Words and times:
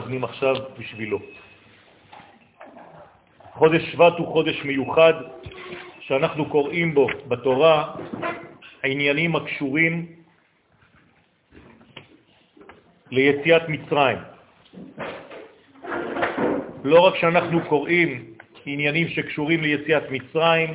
מתכוונים 0.00 0.24
עכשיו 0.24 0.56
בשבילו. 0.78 1.18
חודש 3.52 3.82
שבט 3.92 4.12
הוא 4.18 4.26
חודש 4.32 4.64
מיוחד 4.64 5.12
שאנחנו 6.00 6.48
קוראים 6.48 6.94
בו 6.94 7.06
בתורה 7.28 7.94
העניינים 8.82 9.36
הקשורים 9.36 10.06
ליציאת 13.10 13.68
מצרים. 13.68 14.18
לא 16.84 17.00
רק 17.00 17.14
שאנחנו 17.16 17.60
קוראים 17.68 18.34
עניינים 18.66 19.08
שקשורים 19.08 19.60
ליציאת 19.60 20.10
מצרים, 20.10 20.70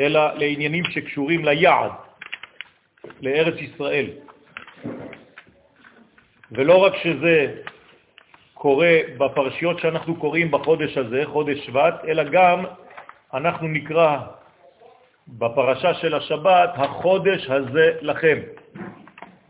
אלא 0.00 0.34
לעניינים 0.34 0.84
שקשורים 0.84 1.44
ליעד, 1.44 1.92
לארץ 3.20 3.54
ישראל. 3.60 4.06
ולא 6.54 6.76
רק 6.76 6.96
שזה 6.96 7.54
קורה 8.54 8.98
בפרשיות 9.18 9.78
שאנחנו 9.78 10.16
קוראים 10.16 10.50
בחודש 10.50 10.98
הזה, 10.98 11.22
חודש 11.26 11.58
שבט, 11.66 12.04
אלא 12.08 12.24
גם 12.24 12.64
אנחנו 13.34 13.68
נקרא 13.68 14.18
בפרשה 15.28 15.94
של 15.94 16.14
השבת, 16.14 16.70
החודש 16.74 17.50
הזה 17.50 17.92
לכם, 18.00 18.38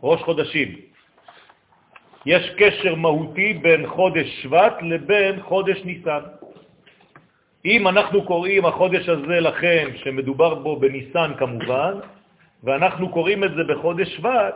ראש 0.03 0.21
חודשים. 0.21 0.75
יש 2.25 2.49
קשר 2.57 2.95
מהותי 2.95 3.53
בין 3.53 3.87
חודש 3.87 4.27
שבט 4.41 4.73
לבין 4.81 5.41
חודש 5.41 5.83
ניסן. 5.83 6.23
אם 7.65 7.87
אנחנו 7.87 8.23
קוראים 8.23 8.65
החודש 8.65 9.09
הזה 9.09 9.39
לכם, 9.39 9.87
שמדובר 9.95 10.55
בו 10.55 10.79
בניסן 10.79 11.31
כמובן, 11.39 11.93
ואנחנו 12.63 13.09
קוראים 13.09 13.43
את 13.43 13.51
זה 13.55 13.63
בחודש 13.63 14.07
שבט, 14.15 14.55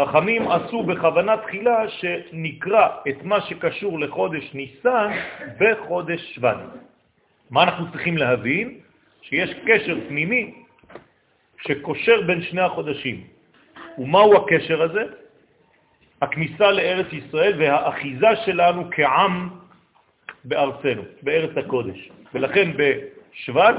חכמים 0.00 0.48
עשו 0.48 0.82
בכוונה 0.82 1.36
תחילה 1.36 1.88
שנקרא 1.88 2.88
את 3.08 3.22
מה 3.22 3.40
שקשור 3.40 4.00
לחודש 4.00 4.54
ניסן 4.54 5.10
בחודש 5.60 6.34
שבט. 6.34 6.56
מה 7.50 7.62
אנחנו 7.62 7.90
צריכים 7.92 8.16
להבין? 8.16 8.78
שיש 9.22 9.50
קשר 9.66 9.98
פנימי 10.08 10.54
שקושר 11.66 12.22
בין 12.26 12.42
שני 12.42 12.60
החודשים. 12.60 13.24
ומהו 13.98 14.36
הקשר 14.36 14.82
הזה? 14.82 15.04
הכניסה 16.22 16.70
לארץ 16.70 17.06
ישראל 17.12 17.54
והאחיזה 17.58 18.36
שלנו 18.44 18.84
כעם 18.90 19.48
בארצנו, 20.44 21.02
בארץ 21.22 21.56
הקודש. 21.56 22.10
ולכן 22.34 22.70
בשבט 22.76 23.76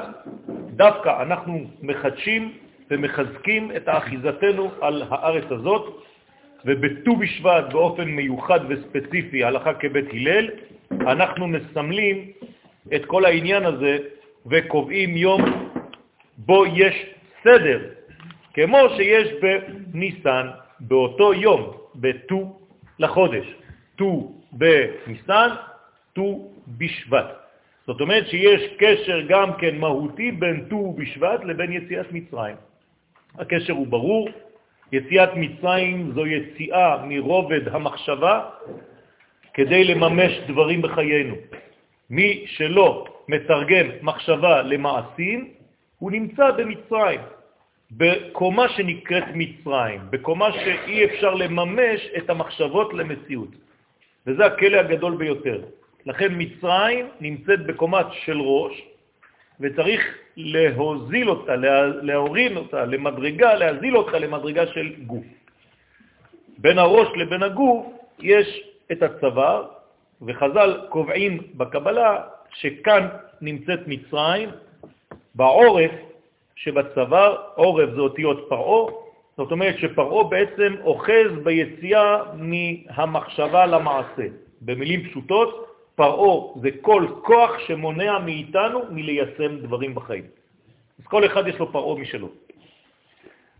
דווקא 0.75 1.21
אנחנו 1.21 1.69
מחדשים 1.81 2.53
ומחזקים 2.91 3.71
את 3.75 3.87
האחיזתנו 3.87 4.71
על 4.81 5.03
הארץ 5.09 5.51
הזאת, 5.51 6.03
ובט"ו 6.65 7.15
בשבט 7.15 7.63
באופן 7.71 8.07
מיוחד 8.07 8.59
וספציפי, 8.69 9.43
הלכה 9.43 9.73
כבית 9.73 10.05
הלל, 10.13 10.49
אנחנו 10.91 11.47
מסמלים 11.47 12.31
את 12.95 13.05
כל 13.05 13.25
העניין 13.25 13.65
הזה 13.65 13.97
וקובעים 14.45 15.17
יום 15.17 15.41
בו 16.37 16.65
יש 16.65 17.05
סדר, 17.43 17.79
כמו 18.53 18.77
שיש 18.97 19.27
בניסן, 19.41 20.47
באותו 20.79 21.33
יום, 21.33 21.73
בט"ו 21.95 22.59
לחודש, 22.99 23.55
ט"ו 23.95 24.33
בניסן, 24.51 25.49
ט"ו 26.13 26.51
בשבט. 26.67 27.25
זאת 27.87 28.01
אומרת 28.01 28.27
שיש 28.27 28.61
קשר 28.77 29.21
גם 29.29 29.53
כן 29.53 29.77
מהותי 29.77 30.31
בין 30.31 30.65
ט"ו 30.69 30.93
בשבט 30.93 31.43
לבין 31.43 31.71
יציאת 31.71 32.11
מצרים. 32.11 32.55
הקשר 33.35 33.73
הוא 33.73 33.87
ברור, 33.87 34.29
יציאת 34.91 35.29
מצרים 35.35 36.11
זו 36.15 36.25
יציאה 36.27 37.05
מרובד 37.05 37.67
המחשבה 37.67 38.49
כדי 39.53 39.83
לממש 39.83 40.39
דברים 40.47 40.81
בחיינו. 40.81 41.35
מי 42.09 42.43
שלא 42.47 43.05
מתרגם 43.27 43.87
מחשבה 44.01 44.61
למעשים, 44.61 45.49
הוא 45.99 46.11
נמצא 46.11 46.51
במצרים, 46.51 47.19
בקומה 47.91 48.69
שנקראת 48.69 49.23
מצרים, 49.33 50.01
בקומה 50.09 50.51
שאי 50.51 51.05
אפשר 51.05 51.33
לממש 51.33 52.01
את 52.17 52.29
המחשבות 52.29 52.93
למציאות. 52.93 53.49
וזה 54.27 54.45
הכלא 54.45 54.77
הגדול 54.77 55.17
ביותר. 55.17 55.61
לכן 56.05 56.31
מצרים 56.37 57.05
נמצאת 57.21 57.65
בקומה 57.65 58.01
של 58.25 58.41
ראש, 58.41 58.81
וצריך 59.59 60.17
להוזיל 60.37 61.29
אותה, 61.29 61.55
להוריד 62.01 62.57
אותה 62.57 62.85
למדרגה, 62.85 63.53
להזיל 63.53 63.97
אותה 63.97 64.19
למדרגה 64.19 64.67
של 64.67 64.93
גוף. 65.07 65.25
בין 66.57 66.77
הראש 66.77 67.07
לבין 67.15 67.43
הגוף 67.43 67.85
יש 68.19 68.63
את 68.91 69.03
הצוואר, 69.03 69.65
וחז"ל 70.21 70.81
קובעים 70.89 71.37
בקבלה 71.55 72.21
שכאן 72.53 73.07
נמצאת 73.41 73.79
מצרים, 73.87 74.49
בעורף 75.35 75.91
שבצוואר, 76.55 77.35
עורף 77.55 77.89
זה 77.95 78.01
אותיות 78.01 78.45
פרעה, 78.49 78.91
זאת 79.37 79.51
אומרת 79.51 79.77
שפרעה 79.77 80.23
בעצם 80.23 80.75
אוחז 80.83 81.31
ביציאה 81.43 82.23
מהמחשבה 82.35 83.65
למעשה. 83.65 84.25
במילים 84.61 85.09
פשוטות, 85.09 85.68
פרעה 85.99 86.61
זה 86.61 86.69
כל 86.81 87.07
כוח 87.21 87.59
שמונע 87.67 88.19
מאיתנו 88.19 88.79
מליישם 88.89 89.57
דברים 89.59 89.95
בחיים. 89.95 90.23
אז 90.99 91.05
כל 91.05 91.25
אחד 91.25 91.47
יש 91.47 91.59
לו 91.59 91.71
פרעה 91.71 91.99
משלו. 91.99 92.29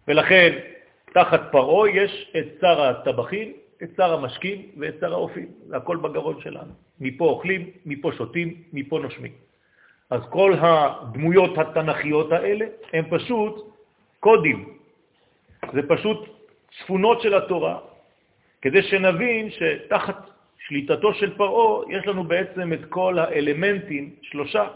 ולכן, 0.07 0.59
תחת 1.13 1.41
פרעה 1.51 1.89
יש 1.89 2.31
את 2.39 2.45
שר 2.61 2.81
הטבחים, 2.81 3.53
את 3.83 3.89
שר 3.97 4.13
המשקים 4.13 4.71
ואת 4.77 4.95
שר 4.99 5.13
האופים. 5.13 5.47
זה 5.67 5.77
הכל 5.77 5.97
בגרון 5.97 6.41
שלנו. 6.41 6.71
מפה 6.99 7.25
אוכלים, 7.25 7.69
מפה 7.85 8.11
שותים, 8.17 8.63
מפה 8.73 8.99
נושמים. 8.99 9.31
אז 10.09 10.21
כל 10.29 10.53
הדמויות 10.59 11.57
התנכיות 11.57 12.31
האלה 12.31 12.65
הם 12.93 13.05
פשוט 13.09 13.75
קודים. 14.19 14.77
זה 15.73 15.81
פשוט 15.87 16.19
צפונות 16.79 17.21
של 17.21 17.33
התורה, 17.35 17.79
כדי 18.61 18.81
שנבין 18.83 19.49
שתחת 19.51 20.38
שליטתו 20.69 21.13
של 21.13 21.37
פרעה, 21.37 21.83
יש 21.89 22.07
לנו 22.07 22.23
בעצם 22.23 22.73
את 22.73 22.85
כל 22.89 23.19
האלמנטים, 23.19 24.09
שלושה, 24.21 24.67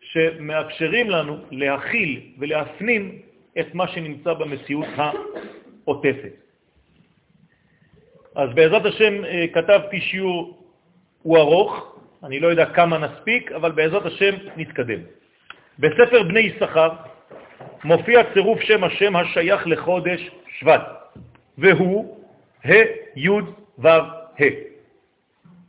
שמאפשרים 0.00 1.10
לנו 1.10 1.36
להכיל 1.50 2.20
ולהפנים 2.38 3.18
את 3.60 3.74
מה 3.74 3.88
שנמצא 3.88 4.32
במציאות 4.32 4.86
העוטפת. 4.96 6.32
אז 8.34 8.50
בעזרת 8.54 8.84
השם 8.84 9.24
אה, 9.24 9.44
כתבתי 9.52 10.00
שיעור, 10.00 10.64
הוא 11.22 11.38
ארוך, 11.38 11.96
אני 12.24 12.40
לא 12.40 12.48
יודע 12.48 12.66
כמה 12.66 12.98
נספיק, 12.98 13.52
אבל 13.52 13.72
בעזרת 13.72 14.06
השם 14.06 14.34
נתקדם. 14.56 15.00
בספר 15.78 16.22
בני 16.22 16.40
יששכר 16.40 16.88
מופיע 17.84 18.32
צירוף 18.34 18.60
שם 18.60 18.84
השם 18.84 19.16
השייך 19.16 19.66
לחודש 19.66 20.30
שבט, 20.58 20.82
והוא 21.58 22.18
ה' 22.64 22.72
י' 23.16 23.28
ו' 23.78 23.88
ה'. 23.88 24.73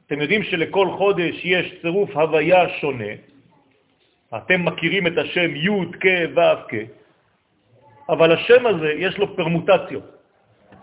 אתם 0.07 0.21
יודעים 0.21 0.43
שלכל 0.43 0.88
חודש 0.97 1.35
יש 1.43 1.73
צירוף 1.81 2.17
הוויה 2.17 2.69
שונה. 2.69 3.13
אתם 4.38 4.66
מכירים 4.66 5.07
את 5.07 5.17
השם 5.17 5.55
י' 5.55 5.69
כ' 5.99 6.05
ו' 6.35 6.67
כ', 6.69 6.73
אבל 8.09 8.31
השם 8.31 8.65
הזה 8.65 8.91
יש 8.97 9.17
לו 9.17 9.35
פרמוטציות. 9.35 10.03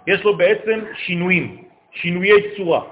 יש 0.07 0.25
לו 0.25 0.37
בעצם 0.37 0.81
שינויים, 1.07 1.65
שינויי 1.93 2.57
צורה. 2.57 2.83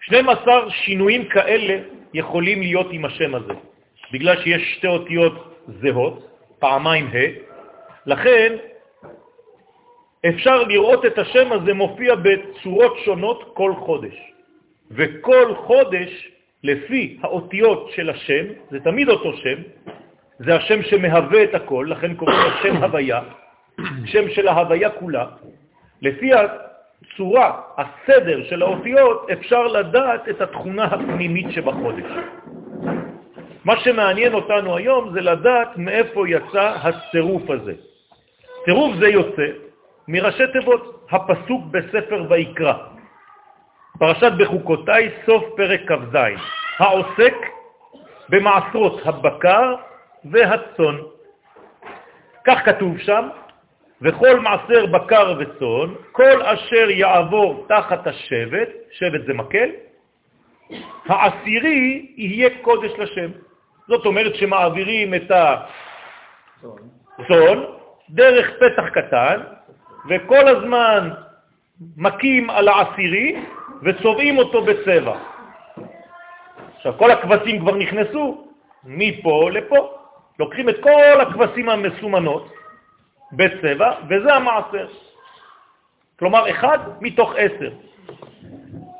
12 0.00 0.70
שינויים 0.70 1.28
כאלה 1.28 1.82
יכולים 2.14 2.60
להיות 2.60 2.86
עם 2.90 3.04
השם 3.04 3.34
הזה, 3.34 3.52
בגלל 4.12 4.42
שיש 4.42 4.62
שתי 4.76 4.86
אותיות 4.86 5.66
זהות, 5.80 6.18
פעמיים 6.58 7.06
ה', 7.06 7.18
לכן 8.06 8.56
אפשר 10.28 10.62
לראות 10.62 11.06
את 11.06 11.18
השם 11.18 11.52
הזה 11.52 11.74
מופיע 11.74 12.14
בצורות 12.14 12.98
שונות 13.04 13.50
כל 13.54 13.72
חודש. 13.74 14.14
וכל 14.90 15.54
חודש, 15.54 16.30
לפי 16.64 17.18
האותיות 17.22 17.90
של 17.94 18.10
השם, 18.10 18.44
זה 18.70 18.80
תמיד 18.80 19.08
אותו 19.08 19.32
שם, 19.36 19.56
זה 20.38 20.56
השם 20.56 20.82
שמהווה 20.82 21.42
את 21.44 21.54
הכל, 21.54 21.86
לכן 21.90 22.14
קוראים 22.14 22.38
לו 22.38 22.50
שם 22.62 22.76
הוויה, 22.76 23.20
שם 24.04 24.30
של 24.30 24.48
ההוויה 24.48 24.90
כולה. 24.90 25.26
לפי 26.02 26.30
הצורה, 26.34 27.60
הסדר 27.76 28.44
של 28.44 28.62
האותיות, 28.62 29.30
אפשר 29.30 29.66
לדעת 29.66 30.28
את 30.28 30.40
התכונה 30.40 30.84
הפנימית 30.84 31.46
שבחודש. 31.50 32.10
מה 33.64 33.80
שמעניין 33.80 34.34
אותנו 34.34 34.76
היום 34.76 35.12
זה 35.12 35.20
לדעת 35.20 35.76
מאיפה 35.76 36.28
יצא 36.28 36.74
הצירוף 36.82 37.50
הזה. 37.50 37.74
צירוף 38.64 38.96
זה 39.00 39.08
יוצא 39.08 39.69
מראשי 40.08 40.46
תיבות, 40.52 41.06
הפסוק 41.10 41.64
בספר 41.70 42.24
ויקרא, 42.28 42.74
פרשת 43.98 44.32
בחוקותיי, 44.38 45.10
סוף 45.26 45.44
פרק 45.56 45.80
כ"ז, 45.88 46.16
העוסק 46.78 47.34
במעשרות 48.28 49.00
הבקר 49.04 49.74
והצאן. 50.24 50.96
כך 52.44 52.58
כתוב 52.64 52.98
שם, 52.98 53.28
וכל 54.02 54.40
מעשר 54.40 54.86
בקר 54.86 55.34
וצאן, 55.38 55.94
כל 56.12 56.42
אשר 56.42 56.90
יעבור 56.90 57.66
תחת 57.68 58.06
השבט, 58.06 58.68
שבט 58.90 59.26
זה 59.26 59.34
מקל, 59.34 59.70
העשירי 61.06 62.12
יהיה 62.16 62.50
קודש 62.62 62.90
לשם. 62.98 63.30
זאת 63.88 64.06
אומרת 64.06 64.34
שמעבירים 64.34 65.14
את 65.14 65.30
הצאן 67.18 67.64
דרך 68.10 68.50
פתח 68.56 68.88
קטן, 68.88 69.40
וכל 70.08 70.48
הזמן 70.48 71.10
מקים 71.96 72.50
על 72.50 72.68
העשירי 72.68 73.36
וצובעים 73.82 74.38
אותו 74.38 74.62
בצבע. 74.62 75.16
עכשיו, 76.76 76.98
כל 76.98 77.10
הכבשים 77.10 77.60
כבר 77.60 77.74
נכנסו 77.74 78.44
מפה 78.84 79.50
לפה. 79.50 79.92
לוקחים 80.38 80.68
את 80.68 80.76
כל 80.80 81.20
הכבשים 81.20 81.68
המסומנות 81.68 82.52
בצבע, 83.32 83.92
וזה 84.08 84.34
המעשר. 84.34 84.86
כלומר, 86.18 86.50
אחד 86.50 86.78
מתוך 87.00 87.34
עשר. 87.36 87.70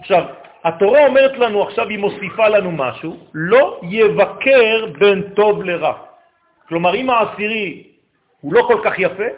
עכשיו, 0.01 0.25
התורה 0.65 1.07
אומרת 1.07 1.39
לנו 1.39 1.63
עכשיו, 1.63 1.89
היא 1.89 1.99
מוסיפה 1.99 2.49
לנו 2.49 2.71
משהו, 2.73 3.17
לא 3.35 3.81
יבקר 3.83 4.87
בין 4.99 5.23
טוב 5.35 5.63
לרע. 5.63 5.93
כלומר, 6.69 6.95
אם 6.95 7.11
העשירי 7.11 7.85
הוא 8.41 8.55
לא 8.55 8.63
כל 8.63 8.81
כך 8.85 8.99
יפה, 8.99 9.31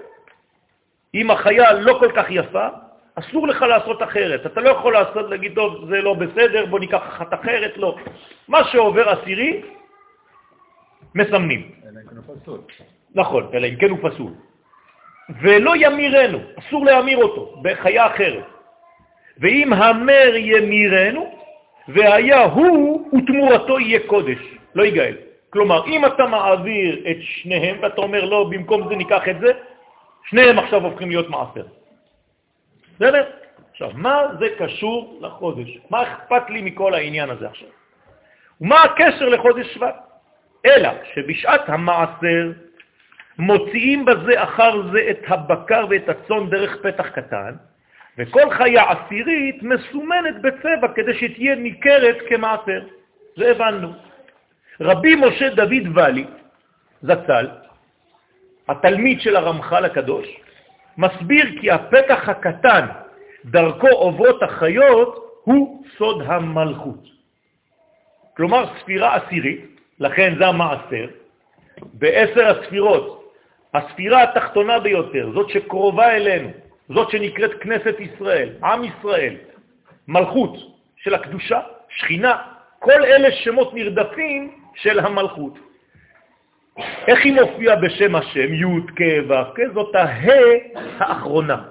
אם 1.15 1.31
החיה 1.31 1.73
לא 1.73 1.99
כל 1.99 2.11
כך 2.15 2.27
יפה, 2.31 2.69
אסור 3.15 3.49
לך 3.49 3.63
לעשות 3.63 4.03
אחרת. 4.03 4.47
אתה 4.47 4.61
לא 4.61 4.71
יכול 4.71 4.93
לעשות, 4.93 5.31
להגיד, 5.31 5.55
טוב, 5.55 5.89
זה 5.89 6.01
לא 6.01 6.15
בסדר, 6.15 6.67
בוא 6.67 6.81
ניקח 6.81 7.03
אחת 7.09 7.35
אחרת, 7.35 7.77
לא. 7.77 7.97
מה 8.49 8.65
שעובר 8.65 9.09
עשירי, 9.09 9.63
מסמנים. 11.15 11.71
אלא 11.85 12.01
אם 12.01 12.07
כן 12.09 12.17
הוא 12.17 12.41
פסול. 12.43 12.61
נכון, 13.15 13.51
אלא 13.55 13.67
אם 13.67 13.77
כן 13.77 13.91
הוא 13.91 13.99
פסול. 14.03 14.33
ולא 15.43 15.73
ימירנו, 15.77 16.39
אסור 16.59 16.85
להמיר 16.85 17.19
אותו 17.19 17.57
בחיה 17.63 18.07
אחרת. 18.07 18.45
ואם 19.39 19.73
המר 19.73 20.33
ימירנו, 20.37 21.39
והיה 21.89 22.45
הוא 22.45 23.11
ותמורתו 23.19 23.81
יהיה 23.81 24.01
קודש, 24.07 24.39
לא 24.75 24.85
יגאל. 24.85 25.17
כלומר, 25.51 25.87
אם 25.87 26.07
אתה 26.07 26.27
מעביר 26.27 27.05
את 27.11 27.17
שניהם 27.21 27.77
ואתה 27.83 28.01
אומר, 28.01 28.25
לא, 28.25 28.49
במקום 28.51 28.89
זה 28.89 28.97
ניקח 28.97 29.29
את 29.29 29.41
זה, 29.41 29.53
שניהם 30.25 30.59
עכשיו 30.59 30.85
הופכים 30.85 31.09
להיות 31.09 31.31
מעשר. 31.31 31.65
בסדר? 32.95 33.31
עכשיו, 33.71 33.91
מה 33.95 34.23
זה 34.39 34.47
קשור 34.59 35.19
לחודש? 35.23 35.79
מה 35.91 36.03
אכפת 36.03 36.51
לי 36.51 36.63
מכל 36.63 36.95
העניין 36.95 37.31
הזה 37.31 37.47
עכשיו? 37.47 37.69
ומה 38.61 38.83
הקשר 38.83 39.29
לחודש 39.29 39.75
שבט? 39.75 39.95
אלא 40.67 40.89
שבשעת 41.15 41.69
המעשר 41.69 42.53
מוציאים 43.39 44.05
בזה 44.05 44.43
אחר 44.43 44.93
זה 44.93 45.11
את 45.11 45.19
הבקר 45.27 45.87
ואת 45.91 46.09
הצאן 46.09 46.51
דרך 46.51 46.77
פתח 46.83 47.09
קטן, 47.09 47.55
וכל 48.19 48.51
חיה 48.51 48.85
עשירית 48.91 49.63
מסומנת 49.63 50.43
בצבע 50.43 50.89
כדי 50.95 51.15
שתהיה 51.15 51.55
ניכרת 51.55 52.17
כמעשר. 52.29 52.83
זה 53.37 53.51
הבנו. 53.51 53.93
רבי 54.81 55.15
משה 55.15 55.49
דוד 55.55 55.85
ואלי, 55.95 56.25
זצ"ל, 57.03 57.47
התלמיד 58.69 59.21
של 59.21 59.37
הרמח"ל 59.37 59.85
הקדוש, 59.85 60.27
מסביר 60.99 61.61
כי 61.61 61.71
הפתח 61.71 62.29
הקטן 62.29 62.87
דרכו 63.45 63.89
עוברות 63.89 64.43
החיות 64.43 65.41
הוא 65.45 65.85
סוד 65.99 66.23
המלכות. 66.27 67.05
כלומר, 68.37 68.65
ספירה 68.81 69.17
עשירית, 69.17 69.61
לכן 69.99 70.35
זה 70.39 70.47
המעשר, 70.47 71.07
בעשר 71.95 72.47
הספירות, 72.47 73.35
הספירה 73.75 74.23
התחתונה 74.23 74.81
ביותר, 74.81 75.31
זאת 75.35 75.51
שקרובה 75.51 76.17
אלינו, 76.17 76.49
זאת 76.89 77.11
שנקראת 77.11 77.51
כנסת 77.61 77.95
ישראל, 77.99 78.49
עם 78.65 78.85
ישראל, 78.85 79.35
מלכות 80.09 80.57
של 80.97 81.15
הקדושה, 81.15 81.61
שכינה, 81.89 82.37
כל 82.79 83.05
אלה 83.05 83.33
שמות 83.33 83.75
נרדפים 83.75 84.59
של 84.75 84.99
המלכות. 84.99 85.72
איך 86.79 87.25
היא 87.25 87.41
מופיעה 87.41 87.77
בשם 87.77 88.15
השם, 88.15 88.55
י' 88.55 88.81
כ' 88.97 89.03
ו' 89.29 89.75
זאת 89.75 89.95
הה 89.95 90.07
האחרונה. 90.99 91.63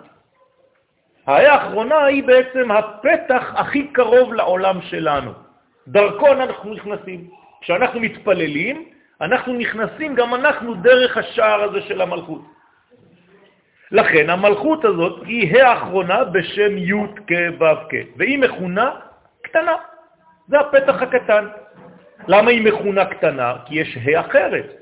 הה 1.27 1.53
האחרונה 1.53 2.05
היא 2.05 2.23
בעצם 2.23 2.71
הפתח 2.71 3.53
הכי 3.55 3.87
קרוב 3.87 4.33
לעולם 4.33 4.81
שלנו. 4.81 5.31
דרכו 5.87 6.27
אנחנו 6.27 6.73
נכנסים. 6.73 7.29
כשאנחנו 7.61 7.99
מתפללים, 7.99 8.85
אנחנו 9.21 9.53
נכנסים 9.53 10.15
גם 10.15 10.35
אנחנו 10.35 10.73
דרך 10.73 11.17
השער 11.17 11.61
הזה 11.61 11.81
של 11.81 12.01
המלכות. 12.01 12.41
לכן 13.91 14.29
המלכות 14.29 14.85
הזאת 14.85 15.23
היא 15.25 15.63
האחרונה 15.63 16.23
בשם 16.23 16.77
י' 16.77 16.93
כ' 17.27 17.61
ו' 17.61 17.89
כ', 17.89 17.95
והיא 18.17 18.39
מכונה 18.39 18.91
קטנה. 19.41 19.75
זה 20.47 20.59
הפתח 20.59 21.01
הקטן. 21.01 21.47
למה 22.27 22.51
היא 22.51 22.65
מכונה 22.65 23.05
קטנה? 23.05 23.53
כי 23.65 23.79
יש 23.79 23.97
ה' 23.97 24.19
אחרת. 24.19 24.80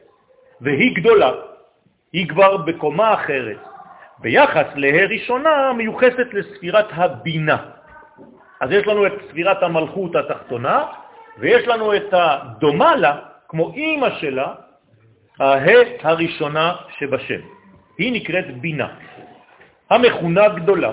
והיא 0.62 0.96
גדולה, 0.96 1.32
היא 2.14 2.30
כבר 2.30 2.58
בקומה 2.58 3.14
אחרת. 3.14 3.58
ביחס 4.20 4.66
לה' 4.76 5.06
ראשונה 5.10 5.74
מיוחסת 5.74 6.28
לספירת 6.34 6.88
הבינה. 6.92 7.58
אז 8.62 8.72
יש 8.72 8.88
לנו 8.88 9.08
את 9.08 9.14
ספירת 9.30 9.64
המלכות 9.64 10.16
התחתונה, 10.16 10.86
ויש 11.38 11.68
לנו 11.68 11.96
את 11.96 12.10
הדומה 12.12 12.96
לה, 12.96 13.18
כמו 13.48 13.74
אימא 13.74 14.10
שלה, 14.20 14.54
הה 15.40 15.56
הראשונה 16.04 16.76
שבשם. 17.00 17.40
היא 17.98 18.14
נקראת 18.14 18.58
בינה, 18.62 18.88
המכונה 19.90 20.48
גדולה. 20.50 20.92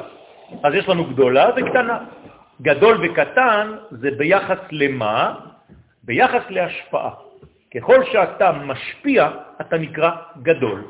אז 0.63 0.75
יש 0.75 0.89
לנו 0.89 1.05
גדולה 1.05 1.51
וקטנה. 1.57 1.99
גדול 2.63 2.97
וקטן 3.03 3.77
זה 3.91 4.11
ביחס 4.11 4.59
למה? 4.71 5.35
ביחס 6.03 6.43
להשפעה. 6.51 7.26
ככל 7.77 8.05
שאתה 8.13 8.53
משפיע, 8.53 9.31
אתה 9.61 9.79
נקרא 9.79 10.11
גדול. 10.43 10.85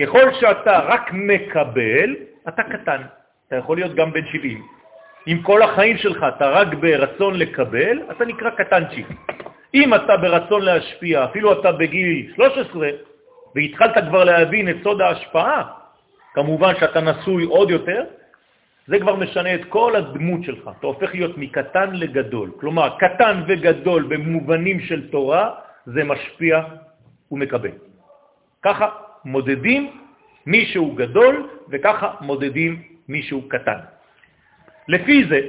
ככל 0.00 0.32
שאתה 0.40 0.78
רק 0.78 1.12
מקבל, 1.12 2.16
אתה 2.48 2.62
קטן. 2.62 3.02
אתה 3.48 3.56
יכול 3.56 3.76
להיות 3.76 3.94
גם 3.94 4.12
בן 4.12 4.26
70. 4.32 4.62
אם 5.26 5.38
כל 5.42 5.62
החיים 5.62 5.96
שלך 5.96 6.26
אתה 6.36 6.50
רק 6.50 6.74
ברצון 6.74 7.38
לקבל, 7.38 8.02
אתה 8.10 8.24
נקרא 8.24 8.50
קטנצ'יק. 8.50 9.06
אם 9.74 9.94
אתה 9.94 10.16
ברצון 10.16 10.62
להשפיע, 10.62 11.24
אפילו 11.24 11.60
אתה 11.60 11.72
בגיל 11.72 12.32
13, 12.36 12.88
והתחלת 13.54 13.94
כבר 14.08 14.24
להבין 14.24 14.68
את 14.68 14.76
סוד 14.82 15.00
ההשפעה, 15.00 15.62
כמובן 16.34 16.72
שאתה 16.80 17.00
נשוי 17.00 17.44
עוד 17.44 17.70
יותר, 17.70 18.04
זה 18.86 18.98
כבר 18.98 19.16
משנה 19.16 19.54
את 19.54 19.64
כל 19.68 19.96
הדמות 19.96 20.44
שלך. 20.44 20.70
אתה 20.78 20.86
הופך 20.86 21.14
להיות 21.14 21.38
מקטן 21.38 21.90
לגדול. 21.92 22.50
כלומר, 22.60 22.88
קטן 22.98 23.42
וגדול 23.46 24.02
במובנים 24.02 24.80
של 24.80 25.10
תורה, 25.10 25.50
זה 25.86 26.04
משפיע 26.04 26.60
ומקבל. 27.30 27.70
ככה 28.62 28.88
מודדים 29.24 30.02
מישהו 30.46 30.94
גדול, 30.94 31.48
וככה 31.68 32.14
מודדים 32.20 32.82
מישהו 33.08 33.48
קטן. 33.48 33.78
לפי 34.88 35.24
זה, 35.28 35.40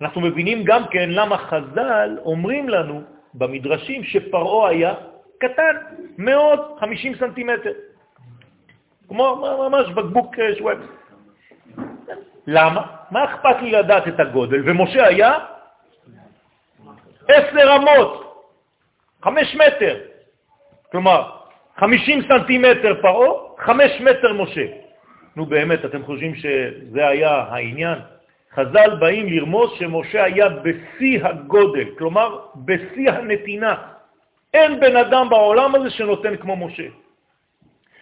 אנחנו 0.00 0.20
מבינים 0.20 0.64
גם 0.64 0.82
כן 0.90 1.10
למה 1.10 1.38
חז"ל 1.38 2.18
אומרים 2.24 2.68
לנו 2.68 3.02
במדרשים 3.34 4.04
שפרעו 4.04 4.66
היה 4.66 4.94
קטן 5.38 5.76
מאוד, 6.18 6.60
50 6.80 7.14
סנטימטר. 7.14 7.72
כמו 9.08 9.36
ממש 9.70 9.88
בקבוק 9.88 10.38
אה, 10.38 10.54
שוואפס. 10.58 10.86
למה? 12.46 12.82
מה 13.10 13.24
אכפת 13.24 13.56
לי 13.62 13.70
לדעת 13.70 14.08
את 14.08 14.20
הגודל? 14.20 14.62
ומשה 14.64 15.06
היה 15.06 15.38
עשר 17.28 17.76
אמות, 17.76 18.27
חמש 19.28 19.54
מטר. 19.54 19.96
כלומר, 20.92 21.30
חמישים 21.76 22.22
סנטימטר 22.28 22.94
פרעה, 23.02 23.30
חמש 23.58 24.00
מטר 24.00 24.32
משה. 24.32 24.66
נו 25.36 25.46
באמת, 25.46 25.84
אתם 25.84 26.02
חושבים 26.02 26.34
שזה 26.34 27.08
היה 27.08 27.30
העניין? 27.30 27.98
חז"ל 28.54 28.90
באים 29.00 29.28
לרמוז 29.28 29.70
שמשה 29.78 30.24
היה 30.24 30.48
בשיא 30.48 31.24
הגודל, 31.24 31.84
כלומר 31.98 32.38
בשיא 32.64 33.10
הנתינה. 33.10 33.74
אין 34.54 34.80
בן 34.80 34.96
אדם 34.96 35.28
בעולם 35.28 35.74
הזה 35.74 35.90
שנותן 35.90 36.36
כמו 36.36 36.56
משה. 36.56 36.88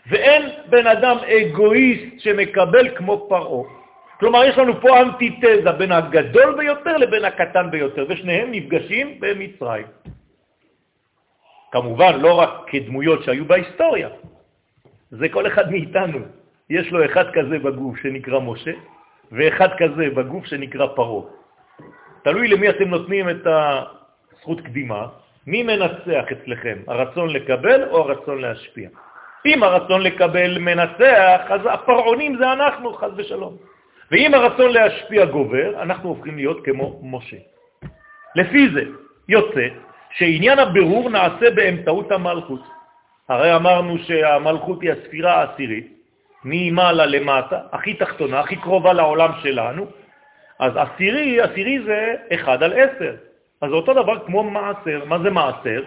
ואין 0.07 0.43
בן 0.71 0.87
אדם 0.87 1.17
אגואיסט 1.19 2.19
שמקבל 2.19 2.97
כמו 2.97 3.27
פרעה. 3.29 3.63
כלומר, 4.21 4.45
יש 4.45 4.59
לנו 4.59 4.81
פה 4.81 5.01
אנטיתזה 5.01 5.73
בין 5.79 5.93
הגדול 5.93 6.55
ביותר 6.57 6.97
לבין 6.97 7.25
הקטן 7.25 7.71
ביותר, 7.71 8.05
ושניהם 8.09 8.49
נפגשים 8.51 9.21
במצרים. 9.21 9.87
כמובן, 11.73 12.21
לא 12.21 12.35
רק 12.35 12.51
כדמויות 12.67 13.23
שהיו 13.23 13.45
בהיסטוריה, 13.45 14.09
זה 15.11 15.29
כל 15.29 15.47
אחד 15.47 15.71
מאיתנו. 15.71 16.19
יש 16.71 16.93
לו 16.93 17.05
אחד 17.05 17.31
כזה 17.33 17.59
בגוף 17.59 17.97
שנקרא 17.97 18.41
משה, 18.41 18.71
ואחד 19.33 19.69
כזה 19.79 20.11
בגוף 20.15 20.47
שנקרא 20.47 20.87
פרו. 20.87 21.29
תלוי 22.25 22.49
למי 22.49 22.71
אתם 22.71 22.89
נותנים 22.89 23.31
את 23.31 23.47
הזכות 23.47 24.61
קדימה, 24.61 25.07
מי 25.47 25.63
מנצח 25.63 26.25
אצלכם, 26.33 26.79
הרצון 26.87 27.29
לקבל 27.31 27.89
או 27.91 27.99
הרצון 27.99 28.41
להשפיע. 28.41 28.89
אם 29.47 29.63
הרצון 29.63 30.03
לקבל 30.03 30.59
מנצח, 30.59 31.41
אז 31.49 31.61
הפרעונים 31.65 32.37
זה 32.37 32.53
אנחנו, 32.53 32.95
חז 32.95 33.11
ושלום. 33.17 33.57
ואם 34.11 34.35
הרצון 34.35 34.71
להשפיע 34.73 35.25
גובר, 35.25 35.83
אנחנו 35.83 36.09
הופכים 36.09 36.37
להיות 36.37 36.65
כמו 36.65 37.01
משה. 37.03 37.37
לפי 38.35 38.69
זה 38.75 38.83
יוצא 39.29 39.67
שעניין 40.19 40.59
הבירור 40.59 41.11
נעשה 41.11 41.51
באמצעות 41.51 42.13
המלכות. 42.13 42.61
הרי 43.29 43.57
אמרנו 43.57 43.99
שהמלכות 43.99 44.83
היא 44.83 44.93
הספירה 44.93 45.35
העשירית, 45.35 45.87
ממעלה 46.45 47.07
למטה, 47.07 47.59
הכי 47.73 47.95
תחתונה, 47.95 48.41
הכי 48.41 48.57
קרובה 48.57 48.93
לעולם 48.93 49.31
שלנו, 49.43 49.87
אז 50.59 50.73
עשירי, 50.77 51.41
עשירי 51.41 51.79
זה 51.87 52.15
1 52.35 52.63
על 52.63 52.73
10. 52.73 53.15
אז 53.61 53.73
אותו 53.73 53.95
דבר 53.95 54.27
כמו 54.27 54.43
מעשר. 54.43 55.05
מה 55.05 55.19
זה 55.19 55.31
מעשר? 55.31 55.83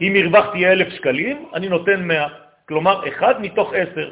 אם 0.00 0.14
הרווחתי 0.16 0.66
1,000 0.66 0.90
שקלים, 0.90 1.48
אני 1.54 1.68
נותן 1.68 2.04
100, 2.04 2.26
כלומר 2.68 3.08
1 3.08 3.36
מתוך 3.40 3.72
10. 3.74 4.10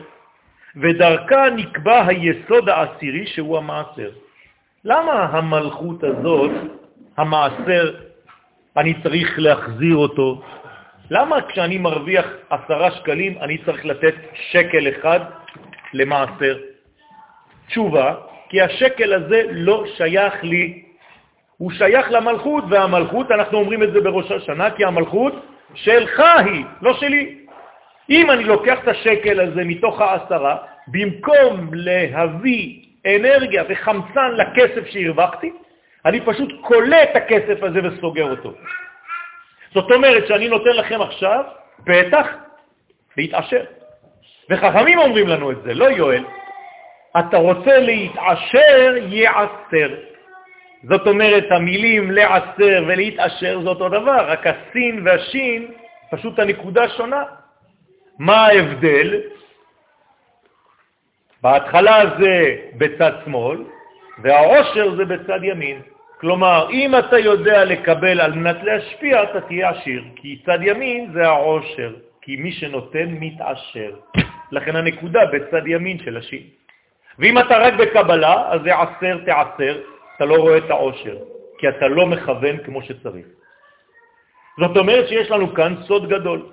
ודרכה 0.76 1.50
נקבע 1.56 2.06
היסוד 2.06 2.68
העשירי 2.68 3.26
שהוא 3.26 3.59
המעשר. 3.59 4.11
למה 4.85 5.12
המלכות 5.12 6.04
הזאת, 6.04 6.50
המעשר, 7.16 7.94
אני 8.76 8.95
צריך 9.02 9.38
להחזיר 9.38 9.97
אותו? 9.97 10.43
למה 11.11 11.43
כשאני 11.49 11.79
מרוויח 11.79 12.26
עשרה 12.50 12.91
שקלים 12.91 13.38
אני 13.41 13.59
צריך 13.59 13.85
לתת 13.85 14.14
שקל 14.50 14.88
אחד 14.88 15.21
למעשר? 15.93 16.59
תשובה, 17.67 18.14
כי 18.49 18.61
השקל 18.61 19.12
הזה 19.12 19.43
לא 19.50 19.85
שייך 19.97 20.45
לי, 20.45 20.83
הוא 21.57 21.71
שייך 21.71 22.07
למלכות, 22.11 22.64
והמלכות, 22.71 23.31
אנחנו 23.31 23.59
אומרים 23.59 23.83
את 23.83 23.93
זה 23.93 24.00
בראש 24.00 24.31
השנה, 24.31 24.71
כי 24.71 24.85
המלכות 24.85 25.33
שלך 25.75 26.23
היא, 26.45 26.64
לא 26.83 26.95
שלי. 26.95 27.38
אם 28.11 28.31
אני 28.31 28.45
לוקח 28.45 28.79
את 28.83 28.88
השקל 28.88 29.41
הזה 29.41 29.64
מתוך 29.64 30.00
העשרה, 30.00 30.57
במקום 30.88 31.71
להביא 31.73 32.83
אנרגיה 33.07 33.64
וחמצן 33.69 34.31
לכסף 34.37 34.87
שהרווחתי, 34.87 35.52
אני 36.06 36.21
פשוט 36.21 36.52
קולה 36.61 37.02
את 37.02 37.16
הכסף 37.16 37.62
הזה 37.62 37.80
וסוגר 37.85 38.30
אותו. 38.30 38.52
זאת 39.75 39.90
אומרת 39.90 40.26
שאני 40.26 40.49
נותן 40.49 40.71
לכם 40.71 41.00
עכשיו 41.00 41.44
פתח 41.85 42.26
להתעשר. 43.16 43.64
וחכמים 44.50 44.99
אומרים 44.99 45.28
לנו 45.28 45.50
את 45.50 45.62
זה, 45.62 45.75
לא 45.75 45.85
יואל. 45.85 46.25
אתה 47.18 47.37
רוצה 47.37 47.78
להתעשר, 47.78 48.94
יעשר. 48.97 49.94
זאת 50.82 51.06
אומרת, 51.06 51.44
המילים 51.50 52.11
לעשר 52.11 52.85
ולהתעשר 52.88 53.61
זה 53.62 53.68
אותו 53.68 53.88
דבר, 53.88 54.30
רק 54.30 54.47
הסין 54.47 55.06
והשין, 55.06 55.73
פשוט 56.11 56.38
הנקודה 56.38 56.88
שונה. 56.88 57.23
מה 58.18 58.47
ההבדל? 58.47 59.21
בהתחלה 61.42 62.02
זה 62.18 62.56
בצד 62.75 63.12
שמאל, 63.25 63.64
והעושר 64.19 64.97
זה 64.97 65.04
בצד 65.04 65.40
ימין. 65.42 65.81
כלומר, 66.21 66.69
אם 66.71 66.99
אתה 66.99 67.19
יודע 67.19 67.64
לקבל 67.64 68.21
על 68.21 68.33
מנת 68.33 68.62
להשפיע, 68.62 69.23
אתה 69.23 69.40
תהיה 69.40 69.71
עשיר, 69.71 70.02
כי 70.16 70.38
צד 70.47 70.59
ימין 70.62 71.11
זה 71.12 71.28
העושר, 71.28 71.92
כי 72.23 72.37
מי 72.37 72.52
שנותן 72.52 73.07
מתעשר. 73.21 73.90
לכן 74.52 74.76
הנקודה 74.76 75.21
בצד 75.26 75.66
ימין 75.66 75.99
של 75.99 76.16
השין. 76.16 76.42
ואם 77.19 77.38
אתה 77.38 77.59
רק 77.59 77.75
בקבלה, 77.75 78.52
אז 78.52 78.61
זה 78.62 78.71
עשר 78.75 79.19
תעשר, 79.26 79.81
אתה 80.16 80.25
לא 80.25 80.35
רואה 80.35 80.59
את 80.59 80.71
העושר, 80.71 81.16
כי 81.59 81.69
אתה 81.69 81.88
לא 81.88 82.07
מכוון 82.07 82.57
כמו 82.64 82.83
שצריך. 82.83 83.26
זאת 84.61 84.76
אומרת 84.76 85.09
שיש 85.09 85.31
לנו 85.31 85.54
כאן 85.54 85.75
סוד 85.87 86.09
גדול. 86.09 86.47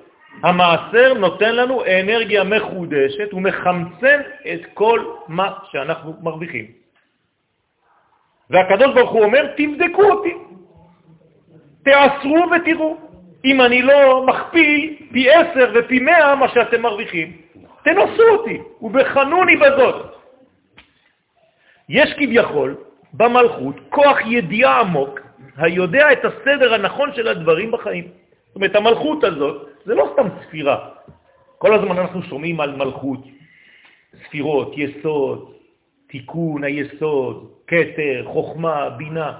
המעשר 0.43 1.13
נותן 1.13 1.55
לנו 1.55 1.83
אנרגיה 1.85 2.43
מחודשת 2.43 3.33
ומחמצן 3.33 4.19
את 4.53 4.61
כל 4.73 4.99
מה 5.27 5.53
שאנחנו 5.71 6.15
מרוויחים. 6.21 6.78
והקדוש 8.49 8.93
ברוך 8.95 9.11
הוא 9.11 9.23
אומר, 9.23 9.47
תבדקו 9.57 10.03
אותי, 10.03 10.33
תעשרו 11.83 12.45
ותראו. 12.51 12.97
אם 13.45 13.61
אני 13.61 13.81
לא 13.81 14.25
מכפיל 14.25 14.95
פי 15.11 15.29
עשר 15.31 15.71
ופי 15.75 15.99
מאה 15.99 16.35
מה 16.35 16.49
שאתם 16.49 16.81
מרוויחים, 16.81 17.37
תנסו 17.83 18.27
אותי, 18.29 18.57
ובחנוני 18.81 19.55
בזאת. 19.55 20.15
יש 21.89 22.13
כביכול 22.13 22.75
במלכות 23.13 23.75
כוח 23.89 24.17
ידיעה 24.25 24.79
עמוק 24.79 25.19
היודע 25.57 26.11
את 26.11 26.25
הסדר 26.25 26.73
הנכון 26.73 27.13
של 27.15 27.27
הדברים 27.27 27.71
בחיים. 27.71 28.07
זאת 28.47 28.55
אומרת, 28.55 28.75
המלכות 28.75 29.23
הזאת 29.23 29.67
זה 29.85 29.95
לא 29.95 30.09
סתם 30.13 30.27
ספירה. 30.41 30.89
כל 31.57 31.73
הזמן 31.73 31.97
אנחנו 31.97 32.23
שומעים 32.23 32.61
על 32.61 32.75
מלכות, 32.75 33.19
ספירות, 34.25 34.73
יסוד, 34.77 35.51
תיקון 36.07 36.63
היסוד, 36.63 37.51
קטר, 37.69 38.25
חוכמה, 38.25 38.89
בינה. 38.89 39.33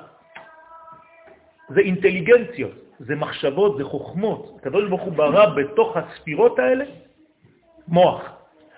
זה 1.70 1.82
אינטליגנציות, 1.82 2.72
זה 3.00 3.16
מחשבות, 3.16 3.78
זה 3.78 3.84
חוכמות. 3.84 4.58
הקדוש 4.60 4.90
ברוך 4.90 5.02
הוא 5.02 5.14
ברא 5.14 5.46
בתוך 5.46 5.98
הספירות 5.98 6.60
האלה 6.60 6.86
מוח 7.88 8.22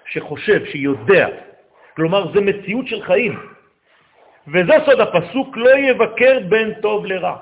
שחושב, 0.05 0.65
שיודע. 0.65 1.27
כלומר, 1.95 2.31
זה 2.33 2.41
מציאות 2.41 2.87
של 2.87 3.01
חיים. 3.03 3.39
וזה 4.47 4.73
סוד 4.85 4.99
הפסוק, 4.99 5.57
לא 5.57 5.77
יבקר 5.77 6.39
בין 6.49 6.73
טוב 6.81 7.05
לרע. 7.05 7.35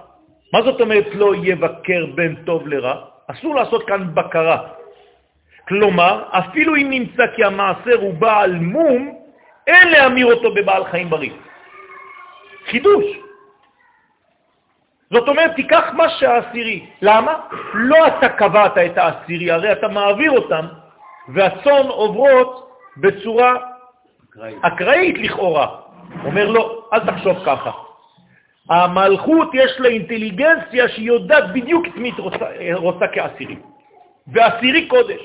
מה 0.53 0.61
זאת 0.61 0.81
אומרת 0.81 1.07
לא 1.13 1.35
יבקר 1.35 2.05
בין 2.15 2.35
טוב 2.45 2.67
לרע? 2.67 2.95
אסור 3.27 3.55
לעשות 3.55 3.85
כאן 3.87 4.13
בקרה. 4.13 4.57
כלומר, 5.67 6.23
אפילו 6.29 6.75
אם 6.75 6.87
נמצא 6.89 7.23
כי 7.35 7.43
המעשר 7.43 7.97
הוא 8.01 8.13
בעל 8.13 8.55
מום, 8.55 9.13
אין 9.67 9.87
להמיר 9.91 10.25
אותו 10.33 10.53
בבעל 10.53 10.83
חיים 10.85 11.09
בריא. 11.09 11.31
חידוש. 12.69 13.05
זאת 15.13 15.27
אומרת, 15.27 15.55
תיקח 15.55 15.83
מה 15.93 16.09
שהעשירי. 16.09 16.85
למה? 17.01 17.35
לא 17.73 18.07
אתה 18.07 18.29
קבעת 18.29 18.77
את 18.77 18.97
העשירי, 18.97 19.51
הרי 19.51 19.71
אתה 19.71 19.87
מעביר 19.87 20.31
אותם, 20.31 20.65
והצון 21.33 21.87
עוברות 21.87 22.71
בצורה 22.97 23.55
אקראית 24.61 25.17
לכאורה. 25.17 25.67
אומר 26.25 26.47
לו, 26.47 26.85
אל 26.93 26.99
תחשוב 26.99 27.37
ככה. 27.45 27.71
המלכות 28.69 29.49
יש 29.53 29.71
לה 29.79 29.89
אינטליגנציה 29.89 30.89
שהיא 30.89 31.07
יודעת 31.07 31.53
בדיוק 31.53 31.87
את 31.87 31.95
מי 31.95 32.11
רוצה, 32.17 32.45
רוצה 32.73 33.07
כעשירי. 33.07 33.55
ועשירי 34.27 34.87
קודש. 34.87 35.21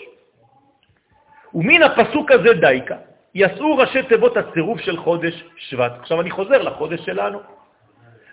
ומן 1.55 1.83
הפסוק 1.83 2.31
הזה 2.31 2.53
דייקה, 2.55 2.97
יסעו 3.35 3.77
ראשי 3.77 4.03
תיבות 4.03 4.37
הצירוף 4.37 4.81
של 4.81 4.97
חודש 4.97 5.45
שבט. 5.57 5.93
עכשיו 6.01 6.21
אני 6.21 6.31
חוזר 6.31 6.63
לחודש 6.63 7.01
שלנו. 7.01 7.41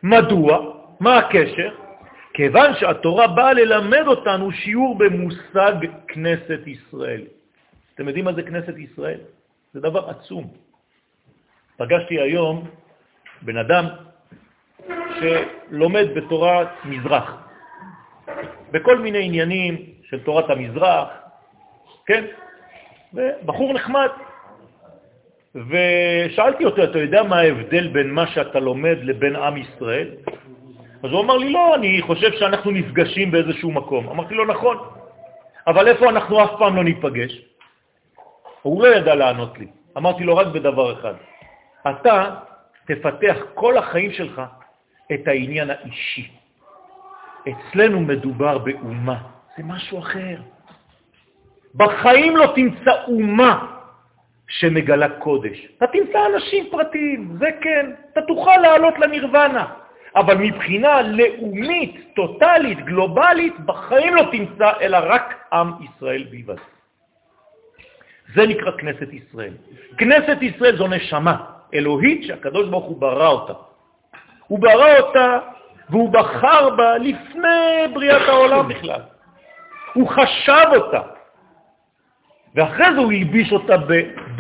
מדוע? 0.03 0.73
מה 0.99 1.17
הקשר? 1.17 1.69
כיוון 2.33 2.73
שהתורה 2.79 3.27
באה 3.27 3.53
ללמד 3.53 4.07
אותנו 4.07 4.51
שיעור 4.51 4.97
במושג 4.97 5.73
כנסת 6.07 6.59
ישראל. 6.65 7.21
אתם 7.95 8.07
יודעים 8.07 8.25
מה 8.25 8.33
זה 8.33 8.43
כנסת 8.43 8.77
ישראל? 8.77 9.19
זה 9.73 9.79
דבר 9.79 10.09
עצום. 10.09 10.47
פגשתי 11.77 12.19
היום 12.19 12.67
בן 13.41 13.57
אדם 13.57 13.85
שלומד 15.19 16.07
בתורת 16.15 16.67
מזרח, 16.85 17.47
בכל 18.71 18.97
מיני 18.99 19.25
עניינים 19.25 19.85
של 20.03 20.23
תורת 20.23 20.49
המזרח, 20.49 21.07
כן? 22.05 22.25
בחור 23.45 23.73
נחמד. 23.73 24.09
ושאלתי 25.55 26.65
אותו, 26.65 26.83
אתה 26.83 26.99
יודע 26.99 27.23
מה 27.23 27.39
ההבדל 27.39 27.87
בין 27.87 28.11
מה 28.11 28.27
שאתה 28.27 28.59
לומד 28.59 28.97
לבין 29.03 29.35
עם 29.35 29.57
ישראל? 29.57 30.07
אז 31.03 31.11
הוא 31.11 31.21
אמר 31.21 31.37
לי, 31.37 31.49
לא, 31.49 31.75
אני 31.75 32.01
חושב 32.01 32.31
שאנחנו 32.31 32.71
נפגשים 32.71 33.31
באיזשהו 33.31 33.71
מקום. 33.71 34.09
אמרתי 34.09 34.33
לו, 34.33 34.45
נכון, 34.45 34.77
אבל 35.67 35.87
איפה 35.87 36.09
אנחנו 36.09 36.43
אף 36.43 36.49
פעם 36.59 36.75
לא 36.75 36.83
ניפגש? 36.83 37.41
הוא 38.61 38.83
לא 38.83 38.95
ידע 38.95 39.15
לענות 39.15 39.59
לי. 39.59 39.67
אמרתי 39.97 40.23
לו 40.23 40.37
רק 40.37 40.47
בדבר 40.47 40.99
אחד, 40.99 41.13
אתה 41.89 42.35
תפתח 42.87 43.37
כל 43.53 43.77
החיים 43.77 44.11
שלך 44.11 44.41
את 45.13 45.27
העניין 45.27 45.69
האישי. 45.69 46.31
אצלנו 47.49 47.99
מדובר 47.99 48.57
באומה, 48.57 49.17
זה 49.57 49.63
משהו 49.63 49.99
אחר. 49.99 50.35
בחיים 51.75 52.37
לא 52.37 52.53
תמצא 52.55 52.91
אומה 53.07 53.80
שמגלה 54.51 55.09
קודש. 55.09 55.67
אתה 55.77 55.87
תמצא 55.87 56.25
אנשים 56.35 56.65
פרטיים, 56.71 57.37
זה 57.39 57.49
כן, 57.61 57.91
אתה 58.13 58.21
תוכל 58.21 58.57
לעלות 58.61 58.99
לנירוונה, 58.99 59.65
אבל 60.15 60.37
מבחינה 60.37 61.01
לאומית, 61.01 62.15
טוטלית, 62.15 62.85
גלובלית, 62.85 63.59
בחיים 63.59 64.15
לא 64.15 64.23
תמצא, 64.31 64.71
אלא 64.81 64.97
רק 65.03 65.47
עם 65.53 65.71
ישראל 65.83 66.23
בלבד. 66.23 66.61
זה 68.35 68.47
נקרא 68.47 68.71
כנסת 68.71 69.13
ישראל. 69.13 69.53
כנסת 69.97 70.37
ישראל 70.41 70.77
זו 70.77 70.87
נשמה 70.87 71.35
אלוהית 71.73 72.23
שהקדוש 72.23 72.69
ברוך 72.69 72.85
הוא 72.85 73.01
ברא 73.01 73.27
אותה. 73.27 73.53
הוא 74.47 74.59
ברא 74.59 74.97
אותה 74.99 75.39
והוא 75.89 76.09
בחר 76.13 76.69
בה 76.69 76.97
לפני 76.97 77.87
בריאת 77.93 78.29
העולם 78.29 78.67
בכלל. 78.67 79.01
הוא 79.93 80.07
חשב 80.09 80.65
אותה. 80.75 81.01
ואחרי 82.55 82.93
זה 82.93 82.99
הוא 82.99 83.13
ילביש 83.13 83.51
אותה 83.51 83.77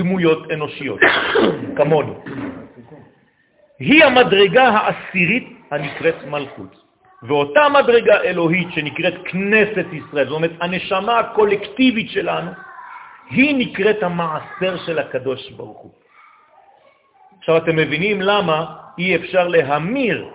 בדמויות 0.01 0.51
אנושיות, 0.51 0.99
כמונו. 1.77 2.23
היא 3.79 4.03
המדרגה 4.05 4.69
העשירית 4.69 5.47
הנקראת 5.71 6.15
מלכות. 6.27 6.81
ואותה 7.23 7.69
מדרגה 7.69 8.21
אלוהית 8.21 8.67
שנקראת 8.71 9.13
כנסת 9.25 9.85
ישראל, 9.93 10.25
זאת 10.25 10.35
אומרת, 10.35 10.51
הנשמה 10.61 11.19
הקולקטיבית 11.19 12.09
שלנו, 12.09 12.51
היא 13.29 13.55
נקראת 13.57 14.03
המעשר 14.03 14.77
של 14.85 14.99
הקדוש 14.99 15.49
ברוך 15.49 15.77
הוא. 15.77 15.91
עכשיו 17.39 17.57
אתם 17.57 17.75
מבינים 17.75 18.21
למה 18.21 18.65
אי 18.97 19.15
אפשר 19.15 19.47
להמיר 19.47 20.29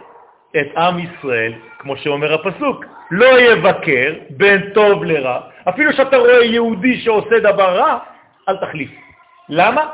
את 0.57 0.67
עם 0.77 0.99
ישראל, 0.99 1.53
כמו 1.79 1.97
שאומר 1.97 2.35
הפסוק, 2.35 2.85
לא 3.11 3.41
יבקר 3.41 4.15
בין 4.31 4.71
טוב 4.75 5.05
לרע. 5.05 5.41
אפילו 5.69 5.93
שאתה 5.93 6.17
רואה 6.17 6.45
יהודי 6.45 7.01
שעושה 7.01 7.39
דבר 7.41 7.79
רע, 7.79 7.99
אל 8.49 8.57
תחליף. 8.57 9.06
למה? 9.49 9.91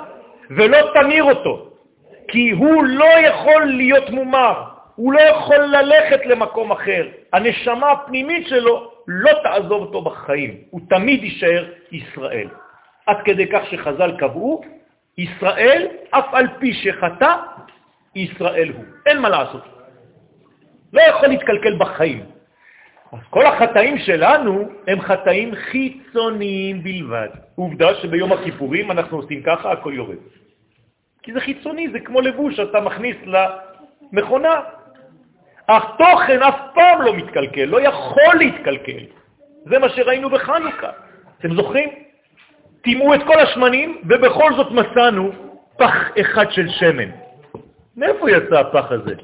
ולא 0.51 0.79
תמיר 0.95 1.25
אותו, 1.25 1.71
כי 2.29 2.51
הוא 2.51 2.85
לא 2.85 3.05
יכול 3.05 3.65
להיות 3.65 4.11
מומר, 4.11 4.63
הוא 4.95 5.13
לא 5.13 5.21
יכול 5.21 5.57
ללכת 5.57 6.27
למקום 6.27 6.73
אחר. 6.73 7.09
הנשמה 7.33 7.91
הפנימית 7.91 8.49
שלו 8.49 8.93
לא 9.09 9.31
תעזוב 9.43 9.83
אותו 9.83 10.03
בחיים, 10.03 10.57
הוא 10.71 10.81
תמיד 10.89 11.25
יישאר 11.25 11.65
ישראל. 11.93 12.49
עד 13.07 13.17
כדי 13.25 13.47
כך 13.47 13.63
שחז"ל 13.71 14.17
קבעו, 14.19 14.63
ישראל, 15.19 15.87
אף 16.11 16.35
על 16.35 16.47
פי 16.59 16.73
שחטא, 16.73 17.35
ישראל 18.15 18.69
הוא. 18.77 18.85
אין 19.07 19.19
מה 19.19 19.29
לעשות. 19.29 19.63
לא 20.93 21.03
יכול 21.03 21.29
להתקלקל 21.29 21.77
בחיים. 21.79 22.25
אז 23.13 23.19
כל 23.31 23.47
החטאים 23.47 23.99
שלנו 23.99 24.69
הם 24.87 25.01
חטאים 25.01 25.55
חיצוניים 25.55 26.83
בלבד. 26.83 27.29
עובדה 27.55 27.95
שביום 27.95 28.33
הכיפורים 28.33 28.91
אנחנו 28.91 29.17
עושים 29.17 29.43
ככה, 29.43 29.73
הכל 29.73 29.93
יורד. 29.95 30.17
כי 31.23 31.33
זה 31.33 31.41
חיצוני, 31.41 31.89
זה 31.93 32.01
כמו 32.01 32.21
לבוש 32.21 32.57
שאתה 32.57 32.81
מכניס 32.81 33.17
למכונה. 34.13 34.61
אך 35.67 35.85
תוכן 35.99 36.43
אף 36.43 36.55
פעם 36.75 37.03
לא 37.03 37.15
מתקלקל, 37.15 37.65
לא 37.65 37.81
יכול 37.81 38.35
להתקלקל. 38.39 39.05
זה 39.65 39.79
מה 39.79 39.89
שראינו 39.89 40.31
בחנוכה. 40.31 40.91
אתם 41.39 41.55
זוכרים? 41.55 41.91
טימאו 42.83 43.15
את 43.15 43.21
כל 43.27 43.41
השמנים, 43.41 44.01
ובכל 44.09 44.55
זאת 44.57 44.71
מצאנו 44.73 45.33
פח 45.77 46.11
אחד 46.21 46.51
של 46.51 46.69
שמן. 46.69 47.11
מאיפה 47.97 48.31
יצא 48.31 48.59
הפח 48.61 48.93
הזה? 48.93 49.15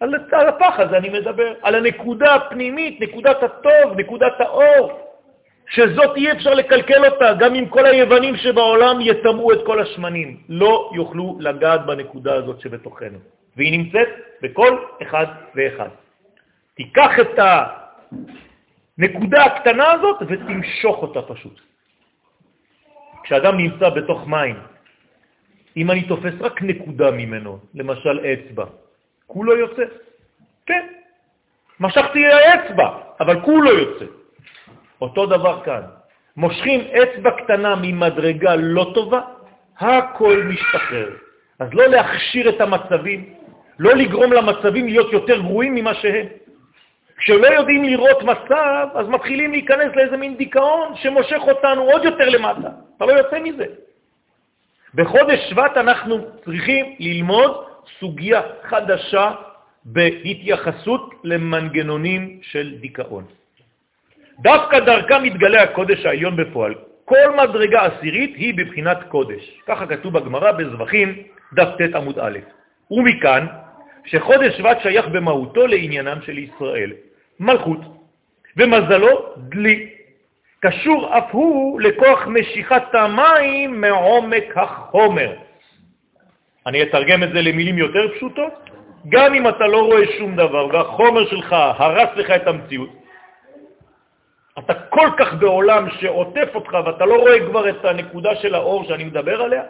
על, 0.00 0.14
על 0.32 0.48
הפח 0.48 0.74
הזה 0.78 0.96
אני 0.96 1.08
מדבר, 1.08 1.54
על 1.62 1.74
הנקודה 1.74 2.34
הפנימית, 2.34 3.00
נקודת 3.00 3.42
הטוב, 3.42 3.96
נקודת 3.96 4.40
האור, 4.40 5.08
שזאת 5.70 6.16
אי 6.16 6.32
אפשר 6.32 6.54
לקלקל 6.54 7.06
אותה, 7.06 7.34
גם 7.38 7.54
אם 7.54 7.68
כל 7.68 7.86
היוונים 7.86 8.36
שבעולם 8.36 9.00
יטמאו 9.00 9.52
את 9.52 9.58
כל 9.66 9.82
השמנים, 9.82 10.40
לא 10.48 10.90
יוכלו 10.94 11.36
לגעת 11.40 11.86
בנקודה 11.86 12.34
הזאת 12.34 12.60
שבתוכנו. 12.60 13.18
והיא 13.56 13.78
נמצאת 13.78 14.08
בכל 14.42 14.78
אחד 15.02 15.26
ואחד. 15.54 15.88
תיקח 16.74 17.10
את 17.20 17.38
הנקודה 18.98 19.44
הקטנה 19.44 19.92
הזאת 19.92 20.16
ותמשוך 20.28 21.02
אותה 21.02 21.22
פשוט. 21.22 21.60
כשאדם 23.22 23.56
נמצא 23.56 23.88
בתוך 23.88 24.26
מים, 24.26 24.56
אם 25.76 25.90
אני 25.90 26.02
תופס 26.02 26.34
רק 26.40 26.62
נקודה 26.62 27.10
ממנו, 27.10 27.58
למשל 27.74 28.20
אצבע, 28.20 28.64
כולו 29.28 29.56
יוצא. 29.56 29.82
כן, 30.66 30.86
משכתי 31.80 32.26
האצבע, 32.26 32.88
אבל 33.20 33.40
כולו 33.40 33.78
יוצא. 33.78 34.04
אותו 35.00 35.26
דבר 35.26 35.60
כאן. 35.64 35.82
מושכים 36.36 36.80
אצבע 36.80 37.30
קטנה 37.30 37.74
ממדרגה 37.82 38.56
לא 38.56 38.90
טובה, 38.94 39.20
הכל 39.78 40.42
משתחרר. 40.44 41.10
אז 41.58 41.68
לא 41.72 41.86
להכשיר 41.86 42.48
את 42.48 42.60
המצבים, 42.60 43.34
לא 43.78 43.94
לגרום 43.94 44.32
למצבים 44.32 44.86
להיות 44.86 45.12
יותר 45.12 45.40
גרועים 45.40 45.74
ממה 45.74 45.94
שהם. 45.94 46.26
כשלא 47.18 47.46
יודעים 47.46 47.84
לראות 47.84 48.22
מצב, 48.22 48.86
אז 48.94 49.08
מתחילים 49.08 49.50
להיכנס 49.52 49.96
לאיזה 49.96 50.16
מין 50.16 50.36
דיכאון 50.36 50.96
שמושך 50.96 51.40
אותנו 51.42 51.82
עוד 51.82 52.04
יותר 52.04 52.28
למטה. 52.28 52.68
אתה 52.96 53.06
לא 53.06 53.12
יוצא 53.12 53.38
מזה. 53.38 53.66
בחודש 54.94 55.38
שבט 55.50 55.76
אנחנו 55.76 56.18
צריכים 56.44 56.94
ללמוד 56.98 57.67
סוגיה 58.00 58.40
חדשה 58.62 59.30
בהתייחסות 59.84 61.14
למנגנונים 61.24 62.38
של 62.42 62.74
דיכאון. 62.80 63.24
דווקא 64.40 64.78
דרכה 64.80 65.18
מתגלה 65.18 65.62
הקודש 65.62 66.06
העליון 66.06 66.36
בפועל. 66.36 66.74
כל 67.04 67.36
מדרגה 67.42 67.86
עשירית 67.86 68.36
היא 68.36 68.54
בבחינת 68.54 68.98
קודש. 69.08 69.60
ככה 69.66 69.86
כתוב 69.86 70.18
בגמרא 70.18 70.52
בזבחים, 70.52 71.22
דף 71.52 71.68
ט 71.78 71.94
עמוד 71.94 72.18
א'. 72.18 72.38
ומכאן 72.90 73.46
שחודש 74.04 74.56
שבט 74.56 74.78
שייך 74.82 75.08
במהותו 75.08 75.66
לעניינם 75.66 76.18
של 76.22 76.38
ישראל. 76.38 76.92
מלכות, 77.40 77.80
ומזלו 78.56 79.34
דלי. 79.36 79.88
קשור 80.60 81.18
אף 81.18 81.24
הוא 81.30 81.80
לכוח 81.80 82.26
משיכת 82.26 82.94
המים 82.94 83.80
מעומק 83.80 84.56
החומר. 84.56 85.32
אני 86.68 86.82
אתרגם 86.82 87.22
את 87.22 87.28
זה 87.32 87.40
למילים 87.42 87.78
יותר 87.78 88.14
פשוטות. 88.16 88.52
גם 89.08 89.34
אם 89.34 89.48
אתה 89.48 89.66
לא 89.66 89.80
רואה 89.86 90.04
שום 90.18 90.36
דבר 90.36 90.66
והחומר 90.66 91.26
שלך 91.26 91.52
הרס 91.52 92.08
לך 92.16 92.30
את 92.30 92.46
המציאות, 92.46 92.90
אתה 94.58 94.74
כל 94.74 95.08
כך 95.18 95.34
בעולם 95.34 95.90
שעוטף 96.00 96.48
אותך 96.54 96.76
ואתה 96.86 97.06
לא 97.06 97.16
רואה 97.16 97.46
כבר 97.46 97.68
את 97.68 97.84
הנקודה 97.84 98.36
של 98.36 98.54
האור 98.54 98.84
שאני 98.84 99.04
מדבר 99.04 99.42
עליה, 99.42 99.62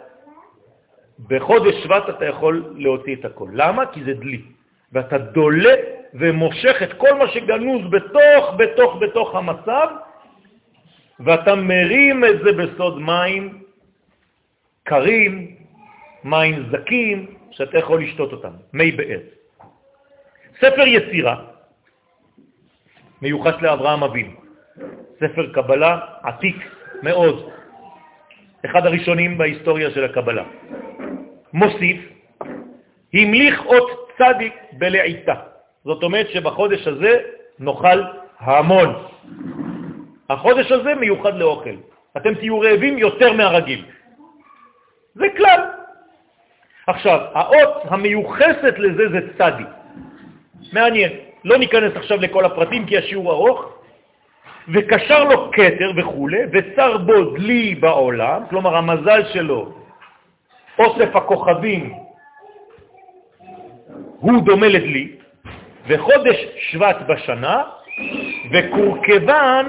בחודש 1.27 1.75
שבט 1.83 2.09
אתה 2.09 2.25
יכול 2.25 2.73
להוציא 2.75 3.15
את 3.15 3.25
הכל. 3.25 3.47
למה? 3.53 3.85
כי 3.85 4.03
זה 4.03 4.13
דלי. 4.13 4.41
ואתה 4.91 5.17
דולה 5.17 5.75
ומושך 6.13 6.83
את 6.83 6.93
כל 6.93 7.13
מה 7.13 7.27
שגנוז 7.27 7.81
בתוך, 7.91 8.43
בתוך, 8.57 8.97
בתוך 8.99 9.35
המצב, 9.35 9.87
ואתה 11.19 11.55
מרים 11.55 12.25
את 12.25 12.37
זה 12.43 12.51
בסוד 12.51 13.01
מים 13.01 13.63
קרים, 14.83 15.58
מים 16.23 16.63
זקים, 16.71 17.35
שאתה 17.51 17.77
יכול 17.77 18.03
לשתות 18.03 18.31
אותם, 18.31 18.53
מי 18.73 18.91
באר. 18.91 19.19
ספר 20.57 20.87
יצירה 20.87 21.35
מיוחס 23.21 23.53
לאברהם 23.61 24.03
אבינו, 24.03 24.31
ספר 25.19 25.53
קבלה 25.53 25.99
עתיק 26.23 26.55
מאוד, 27.03 27.49
אחד 28.65 28.85
הראשונים 28.85 29.37
בהיסטוריה 29.37 29.91
של 29.91 30.03
הקבלה. 30.03 30.43
מוסיף, 31.53 31.99
המליך 33.13 33.65
אות 33.65 34.11
צדיק 34.17 34.53
בלעיתה. 34.71 35.33
זאת 35.85 36.03
אומרת 36.03 36.29
שבחודש 36.29 36.87
הזה 36.87 37.21
נאכל 37.59 38.03
המון. 38.39 38.89
החודש 40.29 40.71
הזה 40.71 40.95
מיוחד 40.95 41.35
לאוכל. 41.35 41.75
אתם 42.17 42.33
תהיו 42.35 42.59
רעבים 42.59 42.97
יותר 42.97 43.33
מהרגיל. 43.33 43.85
זה 45.15 45.25
כלל. 45.37 45.78
עכשיו, 46.89 47.19
האות 47.33 47.83
המיוחסת 47.83 48.73
לזה 48.77 49.09
זה 49.09 49.19
צדי. 49.37 49.63
מעניין. 50.73 51.11
לא 51.43 51.57
ניכנס 51.57 51.95
עכשיו 51.95 52.21
לכל 52.21 52.45
הפרטים 52.45 52.85
כי 52.85 52.97
השיעור 52.97 53.31
ארוך. 53.31 53.79
וקשר 54.73 55.23
לו 55.23 55.51
קטר 55.51 55.91
וכו', 55.97 56.27
וצר 56.51 56.97
בו 56.97 57.23
דלי 57.23 57.75
בעולם, 57.75 58.43
כלומר 58.49 58.75
המזל 58.75 59.21
שלו, 59.33 59.73
אוסף 60.79 61.15
הכוכבים, 61.15 61.93
הוא 64.19 64.41
דומה 64.45 64.67
לדלי, 64.67 65.11
וחודש 65.87 66.37
שבט 66.69 66.97
בשנה, 67.07 67.63
וקורכבן 68.51 69.65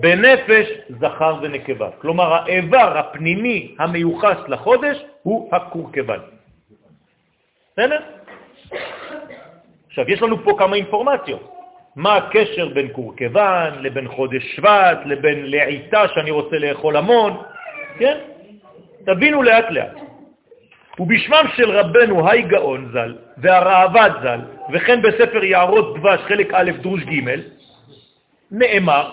בנפש 0.00 0.66
זכר 1.00 1.36
ונקבה. 1.42 1.88
כלומר, 2.00 2.34
האיבר 2.34 2.98
הפנימי 2.98 3.74
המיוחס 3.78 4.36
לחודש 4.48 5.04
הוא 5.22 5.48
הקורכבן. 5.52 6.39
בסדר? 7.72 8.00
עכשיו, 9.86 10.10
יש 10.10 10.22
לנו 10.22 10.44
פה 10.44 10.56
כמה 10.58 10.76
אינפורמציות. 10.76 11.56
מה 11.96 12.16
הקשר 12.16 12.68
בין 12.68 12.88
קורכבן 12.88 13.70
לבין 13.80 14.08
חודש 14.08 14.42
שבט, 14.56 14.98
לבין 15.04 15.50
לעיתה 15.50 16.08
שאני 16.08 16.30
רוצה 16.30 16.58
לאכול 16.58 16.96
המון, 16.96 17.42
כן? 17.98 18.18
תבינו 19.06 19.42
לאט 19.42 19.64
לאט. 19.70 19.96
ובשמם 20.98 21.44
של 21.56 21.70
רבנו 21.70 22.28
היי 22.28 22.42
גאון 22.42 22.90
ז"ל 22.92 23.14
והרעבד 23.38 24.10
ז"ל, 24.22 24.40
וכן 24.72 25.02
בספר 25.02 25.44
יערות 25.44 25.98
דבש 25.98 26.20
חלק 26.20 26.54
א' 26.54 26.70
דרוש 26.82 27.02
ג', 27.02 27.30
נאמר 28.50 29.12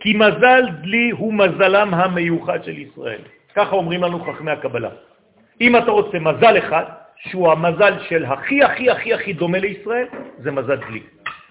כי 0.00 0.12
מזל 0.12 0.62
דלי 0.82 1.10
הוא 1.10 1.34
מזלם 1.34 1.94
המיוחד 1.94 2.64
של 2.64 2.78
ישראל. 2.78 3.20
ככה 3.54 3.76
אומרים 3.76 4.02
לנו 4.02 4.24
חכמי 4.24 4.50
הקבלה. 4.50 4.90
אם 5.60 5.76
אתה 5.76 5.90
רוצה 5.90 6.18
מזל 6.18 6.58
אחד, 6.58 6.84
שהוא 7.28 7.52
המזל 7.52 7.94
של 8.08 8.24
הכי 8.24 8.64
הכי 8.64 8.90
הכי 8.90 9.14
הכי 9.14 9.32
דומה 9.32 9.58
לישראל, 9.58 10.06
זה 10.38 10.50
מזל 10.50 10.76
דלי. 10.76 11.02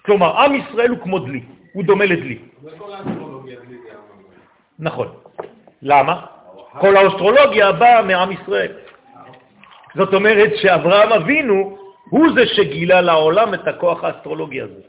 כלומר, 0.02 0.40
עם 0.40 0.54
ישראל 0.54 0.90
הוא 0.90 0.98
כמו 0.98 1.18
דלי, 1.18 1.42
הוא 1.72 1.84
דומה 1.84 2.04
לדלי. 2.04 2.38
נכון. 4.78 5.08
למה? 5.82 6.26
כל 6.80 6.96
האוסטרולוגיה 6.96 7.72
באה 7.72 8.02
מעם 8.02 8.32
ישראל. 8.32 8.72
זאת 9.94 10.14
אומרת 10.14 10.50
שאברהם 10.56 11.12
אבינו 11.12 11.78
הוא 12.10 12.26
זה 12.34 12.46
שגילה 12.46 13.00
לעולם 13.00 13.54
את 13.54 13.68
הכוח 13.68 14.04
האסטרולוגי 14.04 14.60
הזה. 14.60 14.80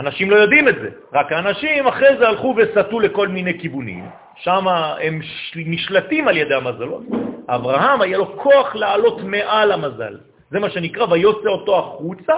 אנשים 0.00 0.30
לא 0.30 0.36
יודעים 0.36 0.68
את 0.68 0.74
זה, 0.80 0.88
רק 1.12 1.32
האנשים 1.32 1.86
אחרי 1.86 2.16
זה 2.18 2.28
הלכו 2.28 2.54
וסטו 2.56 3.00
לכל 3.00 3.28
מיני 3.28 3.58
כיוונים, 3.60 4.04
שם 4.36 4.68
הם 5.00 5.20
נשלטים 5.56 6.28
על 6.28 6.36
ידי 6.36 6.54
המזלות. 6.54 7.02
אברהם 7.48 8.00
היה 8.00 8.18
לו 8.18 8.36
כוח 8.36 8.74
לעלות 8.74 9.20
מעל 9.20 9.72
המזל, 9.72 10.18
זה 10.50 10.58
מה 10.58 10.70
שנקרא, 10.70 11.06
ויוצא 11.10 11.48
אותו 11.48 11.78
החוצה, 11.78 12.34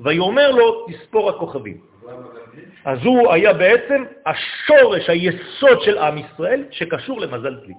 ויאמר 0.00 0.50
לו, 0.50 0.86
תספור 0.86 1.30
הכוכבים. 1.30 1.76
אז 2.84 2.98
הוא 3.04 3.32
היה 3.32 3.52
בעצם 3.52 4.04
השורש, 4.26 5.10
היסוד 5.10 5.80
של 5.80 5.98
עם 5.98 6.18
ישראל, 6.18 6.64
שקשור 6.70 7.20
למזל 7.20 7.54
דלי. 7.54 7.74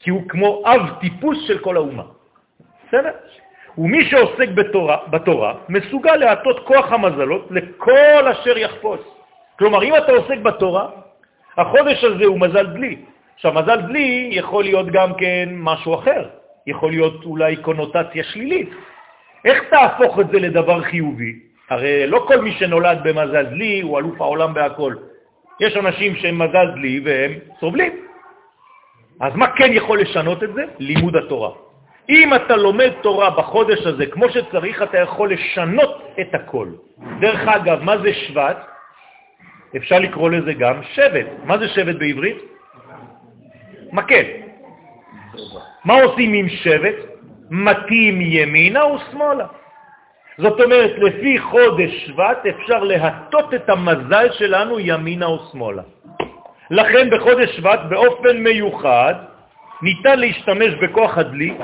כי 0.00 0.10
הוא 0.10 0.22
כמו 0.28 0.62
אב 0.66 1.00
טיפוס 1.00 1.38
של 1.46 1.58
כל 1.58 1.76
האומה. 1.76 2.02
בסדר? 2.88 3.10
ומי 3.78 4.04
שעוסק 4.04 4.48
בתורה, 4.48 4.96
בתורה 5.10 5.54
מסוגל 5.68 6.16
להטות 6.16 6.66
כוח 6.66 6.92
המזלות 6.92 7.48
לכל 7.50 8.28
אשר 8.32 8.58
יחפוץ. 8.58 9.00
כלומר, 9.58 9.82
אם 9.82 9.96
אתה 9.96 10.12
עוסק 10.12 10.38
בתורה, 10.38 10.88
החודש 11.58 12.04
הזה 12.04 12.24
הוא 12.24 12.40
מזל 12.40 12.66
דלי. 12.66 12.96
עכשיו, 13.34 13.52
מזל 13.52 13.80
דלי 13.80 14.28
יכול 14.32 14.64
להיות 14.64 14.86
גם 14.86 15.14
כן 15.14 15.48
משהו 15.52 15.94
אחר, 15.94 16.28
יכול 16.66 16.90
להיות 16.90 17.24
אולי 17.24 17.56
קונוטציה 17.56 18.24
שלילית. 18.24 18.70
איך 19.44 19.62
תהפוך 19.70 20.20
את 20.20 20.26
זה 20.28 20.38
לדבר 20.38 20.82
חיובי? 20.82 21.32
הרי 21.70 22.06
לא 22.06 22.24
כל 22.28 22.40
מי 22.40 22.52
שנולד 22.52 22.98
במזל 23.04 23.42
דלי 23.42 23.80
הוא 23.80 23.98
אלוף 23.98 24.20
העולם 24.20 24.54
בהכל. 24.54 24.94
יש 25.60 25.76
אנשים 25.76 26.16
שהם 26.16 26.38
מזל 26.38 26.66
דלי 26.74 27.00
והם 27.04 27.32
סובלים. 27.60 27.92
אז 29.20 29.32
מה 29.34 29.46
כן 29.56 29.72
יכול 29.72 30.00
לשנות 30.00 30.42
את 30.42 30.54
זה? 30.54 30.64
לימוד 30.78 31.16
התורה. 31.16 31.50
אם 32.08 32.34
אתה 32.34 32.56
לומד 32.56 32.90
תורה 33.02 33.30
בחודש 33.30 33.86
הזה 33.86 34.06
כמו 34.06 34.28
שצריך, 34.28 34.82
אתה 34.82 34.98
יכול 34.98 35.32
לשנות 35.32 36.02
את 36.20 36.34
הכל. 36.34 36.68
דרך 37.20 37.48
אגב, 37.48 37.82
מה 37.82 37.98
זה 37.98 38.14
שבט? 38.14 38.56
אפשר 39.76 39.98
לקרוא 39.98 40.30
לזה 40.30 40.52
גם 40.52 40.82
שבט. 40.82 41.26
מה 41.44 41.58
זה 41.58 41.68
שבט 41.68 41.96
בעברית? 41.98 42.38
מקל. 43.92 44.24
מה 45.84 45.94
עושים 46.02 46.32
עם 46.32 46.48
שבט? 46.48 46.94
מתאים 47.50 48.20
ימינה 48.20 48.86
ושמאלה. 48.86 49.46
זאת 50.38 50.60
אומרת, 50.60 50.92
לפי 50.98 51.38
חודש 51.38 52.06
שבט 52.06 52.46
אפשר 52.46 52.84
להטות 52.84 53.54
את 53.54 53.68
המזל 53.68 54.32
שלנו 54.32 54.80
ימינה 54.80 55.30
ושמאלה. 55.30 55.82
לכן 56.70 57.10
בחודש 57.10 57.56
שבט 57.56 57.80
באופן 57.88 58.36
מיוחד 58.36 59.14
ניתן 59.82 60.18
להשתמש 60.18 60.74
בכוח 60.82 61.18
הדלי 61.18 61.54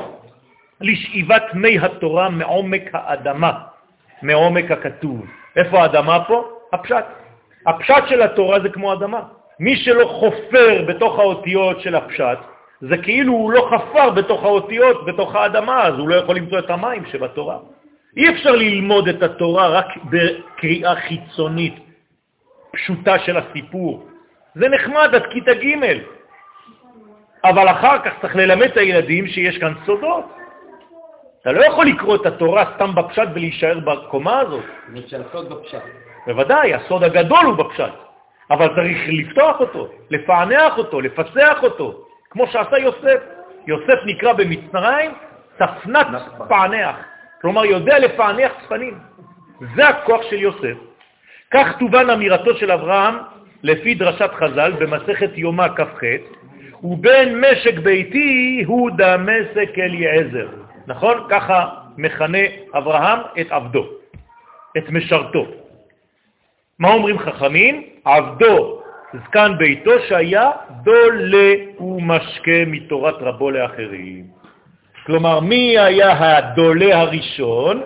לשאיבת 0.80 1.44
מי 1.54 1.78
התורה 1.78 2.28
מעומק 2.30 2.82
האדמה, 2.92 3.52
מעומק 4.22 4.70
הכתוב. 4.70 5.26
איפה 5.56 5.82
האדמה 5.82 6.24
פה? 6.24 6.48
הפשט. 6.72 7.04
הפשט 7.66 8.08
של 8.08 8.22
התורה 8.22 8.60
זה 8.60 8.68
כמו 8.68 8.92
אדמה. 8.92 9.20
מי 9.60 9.76
שלא 9.76 10.04
חופר 10.04 10.84
בתוך 10.88 11.18
האותיות 11.18 11.80
של 11.80 11.94
הפשט, 11.94 12.38
זה 12.80 12.96
כאילו 12.98 13.32
הוא 13.32 13.52
לא 13.52 13.68
חפר 13.70 14.10
בתוך 14.10 14.44
האותיות, 14.44 15.06
בתוך 15.06 15.34
האדמה, 15.34 15.82
אז 15.82 15.94
הוא 15.94 16.08
לא 16.08 16.14
יכול 16.14 16.36
למצוא 16.36 16.58
את 16.58 16.70
המים 16.70 17.06
שבתורה. 17.06 17.58
אי 18.16 18.28
אפשר 18.28 18.52
ללמוד 18.52 19.08
את 19.08 19.22
התורה 19.22 19.68
רק 19.68 19.86
בקריאה 20.04 20.96
חיצונית, 20.96 21.74
פשוטה 22.72 23.18
של 23.18 23.36
הסיפור. 23.36 24.06
זה 24.54 24.68
נחמד 24.68 25.14
עד 25.14 25.26
כיתה 25.26 25.54
ג', 25.54 25.98
אבל 27.44 27.68
אחר 27.68 27.98
כך 27.98 28.12
צריך 28.20 28.36
ללמד 28.36 28.66
את 28.66 28.76
הילדים 28.76 29.26
שיש 29.26 29.58
כאן 29.58 29.72
סודות. 29.86 30.24
אתה 31.48 31.56
לא 31.56 31.64
יכול 31.64 31.86
לקרוא 31.86 32.16
את 32.16 32.26
התורה 32.26 32.64
סתם 32.74 32.94
בפשט 32.94 33.28
ולהישאר 33.34 33.78
בקומה 33.78 34.40
הזאת. 34.40 34.64
זה 34.94 35.00
שהסוד 35.06 35.48
בפשט. 35.52 35.82
בוודאי, 36.26 36.74
הסוד 36.74 37.04
הגדול 37.04 37.46
הוא 37.46 37.56
בפשט, 37.56 37.92
אבל 38.50 38.68
צריך 38.68 38.98
לפתוח 39.08 39.60
אותו, 39.60 39.88
לפענח 40.10 40.78
אותו, 40.78 41.00
לפסח 41.00 41.58
אותו, 41.62 42.04
כמו 42.30 42.46
שעשה 42.46 42.78
יוסף. 42.78 43.20
יוסף 43.66 43.98
נקרא 44.06 44.32
במצרים 44.32 45.10
צפנת 45.58 46.06
פענח, 46.48 46.96
כלומר 47.40 47.64
יודע 47.64 47.98
לפענח 47.98 48.52
צפנים. 48.64 48.98
זה 49.76 49.88
הכוח 49.88 50.22
של 50.30 50.36
יוסף. 50.38 50.76
כך 51.50 51.78
תובן 51.78 52.10
אמירתו 52.10 52.56
של 52.56 52.72
אברהם 52.72 53.14
לפי 53.62 53.94
דרשת 53.94 54.30
חז"ל 54.34 54.72
במסכת 54.78 55.30
יומא 55.34 55.68
כ"ח, 55.76 56.00
ובין 56.82 57.40
משק 57.40 57.78
ביתי 57.78 58.64
הוא 58.66 58.90
דמשק 58.96 59.78
אליעזר. 59.78 60.67
נכון? 60.88 61.26
ככה 61.28 61.68
מכנה 61.96 62.38
אברהם 62.78 63.18
את 63.40 63.46
עבדו, 63.50 63.84
את 64.78 64.90
משרתו. 64.90 65.46
מה 66.78 66.92
אומרים 66.92 67.18
חכמים? 67.18 67.82
עבדו, 68.04 68.80
זקן 69.24 69.52
ביתו 69.58 69.90
שהיה 70.08 70.50
דולה 70.82 71.54
ומשקה 71.80 72.64
מתורת 72.66 73.14
רבו 73.20 73.50
לאחרים. 73.50 74.24
כלומר, 75.06 75.40
מי 75.40 75.78
היה 75.78 76.38
הדולה 76.38 77.00
הראשון, 77.00 77.82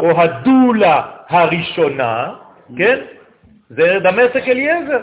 או 0.00 0.20
הדולה 0.20 1.02
הראשונה, 1.28 2.34
כן? 2.76 2.98
זה 3.68 3.98
דמשק 4.02 4.48
אליעזר. 4.48 5.02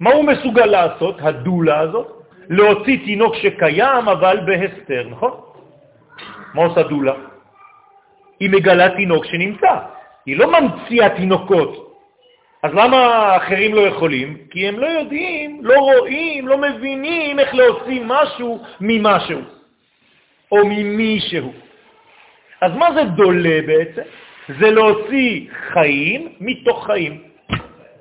מה 0.00 0.10
הוא 0.12 0.24
מסוגל 0.24 0.66
לעשות, 0.66 1.16
הדולה 1.20 1.80
הזאת? 1.80 2.06
להוציא 2.48 2.98
תינוק 3.04 3.34
שקיים, 3.34 4.08
אבל 4.08 4.40
בהסתר, 4.46 5.06
נכון? 5.10 5.53
מה 6.54 6.62
עושה 6.64 6.82
דולה? 6.82 7.12
היא 8.40 8.50
מגלה 8.50 8.96
תינוק 8.96 9.24
שנמצא. 9.24 9.74
היא 10.26 10.36
לא 10.36 10.60
ממציאה 10.60 11.08
תינוקות. 11.08 11.84
אז 12.62 12.74
למה 12.74 13.36
אחרים 13.36 13.74
לא 13.74 13.80
יכולים? 13.80 14.36
כי 14.50 14.68
הם 14.68 14.78
לא 14.78 14.86
יודעים, 14.86 15.60
לא 15.62 15.78
רואים, 15.78 16.48
לא 16.48 16.58
מבינים 16.58 17.38
איך 17.38 17.54
להוציא 17.54 18.02
משהו 18.04 18.62
ממשהו, 18.80 19.40
או 20.52 20.58
ממישהו. 20.66 21.52
אז 22.60 22.72
מה 22.76 22.94
זה 22.94 23.04
דולה 23.04 23.58
בעצם? 23.66 24.02
זה 24.60 24.70
להוציא 24.70 25.46
חיים 25.72 26.28
מתוך 26.40 26.86
חיים. 26.86 27.22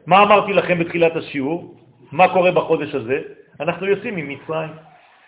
מה 0.08 0.24
אמרתי 0.24 0.54
לכם 0.54 0.80
בתחילת 0.80 1.16
השיעור? 1.16 1.76
מה 2.12 2.28
קורה 2.28 2.52
בחודש 2.52 2.96
הזה? 2.96 3.22
אנחנו 3.60 3.88
יוצאים 3.88 4.16
ממצרים. 4.16 4.70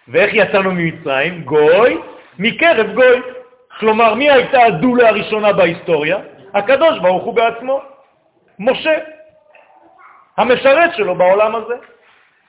ואיך 0.07 0.33
יצאנו 0.33 0.71
ממצרים? 0.71 1.41
גוי 1.43 1.97
מקרב 2.39 2.93
גוי. 2.93 3.21
כלומר, 3.79 4.13
מי 4.13 4.31
הייתה 4.31 4.63
הדולה 4.63 5.09
הראשונה 5.09 5.53
בהיסטוריה? 5.53 6.17
הקדוש 6.53 6.99
ברוך 6.99 7.23
הוא 7.23 7.33
בעצמו, 7.33 7.81
משה, 8.59 8.97
המשרת 10.37 10.95
שלו 10.95 11.15
בעולם 11.15 11.55
הזה. 11.55 11.75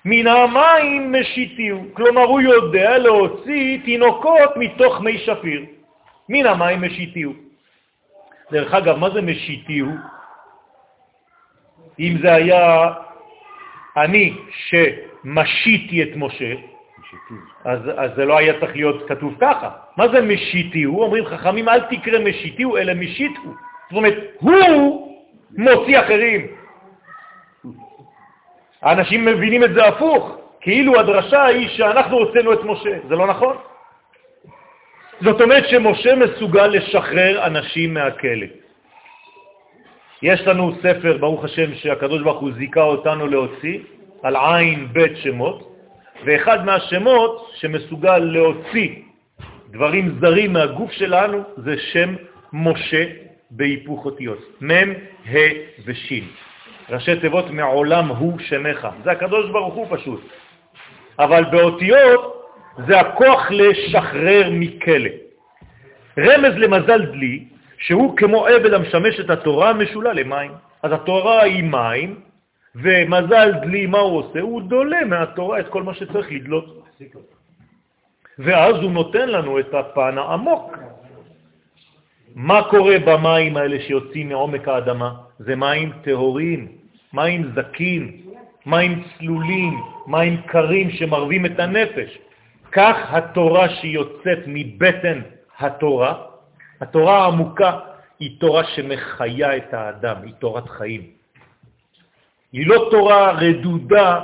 מן 0.04 0.26
המים 0.26 1.12
משיתיהו, 1.12 1.84
כלומר 1.92 2.22
הוא 2.22 2.40
יודע 2.40 2.98
להוציא 2.98 3.78
תינוקות 3.84 4.56
מתוך 4.56 5.00
מי 5.00 5.18
שפיר. 5.18 5.64
מן 6.28 6.46
המים 6.46 6.82
משיתיהו. 6.82 7.32
דרך 8.50 8.74
אגב, 8.74 8.96
מה 8.96 9.10
זה 9.10 9.22
משיתיהו? 9.22 9.90
אם 12.00 12.18
זה 12.22 12.34
היה 12.34 12.92
אני 13.96 14.34
שמשיתי 14.68 16.02
את 16.02 16.08
משה, 16.16 16.54
אז, 17.64 17.80
אז 17.96 18.10
זה 18.16 18.24
לא 18.24 18.38
היה 18.38 18.60
צריך 18.60 18.76
להיות 18.76 19.08
כתוב 19.08 19.34
ככה. 19.40 19.70
מה 19.96 20.08
זה 20.08 20.20
משיתיהו? 20.20 21.02
אומרים 21.02 21.26
חכמים, 21.26 21.68
אל 21.68 21.80
תקרא 21.80 22.18
משיתיהו, 22.18 22.76
אלא 22.76 22.94
משיתו. 22.94 23.40
זאת 23.90 23.96
אומרת, 23.96 24.14
הוא 24.40 25.18
מוציא 25.56 26.00
אחרים. 26.00 26.46
האנשים 28.82 29.24
מבינים 29.24 29.64
את 29.64 29.74
זה 29.74 29.84
הפוך, 29.84 30.36
כאילו 30.60 31.00
הדרשה 31.00 31.44
היא 31.44 31.68
שאנחנו 31.68 32.16
הוצאנו 32.18 32.52
את 32.52 32.64
משה. 32.64 32.98
זה 33.08 33.16
לא 33.16 33.26
נכון. 33.26 33.56
זאת 35.20 35.40
אומרת 35.40 35.68
שמשה 35.68 36.14
מסוגל 36.14 36.66
לשחרר 36.66 37.46
אנשים 37.46 37.94
מהכלא. 37.94 38.46
יש 40.22 40.40
לנו 40.46 40.72
ספר, 40.82 41.16
ברוך 41.18 41.44
השם, 41.44 41.74
שהקדוש 41.74 42.22
ברוך 42.22 42.40
הוא 42.40 42.50
זיכה 42.52 42.82
אותנו 42.82 43.26
להוציא, 43.26 43.78
על 44.22 44.36
עין 44.36 44.88
בית 44.92 45.16
שמות, 45.16 45.75
ואחד 46.24 46.64
מהשמות 46.64 47.50
שמסוגל 47.54 48.18
להוציא 48.18 48.88
דברים 49.70 50.18
זרים 50.20 50.52
מהגוף 50.52 50.92
שלנו 50.92 51.42
זה 51.56 51.78
שם 51.78 52.14
משה 52.52 53.04
בהיפוך 53.50 54.04
אותיות, 54.04 54.38
מם, 54.60 54.92
ה 55.26 55.36
ושין. 55.84 56.24
ראשי 56.90 57.20
תיבות 57.20 57.50
מעולם 57.50 58.08
הוא 58.08 58.38
שמך. 58.38 58.88
זה 59.04 59.10
הקדוש 59.10 59.50
ברוך 59.50 59.74
הוא 59.74 59.86
פשוט. 59.90 60.20
אבל 61.18 61.44
באותיות 61.44 62.42
זה 62.86 63.00
הכוח 63.00 63.50
לשחרר 63.50 64.50
מכלא. 64.50 65.10
רמז 66.18 66.54
למזל 66.56 67.04
דלי, 67.06 67.44
שהוא 67.78 68.16
כמו 68.16 68.48
אבל 68.48 68.74
המשמש 68.74 69.20
את 69.20 69.30
התורה, 69.30 69.72
משולה 69.72 70.12
למים. 70.12 70.50
אז 70.82 70.92
התורה 70.92 71.42
היא 71.42 71.64
מים, 71.64 72.20
ומזל 72.82 73.52
דלי, 73.62 73.86
מה 73.86 73.98
הוא 73.98 74.18
עושה? 74.18 74.40
הוא 74.40 74.62
דולה 74.62 75.04
מהתורה 75.04 75.60
את 75.60 75.68
כל 75.68 75.82
מה 75.82 75.94
שצריך 75.94 76.32
לדלות. 76.32 76.84
ואז 78.38 78.76
הוא 78.76 78.90
נותן 78.90 79.28
לנו 79.28 79.58
את 79.58 79.74
הפן 79.74 80.18
העמוק. 80.18 80.78
מה 82.34 82.62
קורה 82.70 82.96
במים 82.98 83.56
האלה 83.56 83.80
שיוצאים 83.80 84.28
מעומק 84.28 84.68
האדמה? 84.68 85.14
זה 85.38 85.56
מים 85.56 85.92
טהורים, 86.02 86.68
מים 87.12 87.52
זקים, 87.54 88.12
מים 88.66 89.02
צלולים, 89.18 89.80
מים 90.06 90.42
קרים 90.46 90.90
שמרבים 90.90 91.46
את 91.46 91.60
הנפש. 91.60 92.18
כך 92.72 92.96
התורה 93.08 93.68
שיוצאת 93.68 94.38
מבטן 94.46 95.20
התורה, 95.58 96.14
התורה 96.80 97.24
העמוקה, 97.24 97.78
היא 98.18 98.40
תורה 98.40 98.64
שמחיה 98.64 99.56
את 99.56 99.74
האדם, 99.74 100.16
היא 100.22 100.34
תורת 100.38 100.68
חיים. 100.68 101.15
היא 102.56 102.66
לא 102.66 102.88
תורה 102.90 103.30
רדודה 103.30 104.20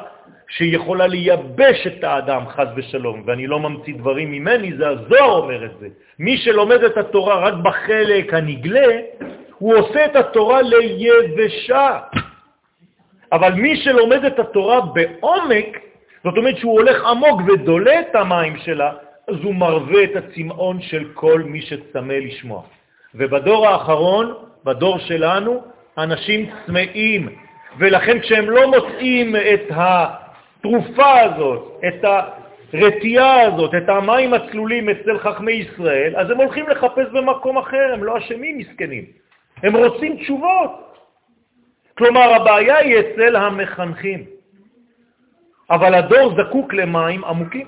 שיכולה 0.49 1.07
לייבש 1.07 1.87
את 1.87 2.05
האדם, 2.05 2.49
חז 2.49 2.68
ושלום, 2.77 3.23
ואני 3.27 3.47
לא 3.47 3.61
ממציא 3.61 3.95
דברים 3.95 4.33
ממני, 4.33 4.73
זה 4.77 4.88
הזוהר 4.88 5.33
אומר 5.33 5.64
את 5.64 5.71
זה. 5.81 5.88
מי 6.18 6.37
שלומד 6.37 6.85
את 6.85 6.97
התורה 6.97 7.37
רק 7.38 7.55
בחלק 7.55 8.35
הנגלה, 8.35 9.01
הוא 9.59 9.75
עושה 9.75 10.05
את 10.05 10.16
התורה 10.16 10.61
ליבשה. 10.62 11.99
אבל 13.33 13.53
מי 13.53 13.77
שלומד 13.77 14.25
את 14.25 14.38
התורה 14.38 14.81
בעומק, 14.81 15.79
זאת 16.25 16.37
אומרת 16.37 16.57
שהוא 16.57 16.73
הולך 16.73 17.05
עמוק 17.05 17.40
ודולה 17.47 18.01
את 18.01 18.14
המים 18.14 18.57
שלה, 18.57 18.92
אז 19.29 19.37
הוא 19.42 19.55
מרווה 19.55 20.05
את 20.05 20.16
הצמאון 20.16 20.81
של 20.81 21.05
כל 21.14 21.42
מי 21.47 21.61
שצמא 21.61 22.12
לשמוע. 22.12 22.62
ובדור 23.14 23.68
האחרון, 23.68 24.35
בדור 24.64 24.99
שלנו, 24.99 25.62
אנשים 25.99 26.51
צמאים, 26.66 27.29
ולכן 27.79 28.21
כשהם 28.21 28.51
לא 28.51 28.71
מוצאים 28.71 29.37
את 29.37 29.71
התרופה 29.71 31.21
הזאת, 31.21 31.81
את 31.89 32.05
הרתיעה 32.73 33.41
הזאת, 33.43 33.75
את 33.75 33.89
המים 33.89 34.35
הצלולים 34.35 34.91
אצל 34.91 35.19
חכמי 35.19 35.53
ישראל, 35.53 36.17
אז 36.17 36.31
הם 36.31 36.37
הולכים 36.37 36.69
לחפש 36.69 37.07
במקום 37.13 37.59
אחר, 37.59 37.91
הם 37.93 38.05
לא 38.05 38.19
אשמים 38.19 38.59
מסכנים. 38.59 39.05
הם 39.63 39.77
רוצים 39.77 40.17
תשובות. 40.17 40.99
כלומר, 41.99 42.35
הבעיה 42.35 42.77
היא 42.77 42.97
אצל 43.01 43.37
המחנכים. 43.37 44.25
אבל 45.71 45.95
הדור 45.95 46.35
זקוק 46.37 46.75
למים 46.75 47.25
עמוקים. 47.25 47.67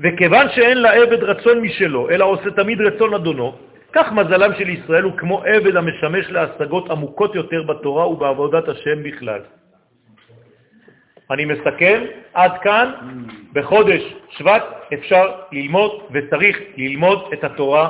וכיוון 0.00 0.46
שאין 0.54 0.78
לעבד 0.78 1.22
רצון 1.22 1.60
משלו, 1.60 2.10
אלא 2.10 2.24
עושה 2.24 2.50
תמיד 2.50 2.80
רצון 2.80 3.14
אדונו, 3.14 3.52
כך 3.96 4.12
מזלם 4.12 4.54
של 4.58 4.68
ישראל 4.68 5.02
הוא 5.02 5.12
כמו 5.16 5.42
עבד 5.44 5.76
המשמש 5.76 6.30
להשגות 6.30 6.90
עמוקות 6.90 7.34
יותר 7.34 7.62
בתורה 7.62 8.08
ובעבודת 8.08 8.68
השם 8.68 9.02
בכלל. 9.02 9.40
אני 11.30 11.44
מסכם, 11.44 12.04
עד 12.34 12.52
כאן, 12.62 12.92
בחודש 13.52 14.02
שבט 14.30 14.62
אפשר 14.94 15.24
ללמוד 15.52 15.90
וצריך 16.12 16.58
ללמוד 16.76 17.28
את 17.32 17.44
התורה 17.44 17.88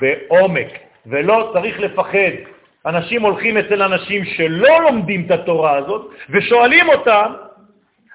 בעומק, 0.00 0.68
ולא 1.06 1.50
צריך 1.52 1.80
לפחד. 1.80 2.34
אנשים 2.86 3.22
הולכים 3.22 3.58
אצל 3.58 3.82
אנשים 3.82 4.24
שלא 4.24 4.82
לומדים 4.82 5.26
את 5.26 5.30
התורה 5.30 5.76
הזאת 5.76 6.10
ושואלים 6.30 6.88
אותם 6.88 7.32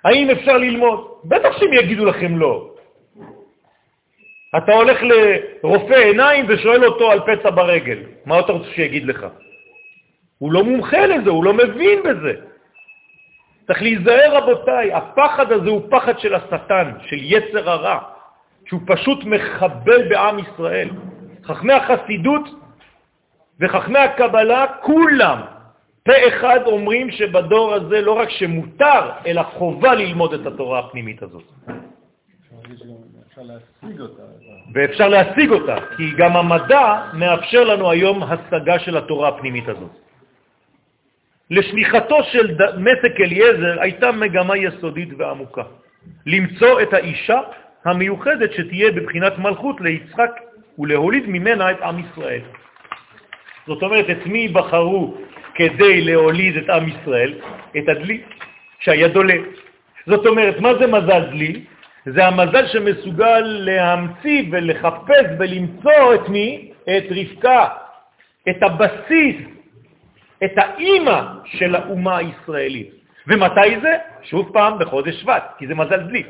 האם 0.06 0.30
אפשר 0.30 0.58
ללמוד. 0.58 1.08
בטח 1.26 1.58
שהם 1.60 1.74
יגידו 1.74 2.06
לכם 2.06 2.38
לא. 2.38 2.77
אתה 4.58 4.74
הולך 4.74 4.98
לרופא 5.04 5.94
עיניים 5.94 6.46
ושואל 6.48 6.86
אותו 6.86 7.12
על 7.12 7.20
פצע 7.20 7.50
ברגל, 7.50 7.98
מה 8.26 8.40
אתה 8.40 8.52
רוצה 8.52 8.70
שיגיד 8.70 9.06
לך? 9.06 9.26
הוא 10.38 10.52
לא 10.52 10.64
מומחה 10.64 11.06
לזה, 11.06 11.30
הוא 11.30 11.44
לא 11.44 11.54
מבין 11.54 12.04
בזה. 12.04 12.34
צריך 13.68 13.82
להיזהר, 13.82 14.38
רבותיי, 14.38 14.94
הפחד 14.94 15.52
הזה 15.52 15.70
הוא 15.70 15.82
פחד 15.90 16.20
של 16.20 16.36
השטן, 16.36 16.92
של 17.02 17.18
יצר 17.20 17.70
הרע, 17.70 18.00
שהוא 18.66 18.82
פשוט 18.88 19.24
מחבל 19.24 20.10
בעם 20.10 20.40
ישראל. 20.40 20.90
חכמי 21.46 21.74
החסידות 21.74 22.50
וחכמי 23.60 24.00
הקבלה, 24.00 24.66
כולם 24.82 25.42
פה 26.04 26.14
אחד 26.28 26.60
אומרים 26.66 27.12
שבדור 27.12 27.74
הזה 27.74 28.02
לא 28.02 28.12
רק 28.12 28.30
שמותר, 28.30 29.12
אלא 29.26 29.44
חובה 29.44 29.96
ללמוד 29.96 30.34
את 30.34 30.46
התורה 30.46 30.80
הפנימית 30.80 31.24
הזאת. 31.24 31.44
ואפשר 34.74 35.08
להשיג 35.08 35.50
אותה, 35.52 35.76
כי 35.98 36.12
גם 36.18 36.38
המדע 36.38 37.02
מאפשר 37.14 37.64
לנו 37.64 37.92
היום 37.92 38.24
השגה 38.24 38.80
של 38.80 38.98
התורה 38.98 39.30
הפנימית 39.30 39.70
הזאת. 39.70 39.92
לשליחתו 41.50 42.24
של 42.24 42.58
מסק 42.78 43.20
אליעזר 43.20 43.82
הייתה 43.82 44.12
מגמה 44.12 44.58
יסודית 44.58 45.10
ועמוקה, 45.18 45.64
למצוא 46.26 46.82
את 46.82 46.94
האישה 46.94 47.40
המיוחדת 47.86 48.54
שתהיה 48.54 48.92
בבחינת 48.92 49.38
מלכות 49.38 49.82
ליצחק 49.82 50.32
ולהוליד 50.80 51.24
ממנה 51.28 51.72
את 51.72 51.82
עם 51.82 52.00
ישראל. 52.00 52.42
זאת 53.68 53.84
אומרת, 53.84 54.10
את 54.10 54.26
מי 54.26 54.48
בחרו 54.48 55.18
כדי 55.56 56.02
להוליד 56.02 56.58
את 56.58 56.70
עם 56.70 56.90
ישראל? 56.90 57.34
את 57.78 57.90
הדלי, 57.90 58.22
שהיה 58.80 59.08
דולה. 59.08 59.36
זאת 60.06 60.26
אומרת, 60.26 60.60
מה 60.60 60.74
זה 60.80 60.88
מזל 60.88 61.24
דלי? 61.32 61.66
זה 62.14 62.26
המזל 62.26 62.68
שמסוגל 62.68 63.42
להמציא 63.42 64.44
ולחפש 64.52 65.26
ולמצוא 65.40 66.16
את 66.16 66.30
מי? 66.30 66.72
את 66.84 67.04
רבקה, 67.10 67.68
את 68.50 68.64
הבסיס, 68.64 69.36
את 70.44 70.52
האימא 70.56 71.22
של 71.46 71.76
האומה 71.76 72.18
הישראלית. 72.18 72.90
ומתי 73.28 73.80
זה? 73.82 73.98
שוב 74.24 74.50
פעם 74.54 74.80
בחודש 74.80 75.16
שבט, 75.22 75.44
כי 75.58 75.68
זה 75.68 75.76
מזל 75.76 75.98
דלי. 75.98 76.24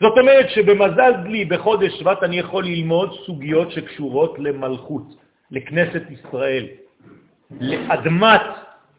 זאת 0.00 0.18
אומרת 0.18 0.50
שבמזל 0.50 1.12
דלי 1.12 1.44
בחודש 1.44 1.92
שבט 1.92 2.22
אני 2.22 2.38
יכול 2.38 2.64
ללמוד 2.64 3.18
סוגיות 3.26 3.72
שקשורות 3.72 4.38
למלכות, 4.38 5.06
לכנסת 5.50 6.02
ישראל, 6.10 6.66
לאדמת 7.60 8.42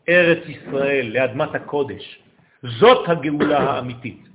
ארץ 0.09 0.43
ישראל, 0.47 1.11
לאדמת 1.13 1.55
הקודש. 1.55 2.19
זאת 2.63 3.09
הגאולה 3.09 3.59
האמיתית. 3.59 4.26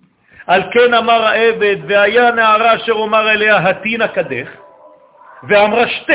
על 0.47 0.63
כן 0.73 0.95
אמר 0.95 1.23
העבד, 1.27 1.77
והיה 1.87 2.31
נערה 2.31 2.77
אשר 2.77 2.93
אומר 2.93 3.31
אליה, 3.31 3.69
התינה 3.69 4.09
קדך, 4.09 4.49
ואמרה 5.49 5.89
שתה. 5.89 6.13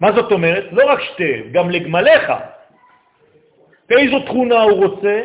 מה 0.00 0.12
זאת 0.12 0.32
אומרת? 0.32 0.64
לא 0.72 0.84
רק 0.90 1.00
שתה, 1.00 1.48
גם 1.52 1.70
לגמליך. 1.70 2.32
באיזו 3.88 4.20
תכונה 4.20 4.62
הוא 4.62 4.84
רוצה? 4.84 5.22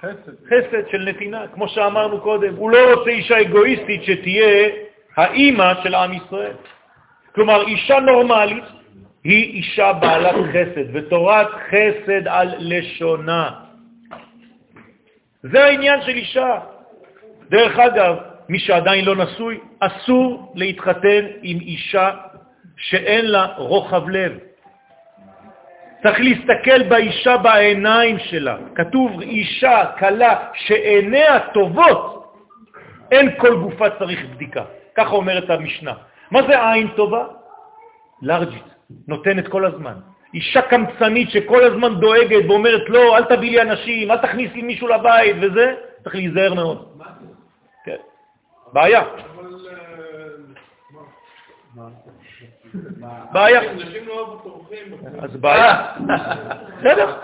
חסד. 0.00 0.32
חסד 0.46 0.90
של 0.90 1.04
נתינה, 1.08 1.44
כמו 1.54 1.68
שאמרנו 1.68 2.20
קודם. 2.20 2.54
הוא 2.54 2.70
לא 2.70 2.94
רוצה 2.94 3.10
אישה 3.10 3.40
אגואיסטית 3.40 4.04
שתהיה 4.04 4.68
האימא 5.16 5.72
של 5.82 5.94
עם 5.94 6.12
ישראל. 6.12 6.52
כלומר, 7.34 7.66
אישה 7.66 8.00
נורמלית 8.00 8.64
היא 9.24 9.54
אישה 9.54 9.92
בעלת 9.92 10.34
חסד, 10.34 10.96
ותורת 10.96 11.48
חסד 11.70 12.28
על 12.28 12.54
לשונה. 12.58 13.65
זה 15.42 15.64
העניין 15.64 16.02
של 16.02 16.14
אישה. 16.14 16.58
דרך 17.50 17.78
אגב, 17.78 18.16
מי 18.48 18.58
שעדיין 18.58 19.04
לא 19.04 19.16
נשוי, 19.16 19.60
אסור 19.80 20.52
להתחתן 20.54 21.26
עם 21.42 21.60
אישה 21.60 22.10
שאין 22.76 23.24
לה 23.24 23.46
רוחב 23.56 24.08
לב. 24.08 24.38
צריך 26.02 26.20
להסתכל 26.20 26.82
באישה 26.82 27.36
בעיניים 27.36 28.18
שלה. 28.18 28.56
כתוב 28.74 29.20
אישה 29.20 29.84
קלה 29.96 30.48
שעיניה 30.54 31.40
טובות, 31.40 32.34
אין 33.10 33.30
כל 33.38 33.56
גופה 33.56 33.90
צריך 33.90 34.24
בדיקה. 34.24 34.64
ככה 34.94 35.10
אומרת 35.10 35.50
המשנה. 35.50 35.94
מה 36.30 36.42
זה 36.42 36.70
עין 36.72 36.88
טובה? 36.96 37.24
לארג'ית, 38.22 38.64
נותנת 39.08 39.48
כל 39.48 39.64
הזמן. 39.64 39.94
אישה 40.34 40.62
קמצנית 40.62 41.30
שכל 41.30 41.64
הזמן 41.64 42.00
דואגת 42.00 42.44
ואומרת, 42.48 42.88
לא, 42.88 43.16
אל 43.16 43.24
תביא 43.24 43.50
לי 43.50 43.62
אנשים, 43.62 44.10
אל 44.10 44.18
תכניס 44.18 44.52
לי 44.52 44.62
מישהו 44.62 44.88
לבית 44.88 45.36
וזה, 45.40 45.74
צריך 46.02 46.14
להיזהר 46.14 46.54
מאוד. 46.54 47.00
כן. 47.84 47.96
בעיה. 48.72 49.02
בעיה. 53.32 53.60
אז 55.18 55.36
בעיה. 55.36 55.92
בסדר, 56.78 57.16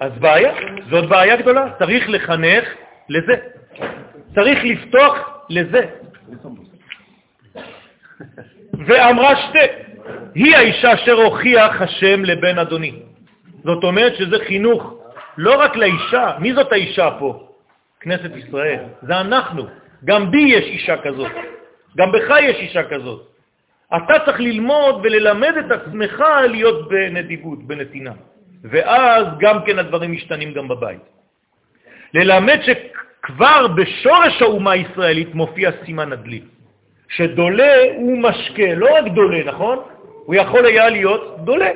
אז 0.00 0.12
בעיה. 0.18 0.52
זאת 0.90 1.08
בעיה 1.08 1.36
גדולה. 1.36 1.66
צריך 1.78 2.04
לחנך 2.08 2.64
לזה. 3.08 3.34
צריך 4.34 4.58
לפתוח 4.64 5.44
לזה. 5.48 5.86
ואמרה 8.86 9.36
שתי. 9.36 9.89
היא 10.34 10.56
האישה 10.56 10.94
אשר 10.94 11.12
הוכיח 11.12 11.82
השם 11.82 12.24
לבן 12.24 12.58
אדוני. 12.58 12.92
זאת 13.64 13.84
אומרת 13.84 14.16
שזה 14.16 14.36
חינוך 14.46 14.94
לא 15.38 15.60
רק 15.60 15.76
לאישה, 15.76 16.32
מי 16.38 16.54
זאת 16.54 16.72
האישה 16.72 17.10
פה? 17.18 17.46
כנסת 18.00 18.36
ישראל, 18.36 18.84
זה 19.02 19.20
אנחנו. 19.20 19.66
גם 20.04 20.30
בי 20.30 20.42
יש 20.42 20.64
אישה 20.64 20.96
כזאת, 20.96 21.32
גם 21.96 22.12
בך 22.12 22.34
יש 22.40 22.56
אישה 22.56 22.82
כזאת. 22.82 23.26
אתה 23.96 24.14
צריך 24.24 24.40
ללמוד 24.40 25.00
וללמד 25.02 25.54
את 25.66 25.70
עצמך 25.70 26.24
להיות 26.50 26.88
בנדיבות, 26.88 27.66
בנתינה. 27.66 28.12
ואז 28.64 29.26
גם 29.38 29.64
כן 29.64 29.78
הדברים 29.78 30.12
משתנים 30.12 30.52
גם 30.52 30.68
בבית. 30.68 31.00
ללמד 32.14 32.58
שכבר 32.62 33.66
בשורש 33.66 34.42
האומה 34.42 34.72
הישראלית 34.72 35.34
מופיע 35.34 35.70
סימן 35.84 36.12
הדלי, 36.12 36.40
שדולה 37.08 37.74
הוא 37.96 38.18
משקה, 38.18 38.74
לא 38.74 38.88
רק 38.96 39.04
דולה, 39.14 39.44
נכון? 39.44 39.78
הוא 40.24 40.34
יכול 40.34 40.66
היה 40.66 40.88
להיות 40.88 41.38
דולה. 41.44 41.70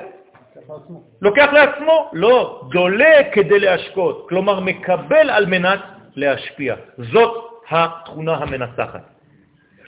לוקח 1.22 1.48
לעצמו, 1.52 2.11
לא, 2.12 2.61
דולה 2.72 3.16
כדי 3.33 3.59
להשקות, 3.59 4.26
כלומר 4.28 4.61
מקבל 4.61 5.30
על 5.30 5.46
מנת 5.46 5.80
להשפיע. 6.16 6.74
זאת 6.98 7.44
התכונה 7.70 8.35
המנצחת. 8.35 9.02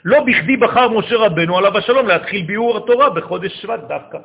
לא 0.05 0.23
בכדי 0.23 0.57
בחר 0.57 0.89
משה 0.89 1.15
רבנו 1.15 1.57
עליו 1.57 1.77
השלום 1.77 2.07
להתחיל 2.07 2.45
ביאור 2.45 2.77
התורה 2.77 3.09
בחודש 3.09 3.61
שבט 3.61 3.79
דווקא. 3.87 4.17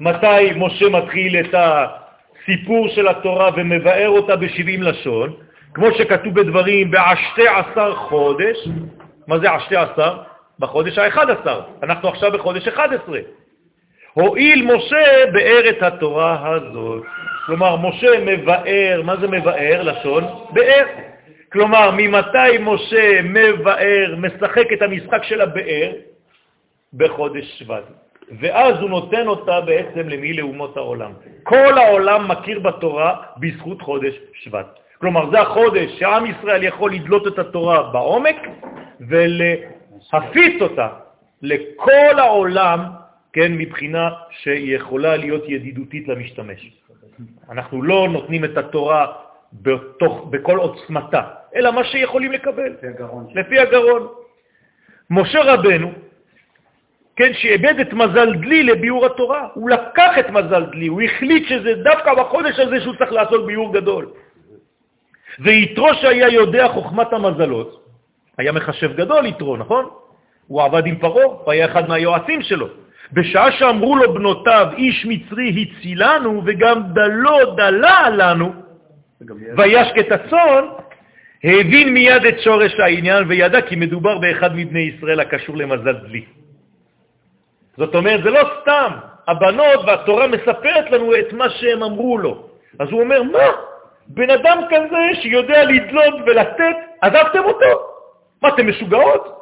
מתי 0.00 0.52
משה 0.56 0.88
מתחיל 0.88 1.40
את 1.40 1.54
הסיפור 1.54 2.88
של 2.88 3.08
התורה 3.08 3.50
ומבאר 3.56 4.08
אותה 4.08 4.36
ב-70 4.36 4.80
לשון? 4.80 5.32
כמו 5.74 5.86
שכתוב 5.98 6.34
בדברים, 6.34 6.90
בעשתי 6.90 7.48
עשר 7.48 7.94
חודש. 7.94 8.68
מה 9.26 9.38
זה 9.38 9.52
עשתי 9.52 9.76
עשר? 9.76 10.18
בחודש 10.58 10.98
ה-11. 10.98 11.46
אנחנו 11.82 12.08
עכשיו 12.08 12.32
בחודש 12.32 12.68
11. 12.68 13.18
הואיל 14.14 14.66
משה 14.74 15.32
באר 15.32 15.68
את 15.70 15.82
התורה 15.82 16.54
הזאת. 16.54 17.02
כלומר, 17.46 17.76
משה 17.76 18.08
מבאר, 18.20 19.02
מה 19.04 19.16
זה 19.16 19.28
מבאר? 19.28 19.82
לשון 19.82 20.24
באר. 20.50 20.84
כלומר, 21.52 21.90
ממתי 21.90 22.58
משה 22.60 23.22
מבאר, 23.22 24.14
משחק 24.18 24.72
את 24.72 24.82
המשחק 24.82 25.22
של 25.22 25.40
הבאר? 25.40 25.92
בחודש 26.94 27.58
שבט. 27.58 27.84
ואז 28.40 28.74
הוא 28.80 28.90
נותן 28.90 29.26
אותה 29.26 29.60
בעצם 29.60 30.08
למי? 30.08 30.32
לאומות 30.32 30.76
העולם. 30.76 31.12
כל 31.42 31.78
העולם 31.78 32.28
מכיר 32.28 32.60
בתורה 32.60 33.16
בזכות 33.36 33.82
חודש 33.82 34.14
שבט. 34.32 34.66
כלומר, 35.00 35.30
זה 35.30 35.40
החודש 35.40 35.90
שעם 35.98 36.26
ישראל 36.26 36.62
יכול 36.62 36.92
לדלות 36.92 37.26
את 37.26 37.38
התורה 37.38 37.82
בעומק 37.82 38.36
ולהפיץ 40.12 40.62
אותה 40.62 40.88
לכל 41.42 42.18
העולם, 42.18 42.80
כן, 43.32 43.52
מבחינה 43.52 44.10
שיכולה 44.30 45.16
להיות 45.16 45.44
ידידותית 45.48 46.08
למשתמש. 46.08 46.70
אנחנו 47.50 47.82
לא 47.82 48.08
נותנים 48.08 48.44
את 48.44 48.56
התורה 48.56 49.06
בתוך, 49.52 50.26
בכל 50.30 50.58
עוצמתה, 50.58 51.22
אלא 51.56 51.70
מה 51.70 51.84
שיכולים 51.84 52.32
לקבל. 52.32 52.72
לפי 52.72 52.86
הגרון. 52.86 53.26
לפי 53.34 53.58
הגרון. 53.58 54.08
משה 55.10 55.42
רבנו, 55.42 55.92
כן, 57.16 57.32
שאיבד 57.34 57.80
את 57.80 57.92
מזל 57.92 58.32
דלי 58.34 58.62
לביאור 58.62 59.06
התורה, 59.06 59.48
הוא 59.54 59.70
לקח 59.70 60.18
את 60.20 60.30
מזל 60.30 60.64
דלי, 60.64 60.86
הוא 60.86 61.02
החליט 61.02 61.48
שזה 61.48 61.74
דווקא 61.74 62.14
בחודש 62.14 62.58
הזה 62.58 62.80
שהוא 62.80 62.94
צריך 62.98 63.12
לעשות 63.12 63.46
ביאור 63.46 63.74
גדול. 63.74 64.08
ויתרו 65.38 65.94
שהיה 65.94 66.28
יודע 66.28 66.68
חוכמת 66.68 67.12
המזלות, 67.12 67.85
היה 68.38 68.52
מחשב 68.52 68.96
גדול 68.96 69.26
יתרו, 69.26 69.56
נכון? 69.56 69.88
הוא 70.46 70.62
עבד 70.62 70.86
עם 70.86 70.96
פרעה, 70.96 71.24
הוא 71.24 71.52
היה 71.52 71.66
אחד 71.66 71.88
מהיועצים 71.88 72.42
שלו. 72.42 72.68
בשעה 73.12 73.52
שאמרו 73.52 73.96
לו 73.96 74.14
בנותיו, 74.14 74.66
איש 74.76 75.06
מצרי 75.06 75.66
הצילנו 75.66 76.42
וגם 76.46 76.82
דלו 76.92 77.54
דלה 77.54 78.10
לנו, 78.10 78.52
וישק 79.56 79.98
את 79.98 80.12
הצאן, 80.12 80.64
הבין 81.44 81.94
מיד 81.94 82.24
את 82.24 82.40
שורש 82.40 82.80
העניין 82.80 83.24
וידע 83.28 83.60
כי 83.60 83.76
מדובר 83.76 84.18
באחד 84.18 84.56
מבני 84.56 84.80
ישראל 84.80 85.20
הקשור 85.20 85.56
למזל 85.56 85.92
דלי. 85.92 86.24
זאת 87.76 87.94
אומרת, 87.94 88.22
זה 88.22 88.30
לא 88.30 88.40
סתם, 88.60 88.90
הבנות 89.28 89.80
והתורה 89.86 90.26
מספרת 90.26 90.90
לנו 90.90 91.16
את 91.16 91.32
מה 91.32 91.50
שהם 91.50 91.82
אמרו 91.82 92.18
לו. 92.18 92.48
אז 92.78 92.88
הוא 92.90 93.00
אומר, 93.00 93.22
מה? 93.22 93.48
בן 94.06 94.30
אדם 94.30 94.58
כזה 94.70 95.20
שיודע 95.22 95.64
לדלות 95.64 96.14
ולתת, 96.26 96.76
עזבתם 97.00 97.44
אותו? 97.44 97.95
מה, 98.46 98.54
אתם 98.54 98.68
משוגעות? 98.68 99.36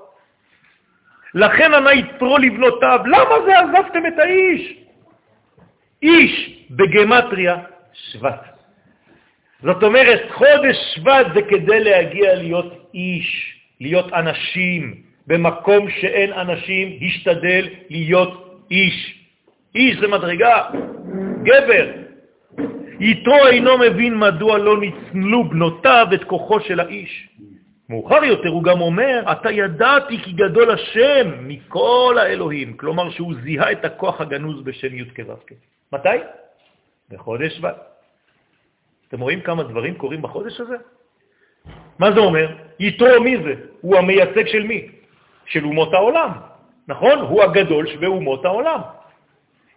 לכן 1.34 1.74
ענה 1.74 1.92
יתרו 1.92 2.38
לבנותיו, 2.38 3.00
למה 3.06 3.34
זה 3.46 3.58
עזבתם 3.58 4.06
את 4.06 4.18
האיש? 4.18 4.74
איש 6.02 6.64
בגמטריה 6.70 7.56
שבט. 7.92 8.44
זאת 9.62 9.82
אומרת, 9.82 10.30
חודש 10.30 10.76
שבט 10.94 11.26
זה 11.34 11.42
כדי 11.42 11.84
להגיע 11.84 12.34
להיות 12.34 12.90
איש, 12.94 13.60
להיות 13.80 14.12
אנשים. 14.12 14.94
במקום 15.26 15.90
שאין 15.90 16.32
אנשים, 16.32 16.98
השתדל 17.06 17.68
להיות 17.90 18.60
איש. 18.70 19.24
איש 19.74 19.96
זה 20.00 20.08
מדרגה, 20.08 20.64
גבר. 21.42 21.86
יתרו 23.00 23.46
אינו 23.46 23.78
מבין 23.78 24.18
מדוע 24.18 24.58
לא 24.58 24.80
ניצלו 24.80 25.44
בנותיו 25.44 26.06
את 26.14 26.24
כוחו 26.24 26.60
של 26.60 26.80
האיש. 26.80 27.28
מאוחר 27.94 28.24
יותר 28.24 28.48
הוא 28.48 28.62
גם 28.62 28.80
אומר, 28.80 29.22
אתה 29.33 29.50
ידעתי 29.50 30.18
כי 30.18 30.33
גדול 30.33 30.70
השם 30.70 31.48
מכל 31.48 32.16
האלוהים, 32.20 32.76
כלומר 32.76 33.11
שהוא 33.11 33.35
זיהה 33.42 33.72
את 33.72 33.85
הכוח 33.85 34.20
הגנוז 34.20 34.62
בשם 34.62 34.94
י' 34.94 35.04
כו' 35.14 35.35
מתי? 35.92 36.18
בחודש 37.11 37.52
שבט. 37.57 37.76
אתם 39.09 39.20
רואים 39.20 39.40
כמה 39.40 39.62
דברים 39.62 39.94
קורים 39.94 40.22
בחודש 40.22 40.61
הזה? 40.61 40.76
מה 41.98 42.12
זה 42.12 42.20
אומר? 42.20 42.57
יתרו 42.80 43.20
מי 43.20 43.37
זה? 43.37 43.54
הוא 43.80 43.96
המייצג 43.96 44.46
של 44.46 44.62
מי? 44.62 44.88
של 45.46 45.64
אומות 45.64 45.94
העולם, 45.94 46.30
נכון? 46.88 47.18
הוא 47.18 47.42
הגדול 47.42 47.87
שבאומות 47.87 48.44
העולם. 48.44 48.80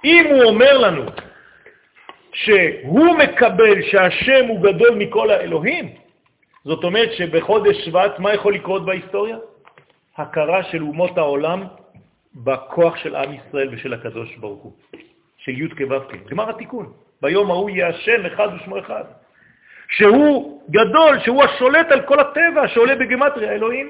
אם 0.04 0.26
הוא 0.30 0.44
אומר 0.44 0.78
לנו 0.78 1.04
שהוא 2.34 3.18
מקבל 3.18 3.82
שהשם 3.82 4.46
הוא 4.48 4.62
גדול 4.62 4.96
מכל 4.96 5.30
האלוהים, 5.30 6.07
זאת 6.68 6.84
אומרת 6.84 7.12
שבחודש 7.14 7.86
שבט, 7.86 8.20
מה 8.20 8.34
יכול 8.34 8.54
לקרות 8.54 8.86
בהיסטוריה? 8.86 9.38
הכרה 10.18 10.64
של 10.64 10.82
אומות 10.82 11.18
העולם 11.18 11.64
בכוח 12.36 12.96
של 12.98 13.16
עם 13.16 13.34
ישראל 13.34 13.70
ושל 13.72 13.94
הקדוש 13.94 14.36
ברוך 14.36 14.64
הוא, 14.64 14.74
של 15.38 15.52
י' 15.52 15.70
כו' 15.70 15.96
גמר 16.30 16.50
התיקון. 16.50 16.92
ביום 17.22 17.52
ההוא 17.52 17.70
יהיה 17.70 17.88
השם 17.88 18.26
אחד 18.26 18.48
ושמו 18.56 18.80
אחד. 18.80 19.04
שהוא 19.90 20.62
גדול, 20.70 21.20
שהוא 21.24 21.44
השולט 21.44 21.92
על 21.92 22.02
כל 22.02 22.20
הטבע, 22.20 22.68
שעולה 22.68 22.96
בגמטריה 22.96 23.52
אלוהים. 23.52 23.90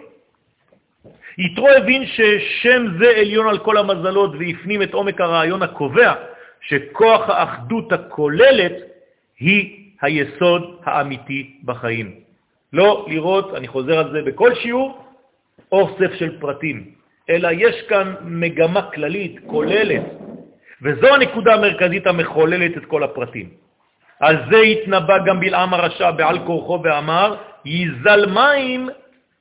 יתרו 1.37 1.69
הבין 1.69 2.05
ששם 2.05 2.85
זה 2.99 3.09
עליון 3.09 3.47
על 3.47 3.57
כל 3.57 3.77
המזלות 3.77 4.31
והפנים 4.39 4.81
את 4.81 4.93
עומק 4.93 5.21
הרעיון 5.21 5.61
הקובע 5.63 6.13
שכוח 6.61 7.29
האחדות 7.29 7.93
הכוללת 7.93 8.73
היא 9.39 9.91
היסוד 10.01 10.81
האמיתי 10.85 11.59
בחיים. 11.65 12.26
לא 12.73 13.05
לראות, 13.09 13.53
אני 13.55 13.67
חוזר 13.67 13.97
על 13.97 14.11
זה 14.11 14.21
בכל 14.21 14.55
שיעור, 14.55 15.05
אוסף 15.71 16.13
של 16.19 16.39
פרטים, 16.39 16.91
אלא 17.29 17.49
יש 17.51 17.75
כאן 17.89 18.13
מגמה 18.21 18.81
כללית, 18.81 19.39
כוללת, 19.45 20.03
וזו 20.81 21.07
הנקודה 21.07 21.53
המרכזית 21.53 22.07
המחוללת 22.07 22.77
את 22.77 22.85
כל 22.85 23.03
הפרטים. 23.03 23.49
על 24.19 24.35
זה 24.51 24.59
התנבא 24.59 25.17
גם 25.25 25.39
בלעם 25.39 25.73
הרשע 25.73 26.11
בעל 26.11 26.39
כורחו 26.45 26.79
ואמר, 26.83 27.35
ייזל 27.65 28.25
מים 28.25 28.89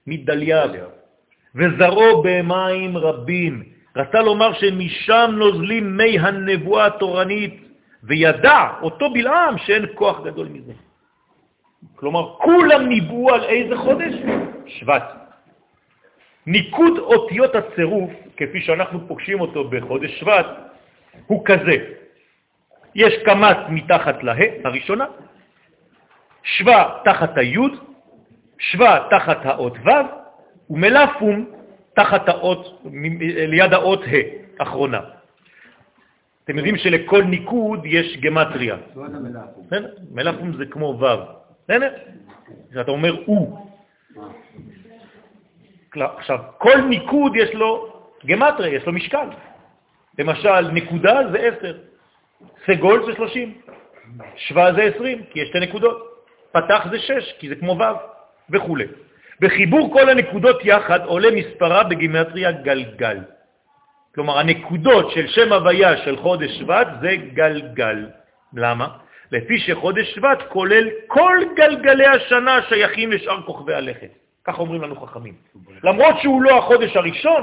מדליית, 0.06 0.72
וזרעו 1.54 2.22
במים 2.22 2.96
רבים. 2.96 3.62
רצה 3.96 4.20
לומר 4.22 4.52
שמשם 4.52 5.30
נוזלים 5.32 5.96
מי 5.96 6.18
הנבואה 6.18 6.86
התורנית, 6.86 7.54
וידע 8.02 8.60
אותו 8.82 9.10
בלעם 9.10 9.58
שאין 9.58 9.84
כוח 9.94 10.20
גדול 10.24 10.48
מזה. 10.48 10.72
כלומר, 11.94 12.34
כולם 12.38 12.88
ניבאו 12.88 13.34
על 13.34 13.44
איזה 13.44 13.76
חודש? 13.76 14.14
שבט. 14.66 15.02
ניקוד 16.46 16.98
אותיות 16.98 17.54
הצירוף, 17.54 18.10
כפי 18.36 18.60
שאנחנו 18.60 19.08
פוגשים 19.08 19.40
אותו 19.40 19.68
בחודש 19.68 20.20
שבט, 20.20 20.46
הוא 21.26 21.44
כזה. 21.44 21.76
יש 22.94 23.14
קמ"ט 23.24 23.56
מתחת 23.68 24.22
לה 24.22 24.34
הראשונה, 24.64 25.04
שווה 26.42 26.98
תחת 27.04 27.38
היוד, 27.38 27.72
שווה 28.58 29.06
תחת 29.10 29.46
האות 29.46 29.72
ו', 29.84 29.90
ומלאפום 30.70 31.50
תחת 31.94 32.28
האות, 32.28 32.82
ליד 33.48 33.72
האות 33.72 34.00
ה', 34.02 34.62
אחרונה. 34.62 35.00
אתם 36.44 36.56
יודעים 36.56 36.76
שלכל 36.76 37.22
ניקוד 37.24 37.80
יש 37.84 38.16
גמטריה. 38.16 38.76
מלאפום 40.10 40.56
זה 40.56 40.66
כמו 40.66 40.98
ו', 41.00 41.45
בסדר? 41.68 41.90
כשאתה 42.70 42.90
אומר 42.90 43.16
הוא. 43.26 43.70
עכשיו, 45.94 46.38
כל 46.58 46.80
ניקוד 46.80 47.36
יש 47.36 47.54
לו 47.54 47.92
גמטריה, 48.26 48.76
יש 48.76 48.86
לו 48.86 48.92
משקל. 48.92 49.28
למשל, 50.18 50.60
נקודה 50.60 51.20
זה 51.32 51.38
עשר. 51.38 51.78
סגול 52.66 53.06
זה 53.06 53.12
30, 53.16 53.54
שווה 54.36 54.72
זה 54.72 54.82
20, 54.82 55.22
כי 55.30 55.40
יש 55.40 55.48
שתי 55.48 55.60
נקודות, 55.60 56.24
פתח 56.52 56.86
זה 56.90 56.98
6, 56.98 57.32
כי 57.38 57.48
זה 57.48 57.54
כמו 57.54 57.78
ו' 57.78 57.82
וכו'. 58.50 58.76
בחיבור 59.40 59.92
כל 59.92 60.08
הנקודות 60.08 60.64
יחד 60.64 61.00
עולה 61.04 61.30
מספרה 61.30 61.84
בגימטריה 61.84 62.52
גלגל. 62.52 63.18
כלומר, 64.14 64.38
הנקודות 64.38 65.10
של 65.10 65.26
שם 65.26 65.52
הוויה 65.52 65.96
של 65.96 66.16
חודש 66.16 66.50
שבט 66.58 66.88
זה 67.00 67.16
גלגל. 67.34 68.06
למה? 68.54 68.88
לפי 69.32 69.58
שחודש 69.58 70.14
שבט 70.14 70.42
כולל 70.48 70.88
כל 71.06 71.38
גלגלי 71.56 72.06
השנה 72.06 72.56
השייכים 72.56 73.12
לשאר 73.12 73.42
כוכבי 73.42 73.74
הלכת. 73.74 74.08
כך 74.44 74.58
אומרים 74.58 74.82
לנו 74.82 74.96
חכמים. 74.96 75.34
למרות 75.84 76.14
שהוא 76.22 76.42
לא 76.42 76.58
החודש 76.58 76.96
הראשון, 76.96 77.42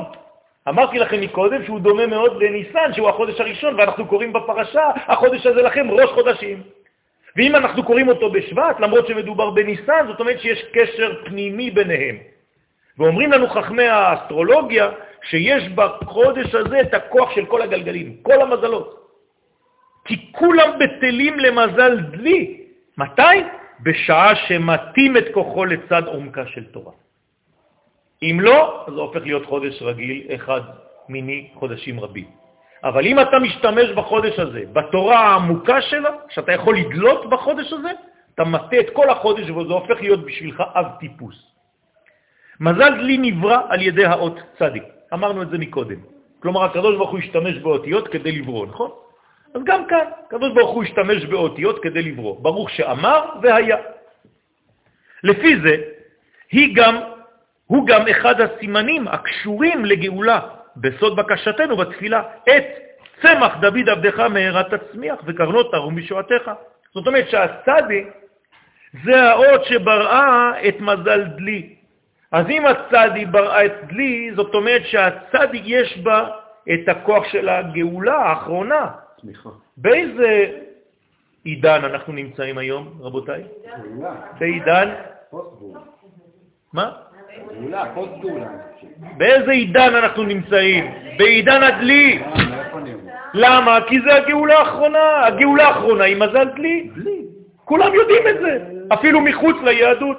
אמרתי 0.70 1.00
לכם 1.00 1.22
מקודם 1.22 1.66
שהוא 1.66 1.80
דומה 1.80 2.08
מאוד 2.08 2.44
לניסן, 2.44 2.94
שהוא 2.94 3.10
החודש 3.10 3.42
הראשון, 3.42 3.76
ואנחנו 3.80 4.08
קוראים 4.08 4.34
בפרשה, 4.34 4.90
החודש 5.08 5.46
הזה 5.46 5.62
לכם 5.62 5.92
ראש 5.92 6.10
חודשים. 6.10 6.64
ואם 7.36 7.56
אנחנו 7.56 7.84
קוראים 7.84 8.08
אותו 8.08 8.32
בשבט, 8.32 8.80
למרות 8.80 9.08
שמדובר 9.08 9.50
בניסן, 9.50 10.08
זאת 10.08 10.20
אומרת 10.20 10.40
שיש 10.40 10.64
קשר 10.74 11.26
פנימי 11.26 11.72
ביניהם. 11.72 12.18
ואומרים 12.98 13.32
לנו 13.32 13.48
חכמי 13.48 13.88
האסטרולוגיה 13.88 14.90
שיש 15.24 15.70
בחודש 15.70 16.56
הזה 16.56 16.82
את 16.82 16.94
הכוח 16.94 17.32
של 17.36 17.46
כל 17.46 17.62
הגלגלים, 17.62 18.16
כל 18.22 18.42
המזלות. 18.42 19.03
כי 20.06 20.32
כולם 20.32 20.70
בטלים 20.80 21.40
למזל 21.40 22.00
דלי. 22.00 22.60
מתי? 22.98 23.38
בשעה 23.84 24.36
שמתאים 24.36 25.18
את 25.18 25.26
כוחו 25.34 25.66
לצד 25.66 26.04
עומקה 26.08 26.48
של 26.48 26.64
תורה. 26.64 26.92
אם 28.24 28.38
לא, 28.40 28.86
זה 28.88 29.00
הופך 29.02 29.22
להיות 29.24 29.46
חודש 29.46 29.82
רגיל, 29.82 30.28
אחד 30.36 30.62
מיני 31.10 31.50
חודשים 31.54 32.00
רבים. 32.00 32.26
אבל 32.84 33.06
אם 33.06 33.20
אתה 33.20 33.40
משתמש 33.40 33.90
בחודש 33.96 34.40
הזה, 34.40 34.64
בתורה 34.74 35.20
העמוקה 35.20 35.82
שלה, 35.82 36.10
שאתה 36.30 36.52
יכול 36.52 36.78
לדלות 36.78 37.30
בחודש 37.30 37.74
הזה, 37.74 37.92
אתה 38.36 38.44
מטה 38.44 38.80
את 38.80 38.90
כל 38.94 39.10
החודש 39.10 39.50
וזה 39.50 39.74
הופך 39.74 40.02
להיות 40.02 40.26
בשבילך 40.26 40.64
אב 40.76 40.86
טיפוס. 41.00 41.36
מזל 42.60 42.90
דלי 42.90 43.18
נברא 43.18 43.60
על 43.70 43.82
ידי 43.82 44.06
האות 44.06 44.40
צדיק. 44.60 44.84
אמרנו 45.14 45.42
את 45.42 45.50
זה 45.50 45.58
מקודם. 45.58 46.00
כלומר, 46.40 46.64
הקדוש 46.64 46.96
ברוך 46.98 47.12
הוא 47.12 47.20
השתמש 47.20 47.58
באותיות 47.58 48.08
כדי 48.08 48.32
לברוא, 48.32 48.68
נכון? 48.68 48.92
אז 49.54 49.62
גם 49.64 49.86
כאן, 49.86 50.06
הקדוש 50.28 50.54
ברוך 50.54 50.72
הוא 50.72 50.84
השתמש 50.84 51.26
באותיות 51.26 51.84
כדי 51.84 52.02
לברוא. 52.02 52.42
ברוך 52.42 52.70
שאמר 52.70 53.26
והיה. 53.42 53.78
לפי 55.24 55.60
זה, 55.60 55.76
היא 56.52 56.76
גם, 56.76 57.00
הוא 57.66 57.88
גם 57.88 58.08
אחד 58.08 58.42
הסימנים 58.42 59.08
הקשורים 59.08 59.86
לגאולה 59.86 60.40
בסוד 60.78 61.16
בקשתנו 61.16 61.78
בתפילה, 61.78 62.24
את 62.50 62.66
צמח 63.22 63.56
דוד 63.62 63.90
עבדך 63.90 64.20
מהרת 64.20 64.74
תצמיח 64.74 65.20
וקרנות 65.26 65.72
תרום 65.72 65.96
בשועתך. 65.96 66.52
זאת 66.94 67.08
אומרת 67.08 67.30
שהצדי 67.30 68.04
זה 69.04 69.24
האות 69.24 69.66
שבראה 69.66 70.52
את 70.68 70.80
מזל 70.80 71.24
דלי. 71.24 71.76
אז 72.32 72.50
אם 72.50 72.66
הצדי 72.66 73.26
בראה 73.26 73.66
את 73.66 73.74
דלי, 73.88 74.32
זאת 74.36 74.56
אומרת 74.56 74.86
שהצדי 74.86 75.62
יש 75.66 75.98
בה 75.98 76.30
את 76.74 76.90
הכוח 76.90 77.24
של 77.32 77.50
הגאולה 77.50 78.16
האחרונה. 78.16 79.03
סליחה. 79.24 79.50
באיזה 79.78 80.52
עידן 81.44 81.82
אנחנו 81.84 82.14
נמצאים 82.14 82.58
היום, 82.58 82.94
רבותיי? 83.00 83.44
בעידן? 84.40 84.90
מה? 86.74 86.92
באיזה 89.18 89.52
עידן 89.52 89.96
אנחנו 89.96 90.24
נמצאים? 90.24 90.92
בעידן 91.18 91.64
הדלי. 91.64 92.24
למה? 93.34 93.80
כי 93.88 94.02
זה 94.02 94.16
הגאולה 94.16 94.60
האחרונה. 94.60 95.26
הגאולה 95.26 95.68
האחרונה 95.68 96.04
היא 96.04 96.16
מזל 96.16 96.50
דלי. 96.56 96.90
כולם 97.66 97.94
יודעים 97.94 98.28
את 98.28 98.36
זה, 98.42 98.60
אפילו 98.94 99.22
מחוץ 99.22 99.56
ליהדות. 99.64 100.18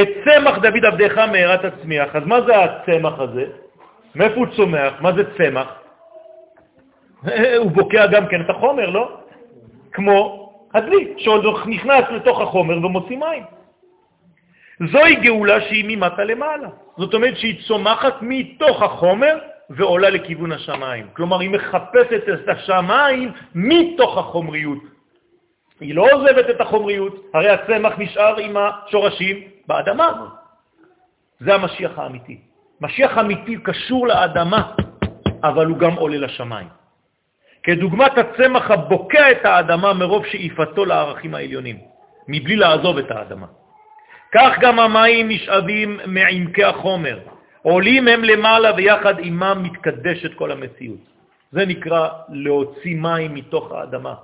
את 0.00 0.08
צמח 0.24 0.58
דוד 0.58 0.84
עבדך 0.84 1.18
מהרת 1.18 1.64
הצמיח. 1.64 2.16
אז 2.16 2.22
מה 2.26 2.40
זה 2.40 2.52
הצמח 2.64 3.20
הזה? 3.20 3.44
מאיפה 4.14 4.34
הוא 4.34 4.46
צומח? 4.56 4.92
מה 5.00 5.12
זה 5.12 5.22
צמח? 5.38 5.83
הוא 7.60 7.70
בוקע 7.70 8.06
גם 8.06 8.26
כן 8.26 8.40
את 8.40 8.50
החומר, 8.50 8.90
לא? 8.90 9.18
כמו 9.92 10.44
הדלי, 10.74 11.14
שעוד 11.16 11.44
נכנס 11.66 12.04
לתוך 12.10 12.40
החומר 12.40 12.86
ומוציא 12.86 13.18
מים. 13.18 13.44
זוהי 14.92 15.14
גאולה 15.14 15.60
שהיא 15.60 15.84
ממטה 15.88 16.24
למעלה. 16.24 16.68
זאת 16.96 17.14
אומרת 17.14 17.36
שהיא 17.36 17.62
צומחת 17.68 18.14
מתוך 18.20 18.82
החומר 18.82 19.38
ועולה 19.70 20.10
לכיוון 20.10 20.52
השמיים. 20.52 21.06
כלומר, 21.12 21.40
היא 21.40 21.50
מחפשת 21.50 22.22
את 22.34 22.48
השמיים 22.48 23.32
מתוך 23.54 24.18
החומריות. 24.18 24.82
היא 25.80 25.94
לא 25.94 26.06
עוזבת 26.12 26.50
את 26.50 26.60
החומריות, 26.60 27.30
הרי 27.34 27.48
הצמח 27.48 27.98
נשאר 27.98 28.36
עם 28.36 28.56
השורשים 28.56 29.36
באדמה. 29.66 30.26
זה 31.40 31.54
המשיח 31.54 31.98
האמיתי. 31.98 32.38
משיח 32.80 33.18
אמיתי 33.18 33.56
קשור 33.62 34.06
לאדמה, 34.06 34.72
אבל 35.42 35.66
הוא 35.66 35.78
גם 35.78 35.94
עולה 35.94 36.16
לשמיים. 36.16 36.83
כדוגמת 37.64 38.18
הצמח 38.18 38.70
הבוקע 38.70 39.30
את 39.30 39.44
האדמה 39.44 39.92
מרוב 39.92 40.26
שאיפתו 40.26 40.84
לערכים 40.84 41.34
העליונים, 41.34 41.78
מבלי 42.28 42.56
לעזוב 42.56 42.98
את 42.98 43.10
האדמה. 43.10 43.46
כך 44.34 44.52
גם 44.60 44.78
המים 44.78 45.28
נשאבים 45.28 46.00
מעמקי 46.06 46.64
החומר, 46.64 47.18
עולים 47.62 48.08
הם 48.08 48.24
למעלה 48.24 48.74
ויחד 48.76 49.14
עמם 49.18 49.60
מתקדשת 49.62 50.34
כל 50.34 50.50
המציאות. 50.52 51.00
זה 51.52 51.66
נקרא 51.66 52.08
להוציא 52.28 52.96
מים 52.96 53.34
מתוך 53.34 53.72
האדמה. 53.72 54.14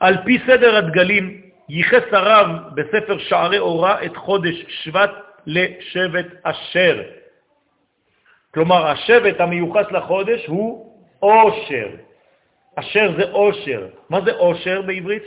על 0.00 0.16
פי 0.24 0.38
סדר 0.46 0.76
הדגלים 0.76 1.40
ייחס 1.68 2.04
הרב 2.12 2.48
בספר 2.74 3.18
שערי 3.18 3.58
אורה 3.58 4.04
את 4.04 4.16
חודש 4.16 4.64
שבט 4.68 5.10
לשבט 5.46 6.26
אשר. 6.42 7.02
כלומר, 8.54 8.86
השבט 8.86 9.40
המיוחס 9.40 9.86
לחודש 9.90 10.46
הוא 10.46 10.93
אושר. 11.24 11.88
אשר 12.74 13.12
זה 13.16 13.30
אושר. 13.30 13.86
מה 14.10 14.20
זה 14.20 14.32
אושר 14.36 14.82
בעברית? 14.82 15.22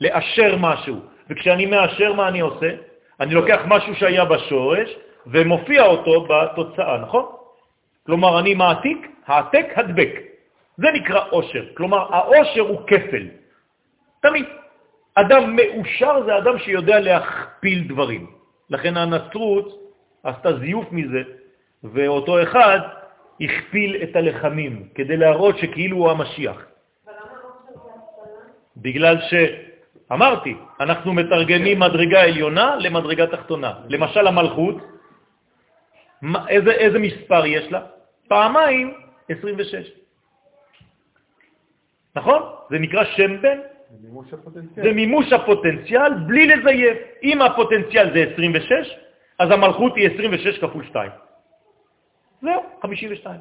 לאשר 0.00 0.56
משהו. 0.58 0.96
וכשאני 1.30 1.66
מאשר, 1.66 2.12
מה 2.12 2.28
אני 2.28 2.40
עושה? 2.40 2.70
אני 3.20 3.34
לוקח 3.34 3.60
משהו 3.66 3.94
שהיה 3.94 4.24
בשורש 4.24 4.88
ומופיע 5.26 5.82
אותו 5.82 6.26
בתוצאה, 6.28 6.98
נכון? 6.98 7.24
כלומר, 8.06 8.40
אני 8.40 8.54
מעתיק, 8.54 9.08
העתק, 9.26 9.66
הדבק. 9.76 10.12
זה 10.76 10.86
נקרא 10.94 11.24
אושר. 11.32 11.64
כלומר, 11.74 12.14
האושר 12.14 12.60
הוא 12.60 12.80
כפל. 12.86 13.26
תמיד. 14.22 14.46
אדם 15.14 15.56
מאושר 15.56 16.24
זה 16.26 16.38
אדם 16.38 16.58
שיודע 16.58 17.00
להכפיל 17.00 17.88
דברים. 17.88 18.26
לכן 18.70 18.96
הנצרות 18.96 19.80
עשתה 20.22 20.58
זיוף 20.58 20.92
מזה, 20.92 21.22
ואותו 21.84 22.42
אחד 22.42 22.80
הכפיל 23.40 23.96
את 24.02 24.16
הלחמים, 24.16 24.88
כדי 24.94 25.16
להראות 25.16 25.58
שכאילו 25.58 25.96
הוא 25.96 26.10
המשיח. 26.10 26.66
בגלל 28.76 29.16
ש... 29.20 29.34
אמרתי, 30.12 30.54
אנחנו 30.80 31.12
מתרגמים 31.12 31.80
מדרגה 31.80 32.22
עליונה 32.22 32.76
למדרגה 32.76 33.26
תחתונה. 33.26 33.72
למשל 33.88 34.26
המלכות, 34.26 34.76
איזה, 36.48 36.70
איזה 36.70 36.98
מספר 36.98 37.46
יש 37.46 37.72
לה? 37.72 37.80
פעמיים 38.28 38.94
26. 39.28 39.90
נכון? 42.16 42.42
זה 42.70 42.78
נקרא 42.78 43.04
שם 43.04 43.42
בן. 43.42 43.58
זה 44.82 44.92
מימוש 44.92 45.32
הפוטנציאל 45.32 46.14
בלי 46.14 46.46
לזייף. 46.46 46.98
אם 47.22 47.42
הפוטנציאל 47.42 48.14
זה 48.14 48.24
26, 48.32 48.96
אז 49.38 49.50
המלכות 49.50 49.96
היא 49.96 50.10
26 50.14 50.58
כפול 50.58 50.84
2. 50.84 51.10
זהו, 52.42 52.62
52. 52.82 53.40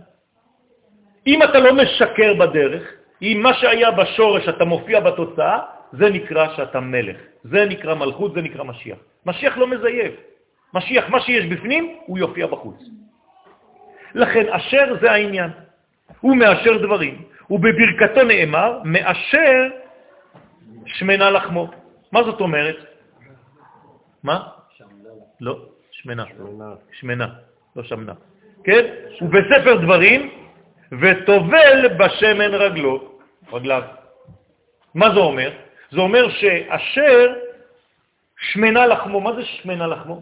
אם 1.28 1.44
אתה 1.44 1.60
לא 1.60 1.74
משקר 1.74 2.34
בדרך, 2.34 2.84
אם 3.22 3.40
מה 3.44 3.54
שהיה 3.54 3.92
בשורש 3.92 4.50
אתה 4.50 4.66
מופיע 4.66 5.00
בתוצאה, 5.00 5.60
זה 5.92 6.10
נקרא 6.10 6.56
שאתה 6.56 6.80
מלך. 6.80 7.18
זה 7.44 7.66
נקרא 7.66 7.94
מלכות, 7.96 8.34
זה 8.34 8.42
נקרא 8.42 8.64
משיח. 8.64 8.98
משיח 9.26 9.58
לא 9.58 9.68
מזייף. 9.68 10.14
משיח, 10.74 11.10
מה 11.10 11.20
שיש 11.22 11.46
בפנים, 11.46 11.96
הוא 12.06 12.18
יופיע 12.18 12.48
בחוץ. 12.48 12.80
לכן 14.16 14.46
אשר 14.50 14.96
זה 15.02 15.12
העניין. 15.12 15.52
הוא 16.22 16.36
מאשר 16.38 16.78
דברים, 16.78 17.26
ובברכתו 17.50 18.24
נאמר, 18.24 18.80
מאשר 18.84 19.70
שמנה 20.86 21.30
לחמו. 21.32 21.68
מה 22.12 22.24
זאת 22.24 22.42
אומרת? 22.42 22.76
מה? 24.24 24.48
לא, 25.42 25.66
שמנה. 25.92 26.26
שמנה, 26.92 27.28
לא 27.76 27.84
שמנה. 27.84 28.14
כן? 28.64 28.86
ובספר 29.22 29.76
דברים, 29.76 30.30
וטובל 30.92 31.88
בשמן 31.98 32.54
רגלו, 32.54 33.12
רגליו. 33.54 33.82
מה 34.96 35.14
זה 35.14 35.20
אומר? 35.20 35.52
זה 35.92 36.02
אומר 36.02 36.30
שאשר 36.30 37.34
שמנה 38.40 38.88
לחמו, 38.88 39.22
מה 39.22 39.34
זה 39.34 39.46
שמנה 39.46 39.88
לחמו? 39.88 40.22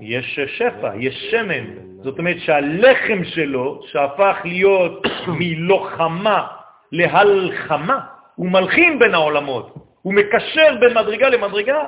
יש 0.00 0.40
שפע, 0.46 0.90
יש 0.98 1.30
שמן. 1.30 1.64
זאת 2.02 2.18
אומרת 2.18 2.36
שהלחם 2.38 3.24
שלו, 3.24 3.82
שהפך 3.86 4.36
להיות 4.44 5.06
מלוחמה 5.38 6.46
להלחמה, 6.92 8.00
הוא 8.34 8.50
מלחין 8.50 8.98
בין 8.98 9.14
העולמות, 9.14 9.74
הוא 10.02 10.14
מקשר 10.14 10.76
בין 10.80 10.94
מדרגה 10.94 11.28
למדרגה, 11.28 11.78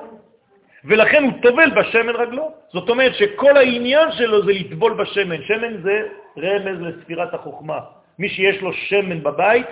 ולכן 0.85 1.25
הוא 1.25 1.33
טובל 1.43 1.71
בשמן 1.71 2.17
רגלו. 2.17 2.51
זאת 2.73 2.89
אומרת 2.89 3.15
שכל 3.15 3.57
העניין 3.57 4.13
שלו 4.13 4.45
זה 4.45 4.53
לטבול 4.53 4.95
בשמן. 4.95 5.43
שמן 5.43 5.83
זה 5.83 6.03
רמז 6.39 6.81
לספירת 6.81 7.35
החוכמה. 7.35 7.79
מי 8.19 8.29
שיש 8.29 8.63
לו 8.63 8.73
שמן 8.73 9.23
בבית, 9.23 9.67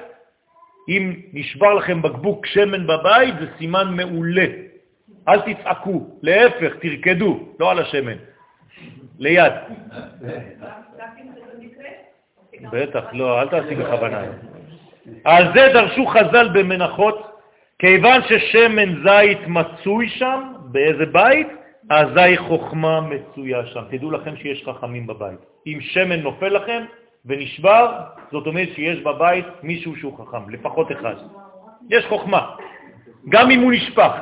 אם 0.89 1.13
נשבר 1.33 1.75
לכם 1.75 2.03
בקבוק 2.03 2.47
שמן 2.47 2.87
בבית, 2.87 3.35
זה 3.41 3.47
סימן 3.59 3.97
מעולה. 3.97 4.47
אל 5.29 5.41
תצעקו, 5.41 6.07
להפך, 6.23 6.77
תרקדו, 6.81 7.49
לא 7.61 7.71
על 7.71 7.79
השמן, 7.79 8.17
ליד. 9.19 9.53
בטח, 12.73 13.05
לא, 13.13 13.41
אל 13.41 13.49
תעשי 13.49 13.75
בכוונה. 13.75 14.23
על 15.25 15.45
זה 15.55 15.69
דרשו 15.73 16.07
חז"ל 16.07 16.49
במנחות, 16.49 17.41
כיוון 17.79 18.21
ששמן 18.29 19.03
זית 19.05 19.39
מצוי 19.47 20.09
שם, 20.09 20.53
באיזה 20.73 21.07
בית? 21.07 21.49
אזי 21.91 22.37
חוכמה 22.37 23.01
מצויה 23.01 23.67
שם. 23.67 23.83
תדעו 23.91 24.11
לכם 24.11 24.37
שיש 24.37 24.65
חכמים 24.65 25.07
בבית. 25.07 25.39
אם 25.67 25.79
שמן 25.81 26.21
נופל 26.21 26.49
לכם 26.49 26.85
ונשבר, 27.27 27.99
זאת 28.33 28.47
אומרת 28.47 28.69
שיש 28.75 28.99
בבית 29.01 29.47
מישהו 29.63 29.97
שהוא 29.97 30.19
חכם, 30.19 30.51
לפחות 30.51 30.93
אחד. 30.93 31.15
יש 31.91 32.07
חוכמה, 32.07 32.51
גם 33.29 33.51
אם 33.51 33.61
הוא 33.61 33.73
נשפך. 33.73 34.13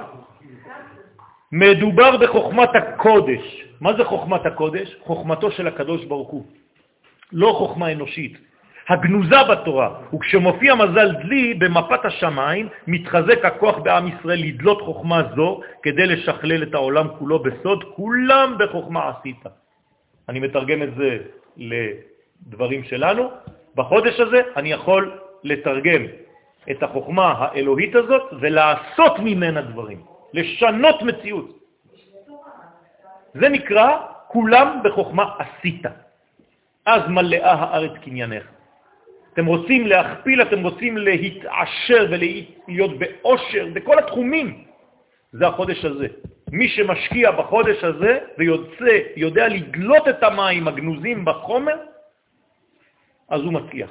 מדובר 1.53 2.17
בחוכמת 2.17 2.69
הקודש. 2.75 3.65
מה 3.81 3.93
זה 3.97 4.05
חוכמת 4.05 4.47
הקודש? 4.47 4.97
חוכמתו 5.05 5.51
של 5.51 5.67
הקדוש 5.67 6.05
ברוך 6.05 6.29
הוא. 6.29 6.47
לא 7.33 7.55
חוכמה 7.59 7.93
אנושית. 7.93 8.39
הגנוזה 8.89 9.45
בתורה, 9.51 9.91
וכשמופיע 10.15 10.75
מזל 10.75 11.13
דלי 11.13 11.55
במפת 11.55 12.05
השמיים, 12.05 12.69
מתחזק 12.87 13.45
הכוח 13.45 13.79
בעם 13.79 14.09
ישראל 14.09 14.41
לדלות 14.41 14.83
חוכמה 14.83 15.23
זו 15.37 15.61
כדי 15.83 16.07
לשכלל 16.07 16.63
את 16.63 16.75
העולם 16.75 17.09
כולו 17.19 17.39
בסוד, 17.39 17.85
כולם 17.97 18.57
בחוכמה 18.59 19.11
עשית. 19.11 19.43
אני 20.29 20.41
מתרגם 20.41 20.83
את 20.83 20.95
זה 20.97 21.19
לדברים 21.57 22.85
שלנו. 22.85 23.31
בחודש 23.75 24.21
הזה 24.21 24.41
אני 24.57 24.73
יכול 24.73 25.19
לתרגם 25.45 26.03
את 26.71 26.83
החוכמה 26.83 27.35
האלוהית 27.39 27.95
הזאת 27.95 28.23
ולעשות 28.41 29.19
ממנה 29.19 29.63
דברים, 29.63 30.01
לשנות 30.33 31.03
מציאות. 31.03 31.59
זה 33.35 33.49
נקרא 33.49 33.97
כולם 34.29 34.81
בחוכמה 34.85 35.25
עשית. 35.39 35.83
אז 36.87 37.03
מלאה 37.09 37.53
הארץ 37.53 37.93
קניינך. 38.05 38.56
אתם 39.37 39.47
רוצים 39.47 39.87
להכפיל, 39.87 40.43
אתם 40.43 40.63
רוצים 40.63 40.99
להתעשר 40.99 42.07
ולהיות 42.11 42.99
באושר 42.99 43.67
בכל 43.73 43.99
התחומים. 43.99 44.65
זה 45.33 45.47
החודש 45.47 45.85
הזה. 45.85 46.07
מי 46.53 46.69
שמשקיע 46.69 47.31
בחודש 47.31 47.85
הזה 47.85 48.19
ויוצא, 48.39 48.99
יודע 49.17 49.49
לדלות 49.49 50.09
את 50.09 50.23
המים 50.23 50.69
הגנוזים 50.69 51.25
בחומר, 51.25 51.77
אז 53.29 53.41
הוא 53.41 53.53
מצליח. 53.53 53.91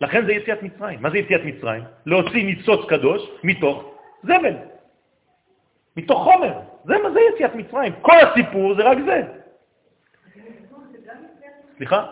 לכן 0.00 0.26
זה 0.26 0.32
יציאת 0.32 0.62
מצרים. 0.62 1.02
מה 1.02 1.10
זה 1.10 1.18
יציאת 1.18 1.44
מצרים? 1.44 1.82
להוציא 2.06 2.44
ניצוץ 2.44 2.88
קדוש 2.88 3.22
מתוך 3.44 3.94
זבל, 4.22 4.54
מתוך 5.96 6.22
חומר. 6.22 6.52
זה 6.84 6.94
מה 7.02 7.10
זה 7.10 7.20
יציאת 7.34 7.54
מצרים. 7.54 7.92
כל 8.02 8.16
הסיפור 8.20 8.74
זה 8.74 8.82
רק 8.82 8.98
זה. 9.06 9.22
סליחה? 11.76 12.06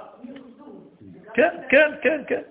כן, 1.34 1.48
כן, 1.68 1.90
כן, 2.02 2.22
כן. 2.26 2.42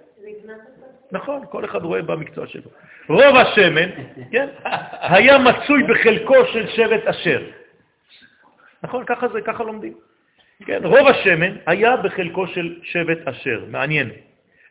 נכון, 1.15 1.41
כל 1.49 1.65
אחד 1.65 1.83
רואה 1.83 2.01
במקצוע 2.01 2.47
שלו. 2.47 2.69
רוב 3.09 3.35
השמן, 3.35 3.89
כן, 4.31 4.47
היה 5.01 5.37
מצוי 5.37 5.83
בחלקו 5.83 6.45
של 6.53 6.67
שבט 6.67 7.07
אשר. 7.07 7.41
נכון, 8.83 9.03
ככה 9.05 9.27
זה, 9.27 9.41
ככה 9.41 9.63
לומדים. 9.63 9.93
כן, 10.65 10.81
רוב 10.83 11.07
השמן 11.07 11.55
היה 11.65 11.97
בחלקו 11.97 12.47
של 12.47 12.75
שבט 12.83 13.27
אשר, 13.27 13.63
מעניין. 13.67 14.09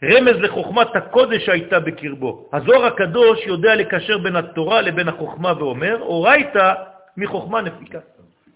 רמז 0.05 0.37
לחוכמת 0.37 0.97
הקודש 0.97 1.49
הייתה 1.49 1.81
בקרבו. 1.81 2.49
הזוהר 2.53 2.87
הקדוש 2.87 3.47
יודע 3.47 3.75
לקשר 3.75 4.19
בין 4.19 4.37
התורה 4.37 4.81
לבין 4.83 5.09
החוכמה 5.09 5.53
ואומר, 5.59 5.97
אורייתא 6.01 6.75
מחוכמה 7.17 7.61
נפיקה. 7.61 7.99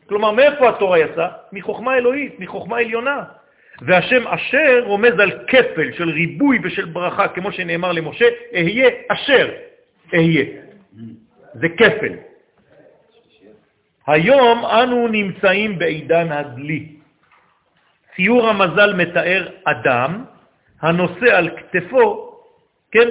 כלומר, 0.08 0.30
מאיפה 0.30 0.68
התורה 0.68 0.98
יצאה? 0.98 1.28
מחוכמה 1.52 1.96
אלוהית, 1.96 2.40
מחוכמה 2.40 2.78
עליונה. 2.78 3.24
והשם 3.82 4.28
אשר 4.28 4.82
רומז 4.84 5.18
על 5.18 5.30
כפל 5.46 5.92
של 5.92 6.08
ריבוי 6.10 6.58
ושל 6.62 6.84
ברכה, 6.84 7.28
כמו 7.28 7.52
שנאמר 7.52 7.92
למשה, 7.92 8.24
אהיה 8.54 8.88
אשר 9.08 9.50
אהיה. 10.14 10.44
זה 11.54 11.68
כפל. 11.68 12.14
היום 14.06 14.64
אנו 14.66 15.08
נמצאים 15.08 15.78
בעידן 15.78 16.32
הדלי. 16.32 16.98
ציור 18.16 18.48
המזל 18.48 18.94
מתאר 18.94 19.48
אדם 19.64 20.24
הנושא 20.80 21.36
על 21.36 21.50
כתפו, 21.56 22.34
כן, 22.90 23.08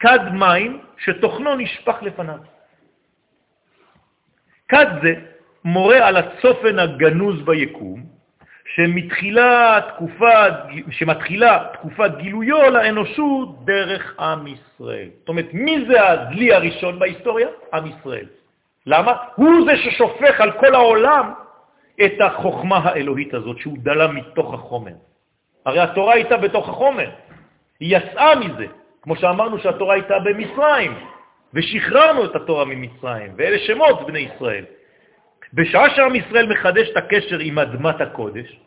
כד 0.00 0.32
מים 0.32 0.80
שתוכנו 0.98 1.56
נשפך 1.56 1.96
לפניו. 2.02 2.38
כד 4.68 4.86
זה 5.02 5.14
מורה 5.64 6.08
על 6.08 6.16
הצופן 6.16 6.78
הגנוז 6.78 7.42
ביקום, 7.44 8.19
שמתחילה 8.74 9.80
תקופה, 9.88 10.30
שמתחילה 10.90 11.64
תקופת 11.72 12.10
גילויו 12.16 12.70
לאנושות 12.70 13.64
דרך 13.64 14.14
עם 14.20 14.46
ישראל. 14.46 15.08
זאת 15.18 15.28
אומרת, 15.28 15.48
מי 15.52 15.84
זה 15.88 16.08
הדלי 16.08 16.54
הראשון 16.54 16.98
בהיסטוריה? 16.98 17.48
עם 17.74 17.86
ישראל. 17.86 18.26
למה? 18.86 19.12
הוא 19.34 19.66
זה 19.66 19.76
ששופך 19.76 20.40
על 20.40 20.52
כל 20.52 20.74
העולם 20.74 21.32
את 22.04 22.12
החוכמה 22.20 22.78
האלוהית 22.78 23.34
הזאת, 23.34 23.58
שהוא 23.58 23.78
דלה 23.78 24.06
מתוך 24.08 24.54
החומר. 24.54 24.92
הרי 25.66 25.80
התורה 25.80 26.14
הייתה 26.14 26.36
בתוך 26.36 26.68
החומר, 26.68 27.10
היא 27.80 27.96
יצאה 27.96 28.34
מזה, 28.34 28.66
כמו 29.02 29.16
שאמרנו 29.16 29.58
שהתורה 29.58 29.94
הייתה 29.94 30.18
במצרים, 30.18 30.94
ושחררנו 31.54 32.24
את 32.24 32.36
התורה 32.36 32.64
ממצרים, 32.64 33.32
ואלה 33.36 33.58
שמות 33.58 34.06
בני 34.06 34.18
ישראל. 34.18 34.64
בשעה 35.54 35.90
שעם 35.90 36.14
ישראל 36.16 36.46
מחדש 36.46 36.88
את 36.90 36.96
הקשר 36.96 37.38
עם 37.38 37.58
אדמת 37.58 38.00
הקודש, 38.00 38.60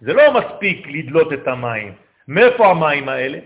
זה 0.00 0.12
לא 0.12 0.22
מספיק 0.34 0.86
לדלות 0.88 1.32
את 1.32 1.48
המים. 1.48 1.92
מאיפה 2.28 2.70
המים 2.70 3.08
האלה? 3.08 3.38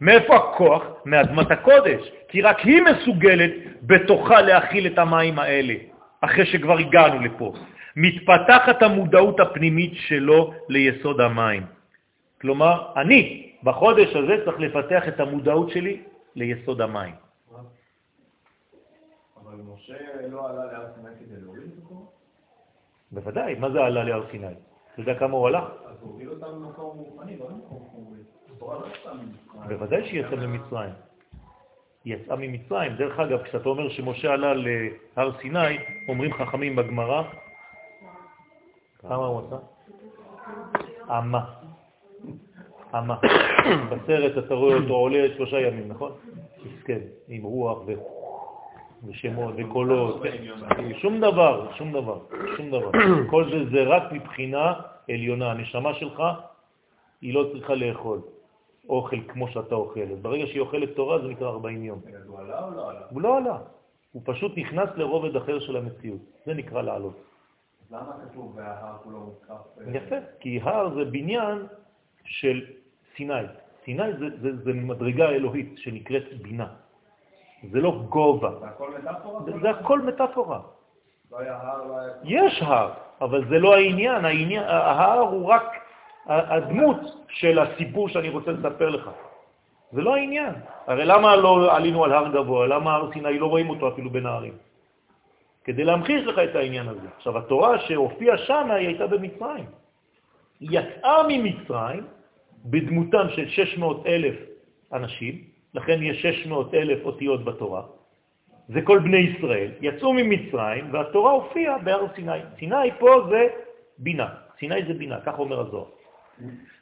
מאיפה 0.00 0.36
הכוח? 0.36 0.82
מאדמת 1.04 1.50
הקודש. 1.50 2.00
כי 2.28 2.42
רק 2.42 2.58
היא 2.58 2.82
מסוגלת 2.82 3.50
בתוכה 3.82 4.40
להכיל 4.40 4.86
את 4.86 4.98
המים 4.98 5.38
האלה, 5.38 5.74
אחרי 6.20 6.46
שכבר 6.46 6.78
הגענו 6.78 7.20
לפה. 7.20 7.52
מתפתחת 7.96 8.82
המודעות 8.82 9.40
הפנימית 9.40 9.92
שלו 9.94 10.54
ליסוד 10.68 11.20
המים. 11.20 11.62
כלומר, 12.40 12.92
אני 12.96 13.52
בחודש 13.62 14.16
הזה 14.16 14.44
צריך 14.44 14.60
לפתח 14.60 15.08
את 15.08 15.20
המודעות 15.20 15.70
שלי 15.70 16.00
ליסוד 16.36 16.80
המים. 16.80 17.29
אבל 19.50 19.62
משה 19.74 20.26
לא 20.28 20.48
עלה 20.48 20.64
להר 20.64 20.86
סיני 20.94 21.10
כדי 21.20 21.40
להוריד 21.40 21.62
את 21.62 21.88
זה? 21.88 21.94
בוודאי, 23.12 23.54
מה 23.54 23.70
זה 23.70 23.80
עלה 23.80 24.04
להר 24.04 24.30
סיני? 24.30 24.46
אתה 24.46 25.00
יודע 25.00 25.18
כמה 25.18 25.36
הוא 25.36 25.48
הלך? 25.48 25.64
אז 25.86 25.96
הוא 26.00 26.10
הוביל 26.10 26.30
אותם 26.30 26.46
למקום 26.46 26.98
רוחני, 26.98 27.36
לא 27.36 27.50
למקום 27.50 27.88
חומרי. 27.90 28.20
לא 28.60 29.66
בוודאי 29.68 30.06
שהיא 30.06 30.20
יצאה 30.20 30.46
ממצרים. 30.46 30.90
היא 32.04 32.16
יצאה 32.16 32.36
ממצרים. 32.36 32.96
דרך 32.96 33.18
אגב, 33.18 33.42
כשאתה 33.42 33.68
אומר 33.68 33.88
שמשה 33.88 34.32
עלה 34.32 34.54
להר 34.54 35.40
סיני, 35.40 35.78
אומרים 36.08 36.32
חכמים 36.32 36.76
בגמרא, 36.76 37.22
כמה 38.98 39.26
הוא 39.26 39.42
עשה? 39.46 39.56
אמה. 41.18 41.54
אמה. 42.94 43.16
בסרט 43.90 44.44
אתה 44.46 44.54
רואה 44.54 44.76
אותו 44.76 44.94
עולה 44.94 45.28
שלושה 45.36 45.60
ימים, 45.60 45.88
נכון? 45.88 46.12
מסכן, 46.64 47.00
עם 47.28 47.42
רוח 47.42 47.78
ו... 47.86 48.19
ושמות 49.06 49.54
וקולות, 49.56 50.22
שום 51.00 51.20
דבר, 51.20 51.72
שום 51.78 51.92
דבר, 51.92 52.18
שום 52.56 52.70
דבר. 52.70 52.90
כל 53.30 53.50
זה 53.50 53.70
זה 53.70 53.82
רק 53.82 54.12
מבחינה 54.12 54.72
עליונה. 55.08 55.50
הנשמה 55.50 55.94
שלך, 55.94 56.22
היא 57.20 57.34
לא 57.34 57.50
צריכה 57.52 57.74
לאכול 57.74 58.20
אוכל 58.88 59.20
כמו 59.28 59.48
שאתה 59.48 59.74
אוכל. 59.74 60.14
ברגע 60.22 60.46
שהיא 60.46 60.60
אוכלת 60.60 60.88
תורה 60.96 61.18
זה 61.18 61.28
נקרא 61.28 61.48
40 61.48 61.84
יום. 61.84 62.00
הוא 62.26 62.38
עלה 62.38 62.64
או 62.64 62.70
לא 62.70 62.90
עלה? 62.90 63.00
הוא 63.10 63.20
לא 63.20 63.36
עלה. 63.36 63.58
הוא 64.12 64.22
פשוט 64.24 64.52
נכנס 64.58 64.88
לרובד 64.96 65.36
אחר 65.36 65.60
של 65.60 65.76
המציאות. 65.76 66.20
זה 66.46 66.54
נקרא 66.54 66.82
לעלות. 66.82 67.16
למה 67.90 68.12
כתוב 68.24 68.52
וההר 68.56 68.96
כולו 69.02 69.18
מותקף? 69.18 69.80
יפה, 69.94 70.16
כי 70.40 70.60
הר 70.62 70.94
זה 70.94 71.04
בניין 71.04 71.66
של 72.24 72.64
סיני. 73.16 73.34
סיני 73.84 74.12
זה, 74.18 74.26
זה, 74.40 74.56
זה 74.56 74.72
מדרגה 74.72 75.28
אלוהית 75.30 75.74
שנקראת 75.76 76.42
בינה. 76.42 76.74
זה 77.62 77.80
לא 77.80 78.02
גובה. 78.08 78.50
זה 78.60 78.66
הכל 78.66 78.90
מטאפורה? 78.98 79.40
זה 79.62 79.70
הכל 79.70 80.00
מטאפורה. 80.00 80.60
לא 81.30 81.38
לא. 81.42 81.94
יש 82.24 82.62
הר, 82.62 82.90
אבל 83.20 83.48
זה 83.48 83.58
לא 83.58 83.74
העניין. 83.74 84.24
העניין 84.24 84.62
ההר 84.62 85.18
הוא 85.18 85.46
רק 85.46 85.64
הדמות 86.26 87.00
של 87.28 87.58
הסיפור 87.58 88.08
שאני 88.08 88.28
רוצה 88.28 88.50
לספר 88.50 88.88
לך. 88.88 89.10
זה 89.92 90.00
לא 90.00 90.16
העניין. 90.16 90.54
הרי 90.86 91.04
למה 91.04 91.36
לא 91.36 91.76
עלינו 91.76 92.04
על 92.04 92.12
הר 92.12 92.28
גבוה? 92.28 92.66
למה 92.66 92.94
הר 92.94 93.12
סיני 93.12 93.38
לא 93.38 93.46
רואים 93.46 93.70
אותו 93.70 93.88
אפילו 93.88 94.10
בין 94.10 94.26
הערים? 94.26 94.54
כדי 95.64 95.84
להמחיש 95.84 96.26
לך 96.26 96.38
את 96.38 96.56
העניין 96.56 96.88
הזה. 96.88 97.08
עכשיו, 97.16 97.38
התורה 97.38 97.78
שהופיעה 97.78 98.38
שם 98.38 98.70
היא 98.70 98.86
הייתה 98.88 99.06
במצרים. 99.06 99.66
היא 100.60 100.68
יצאה 100.80 101.22
ממצרים 101.28 102.06
בדמותם 102.64 103.26
של 103.36 103.48
600 103.48 104.06
אלף 104.06 104.34
אנשים, 104.92 105.44
לכן 105.74 106.02
יש 106.02 106.22
600 106.22 106.74
אלף 106.74 107.04
אותיות 107.04 107.44
בתורה. 107.44 107.82
זה 108.68 108.80
כל 108.82 108.98
בני 108.98 109.18
ישראל. 109.18 109.70
יצאו 109.80 110.12
ממצרים 110.12 110.84
והתורה 110.92 111.32
הופיעה 111.32 111.78
בהר 111.78 112.06
סיני. 112.14 112.40
סיני 112.58 112.90
פה 112.98 113.26
זה 113.30 113.48
בינה. 113.98 114.28
סיני 114.58 114.84
זה 114.88 114.94
בינה, 114.94 115.20
כך 115.26 115.38
אומר 115.38 115.60
הזוהר. 115.60 115.84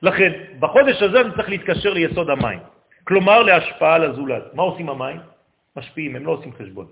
לכן, 0.03 0.33
בחודש 0.59 1.03
הזה 1.03 1.21
אני 1.21 1.31
צריך 1.37 1.49
להתקשר 1.49 1.93
ליסוד 1.93 2.31
המים. 2.31 2.59
כלומר, 3.05 3.43
להשפעה 3.43 3.95
על 3.95 4.05
הזולת. 4.05 4.55
מה 4.55 4.63
עושים 4.63 4.89
המים? 4.89 5.21
משפיעים, 5.77 6.17
הם 6.17 6.27
לא 6.27 6.33
עושים 6.33 6.53
חשבון. 6.53 6.87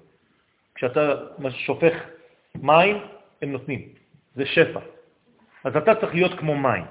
כשאתה 0.75 1.15
שופך 1.51 1.95
מים, 2.55 2.97
הם 3.43 3.53
נותנים. 3.53 3.81
זה 4.35 4.47
שפע. 4.47 4.81
אז 5.65 5.77
אתה 5.77 5.95
צריך 5.95 6.15
להיות 6.15 6.35
כמו 6.39 6.57
מים. 6.57 6.85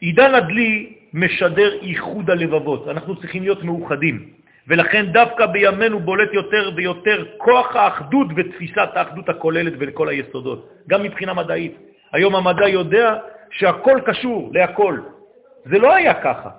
עידן 0.00 0.34
הדלי 0.34 0.94
משדר 1.14 1.82
איחוד 1.82 2.30
הלבבות. 2.30 2.88
אנחנו 2.88 3.16
צריכים 3.16 3.42
להיות 3.42 3.64
מאוחדים. 3.64 4.37
ולכן 4.68 5.06
דווקא 5.12 5.46
בימינו 5.46 6.00
בולט 6.00 6.28
יותר 6.32 6.70
ויותר 6.76 7.24
כוח 7.36 7.76
האחדות 7.76 8.26
ותפיסת 8.36 8.88
האחדות 8.94 9.28
הכוללת 9.28 9.72
ולכל 9.78 10.08
היסודות, 10.08 10.68
גם 10.88 11.02
מבחינה 11.02 11.34
מדעית. 11.34 11.76
היום 12.12 12.36
המדע 12.36 12.68
יודע 12.68 13.16
שהכל 13.50 14.00
קשור 14.06 14.50
להכל. 14.54 15.00
זה 15.64 15.78
לא 15.78 15.94
היה 15.94 16.14
ככה. 16.14 16.50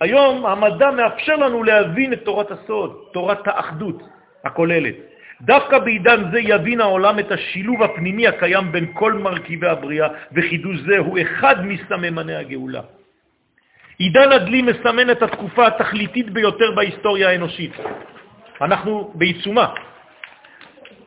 היום 0.00 0.46
המדע 0.46 0.90
מאפשר 0.90 1.36
לנו 1.36 1.62
להבין 1.62 2.12
את 2.12 2.22
תורת 2.24 2.50
הסוד, 2.50 2.96
תורת 3.12 3.48
האחדות 3.48 4.02
הכוללת. 4.44 4.94
דווקא 5.40 5.78
בעידן 5.78 6.30
זה 6.32 6.38
יבין 6.40 6.80
העולם 6.80 7.18
את 7.18 7.32
השילוב 7.32 7.82
הפנימי 7.82 8.28
הקיים 8.28 8.72
בין 8.72 8.86
כל 8.94 9.12
מרכיבי 9.12 9.66
הבריאה, 9.66 10.08
וחידוש 10.32 10.76
זה 10.86 10.98
הוא 10.98 11.18
אחד 11.22 11.66
מסממני 11.66 12.34
הגאולה. 12.34 12.80
עידן 13.98 14.32
הדלי 14.32 14.62
מסמן 14.62 15.10
את 15.10 15.22
התקופה 15.22 15.66
התכליתית 15.66 16.30
ביותר 16.30 16.72
בהיסטוריה 16.74 17.30
האנושית. 17.30 17.72
אנחנו 18.60 19.12
בעיצומה. 19.14 19.74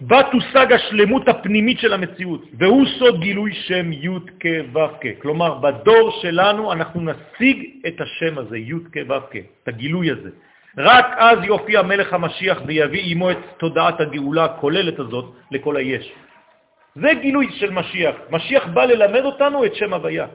בה 0.02 0.22
תושג 0.32 0.74
השלמות 0.74 1.28
הפנימית 1.28 1.80
של 1.80 1.94
המציאות, 1.94 2.44
והוא 2.60 2.86
סוד 3.00 3.20
גילוי 3.20 3.54
שם 3.54 3.94
י' 3.94 4.20
כ' 4.40 4.46
ו' 4.74 4.80
כ'. 5.02 5.08
כלומר, 5.22 5.54
בדור 5.54 6.20
שלנו 6.22 6.74
אנחנו 6.74 7.02
נשיג 7.02 7.66
את 7.88 8.02
השם 8.02 8.38
הזה, 8.38 8.58
י' 8.58 8.74
כ' 8.92 8.98
ו' 9.10 9.20
כ', 9.32 9.36
את 9.64 9.68
הגילוי 9.68 10.12
הזה. 10.12 10.30
רק 10.78 11.06
אז 11.18 11.38
יופיע 11.44 11.82
מלך 11.82 12.14
המשיח 12.14 12.62
ויביא 12.66 13.04
עמו 13.06 13.32
את 13.32 13.38
תודעת 13.58 14.02
הגאולה 14.02 14.46
הכוללת 14.46 15.00
הזאת 15.00 15.26
לכל 15.52 15.76
היש. 15.78 16.12
זה 16.96 17.10
גילוי 17.22 17.48
של 17.60 17.72
משיח. 17.72 18.16
משיח 18.32 18.68
בא 18.68 18.86
ללמד 18.86 19.24
אותנו 19.26 19.66
את 19.66 19.76
שם 19.76 19.94
הוויה. 19.94 20.26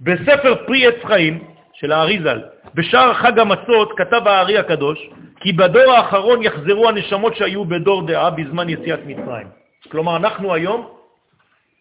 בספר 0.00 0.66
פרי 0.66 0.86
עץ 0.86 1.04
חיים 1.04 1.44
של 1.72 1.92
האריזל, 1.92 2.40
בשער 2.74 3.14
חג 3.14 3.38
המצות, 3.38 3.92
כתב 3.96 4.22
הארי 4.26 4.58
הקדוש, 4.58 4.98
כי 5.40 5.52
בדור 5.52 5.92
האחרון 5.92 6.42
יחזרו 6.42 6.88
הנשמות 6.88 7.36
שהיו 7.36 7.64
בדור 7.64 8.06
דעה 8.06 8.30
בזמן 8.30 8.68
יציאת 8.68 9.00
מצרים. 9.06 9.48
כלומר, 9.90 10.16
אנחנו 10.16 10.54
היום 10.54 10.88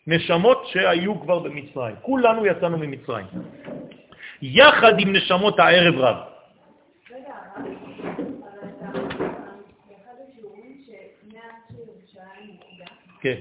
נשמות 0.07 0.63
שהיו 0.65 1.21
כבר 1.21 1.39
במצרים. 1.39 1.95
כולנו 2.01 2.45
יצאנו 2.45 2.77
ממצרים. 2.77 3.25
יחד 4.41 4.99
עם 4.99 5.15
נשמות 5.15 5.59
הערב 5.59 5.95
רב. 5.97 6.17
כן. 13.21 13.35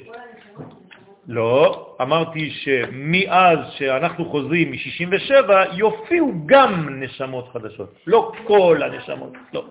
לא, 1.28 1.96
אמרתי 2.02 2.50
שמאז 2.50 3.58
שאנחנו 3.70 4.24
חוזרים 4.30 4.70
מ-67 4.70 5.50
יופיעו 5.72 6.32
גם 6.46 7.00
נשמות 7.02 7.48
חדשות, 7.52 7.94
לא 8.06 8.32
כל 8.46 8.82
הנשמות, 8.82 9.32
לא. 9.52 9.64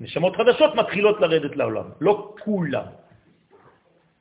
נשמות 0.00 0.36
חדשות 0.36 0.74
מתחילות 0.74 1.20
לרדת 1.20 1.56
לעולם, 1.56 1.84
לא 2.00 2.34
כולם. 2.44 2.84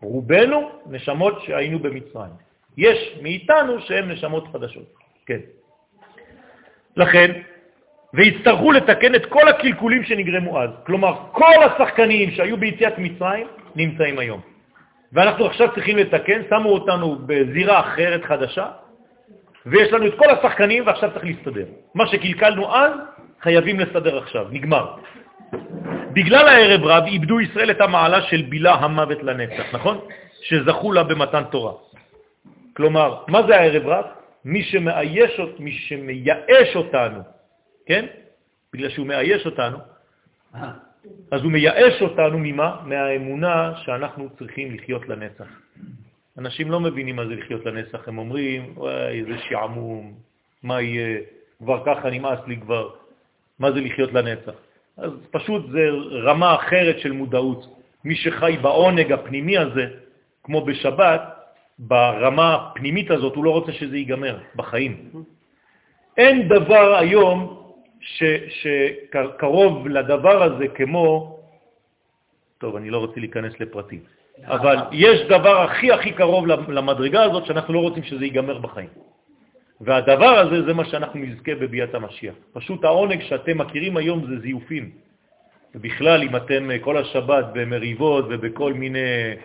רובנו 0.02 0.72
נשמות 0.86 1.42
שהיינו 1.42 1.80
במצרים. 1.80 2.34
יש 2.78 3.18
מאיתנו 3.22 3.80
שהן 3.80 4.12
נשמות 4.12 4.48
חדשות, 4.54 4.94
כן. 5.26 5.40
לכן, 6.96 7.32
והצטרכו 8.14 8.72
לתקן 8.72 9.16
את 9.16 9.26
כל 9.26 9.48
הקלקולים 9.48 10.04
שנגרמו 10.04 10.62
אז. 10.62 10.70
כלומר, 10.86 11.14
כל 11.32 11.64
השחקנים 11.64 12.32
שהיו 12.32 12.58
ביציאת 12.58 12.94
מצרים 12.98 13.48
נמצאים 13.76 14.20
היום. 14.20 14.53
ואנחנו 15.14 15.46
עכשיו 15.46 15.70
צריכים 15.76 15.98
לתקן, 15.98 16.42
שמו 16.50 16.70
אותנו 16.70 17.16
בזירה 17.26 17.80
אחרת 17.80 18.24
חדשה, 18.26 18.68
ויש 19.66 19.94
לנו 19.94 20.08
את 20.08 20.14
כל 20.18 20.30
השחקנים 20.30 20.88
ועכשיו 20.88 21.12
צריך 21.14 21.26
להסתדר. 21.26 21.66
מה 21.96 22.08
שקלקלנו 22.08 22.76
אז, 22.76 22.92
חייבים 23.42 23.80
לסדר 23.80 24.18
עכשיו, 24.18 24.46
נגמר. 24.52 24.96
בגלל 26.14 26.48
הערב 26.48 26.84
רב 26.84 27.04
איבדו 27.04 27.40
ישראל 27.40 27.72
את 27.72 27.82
המעלה 27.82 28.22
של 28.22 28.42
בילה 28.42 28.74
המוות 28.74 29.24
לנצח, 29.24 29.66
נכון? 29.74 30.00
שזכו 30.42 30.92
לה 30.92 31.04
במתן 31.04 31.44
תורה. 31.52 31.74
כלומר, 32.74 33.24
מה 33.28 33.48
זה 33.48 33.56
הערב 33.56 33.88
רב? 33.88 34.06
מי 34.46 34.64
שמאייש, 34.64 35.40
מי 35.60 35.72
שמייאש 35.72 36.76
אותנו, 36.76 37.20
כן? 37.86 38.06
בגלל 38.74 38.90
שהוא 38.90 39.08
מאייש 39.08 39.46
אותנו, 39.46 39.78
אז 41.32 41.42
הוא 41.42 41.52
מייאש 41.52 42.02
אותנו 42.02 42.40
ממה? 42.40 42.76
מהאמונה 42.86 43.74
שאנחנו 43.76 44.30
צריכים 44.40 44.76
לחיות 44.76 45.10
לנצח. 45.10 45.48
אנשים 46.38 46.72
לא 46.72 46.80
מבינים 46.80 47.16
מה 47.16 47.26
זה 47.28 47.36
לחיות 47.36 47.66
לנצח, 47.66 48.08
הם 48.08 48.18
אומרים, 48.18 48.74
וואי, 48.76 49.20
איזה 49.20 49.38
שעמום, 49.50 50.14
מה 50.64 50.82
יהיה, 50.82 51.20
כבר 51.60 51.84
ככה 51.86 52.10
נמאס 52.10 52.40
לי 52.48 52.58
כבר, 52.58 52.90
מה 53.60 53.72
זה 53.72 53.82
לחיות 53.82 54.14
לנצח? 54.14 54.54
אז 54.98 55.12
פשוט 55.32 55.70
זה 55.72 55.90
רמה 56.12 56.56
אחרת 56.56 57.00
של 57.00 57.12
מודעות. 57.12 57.78
מי 58.04 58.16
שחי 58.16 58.58
בעונג 58.62 59.12
הפנימי 59.12 59.58
הזה, 59.58 59.86
כמו 60.44 60.66
בשבת, 60.66 61.22
ברמה 61.80 62.56
הפנימית 62.56 63.12
הזאת, 63.12 63.36
הוא 63.36 63.46
לא 63.46 63.52
רוצה 63.52 63.72
שזה 63.72 63.98
ייגמר 63.98 64.38
בחיים. 64.56 65.10
אין 66.18 66.48
דבר 66.48 66.96
היום 66.96 67.63
שקרוב 68.50 69.88
לדבר 69.88 70.44
הזה 70.44 70.68
כמו, 70.68 71.40
טוב, 72.58 72.76
אני 72.76 72.90
לא 72.90 72.98
רוצה 72.98 73.20
להיכנס 73.20 73.54
לפרטים, 73.60 74.00
אבל 74.46 74.78
יש 74.92 75.22
דבר 75.22 75.62
הכי 75.62 75.92
הכי 75.92 76.12
קרוב 76.12 76.48
למדרגה 76.48 77.24
הזאת 77.24 77.46
שאנחנו 77.46 77.74
לא 77.74 77.80
רוצים 77.80 78.04
שזה 78.04 78.26
ייגמר 78.26 78.58
בחיים. 78.58 78.90
והדבר 79.82 80.40
הזה 80.40 80.64
זה 80.64 80.74
מה 80.74 80.86
שאנחנו 80.86 81.20
נזכה 81.20 81.56
בביאת 81.56 81.96
המשיח. 81.96 82.36
פשוט 82.54 82.84
העונג 82.84 83.22
שאתם 83.22 83.58
מכירים 83.58 83.98
היום 83.98 84.26
זה 84.28 84.40
זיופים. 84.40 84.92
ובכלל, 85.76 86.24
אם 86.24 86.36
אתם 86.36 86.70
כל 86.82 86.98
השבת 86.98 87.46
במריבות 87.54 88.26
ובכל 88.30 88.74
מיני 88.74 89.36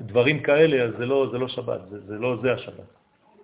דברים 0.00 0.40
כאלה, 0.42 0.82
אז 0.82 0.90
זה 0.98 1.06
לא, 1.06 1.28
זה 1.32 1.38
לא 1.38 1.48
שבת, 1.48 1.80
זה, 1.90 2.00
זה 2.00 2.18
לא 2.18 2.36
זה 2.42 2.52
השבת. 2.52 2.99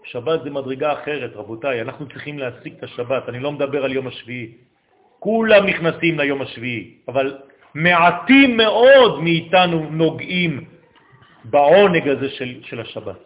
שבת 0.06 0.42
זה 0.42 0.50
מדרגה 0.50 0.92
אחרת, 0.92 1.36
רבותיי, 1.36 1.80
אנחנו 1.82 2.08
צריכים 2.08 2.38
להשיג 2.38 2.72
את 2.78 2.84
השבת, 2.84 3.28
אני 3.28 3.40
לא 3.40 3.52
מדבר 3.52 3.84
על 3.84 3.92
יום 3.92 4.06
השביעי. 4.06 4.52
כולם 5.18 5.66
נכנסים 5.66 6.18
ליום 6.18 6.42
השביעי, 6.42 6.94
אבל 7.08 7.38
מעטים 7.74 8.56
מאוד 8.56 9.22
מאיתנו 9.22 9.90
נוגעים 9.90 10.64
בעונג 11.44 12.08
הזה 12.08 12.30
של, 12.30 12.62
של 12.62 12.80
השבת. 12.80 13.18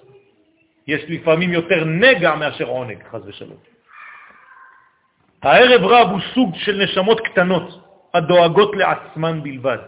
יש 0.86 1.02
לפעמים 1.08 1.52
יותר 1.52 1.84
נגע 1.84 2.34
מאשר 2.34 2.68
עונג, 2.68 2.98
חז 3.10 3.22
ושלום. 3.26 3.60
הערב 5.42 5.84
רב 5.84 6.08
הוא 6.10 6.20
סוג 6.34 6.54
של 6.56 6.82
נשמות 6.84 7.20
קטנות 7.20 7.68
הדואגות 8.14 8.76
לעצמן 8.76 9.42
בלבד, 9.42 9.78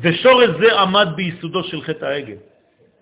ושורש 0.00 0.50
זה 0.60 0.80
עמד 0.80 1.08
ביסודו 1.16 1.64
של 1.64 1.82
חטא 1.82 2.04
העגל. 2.04 2.36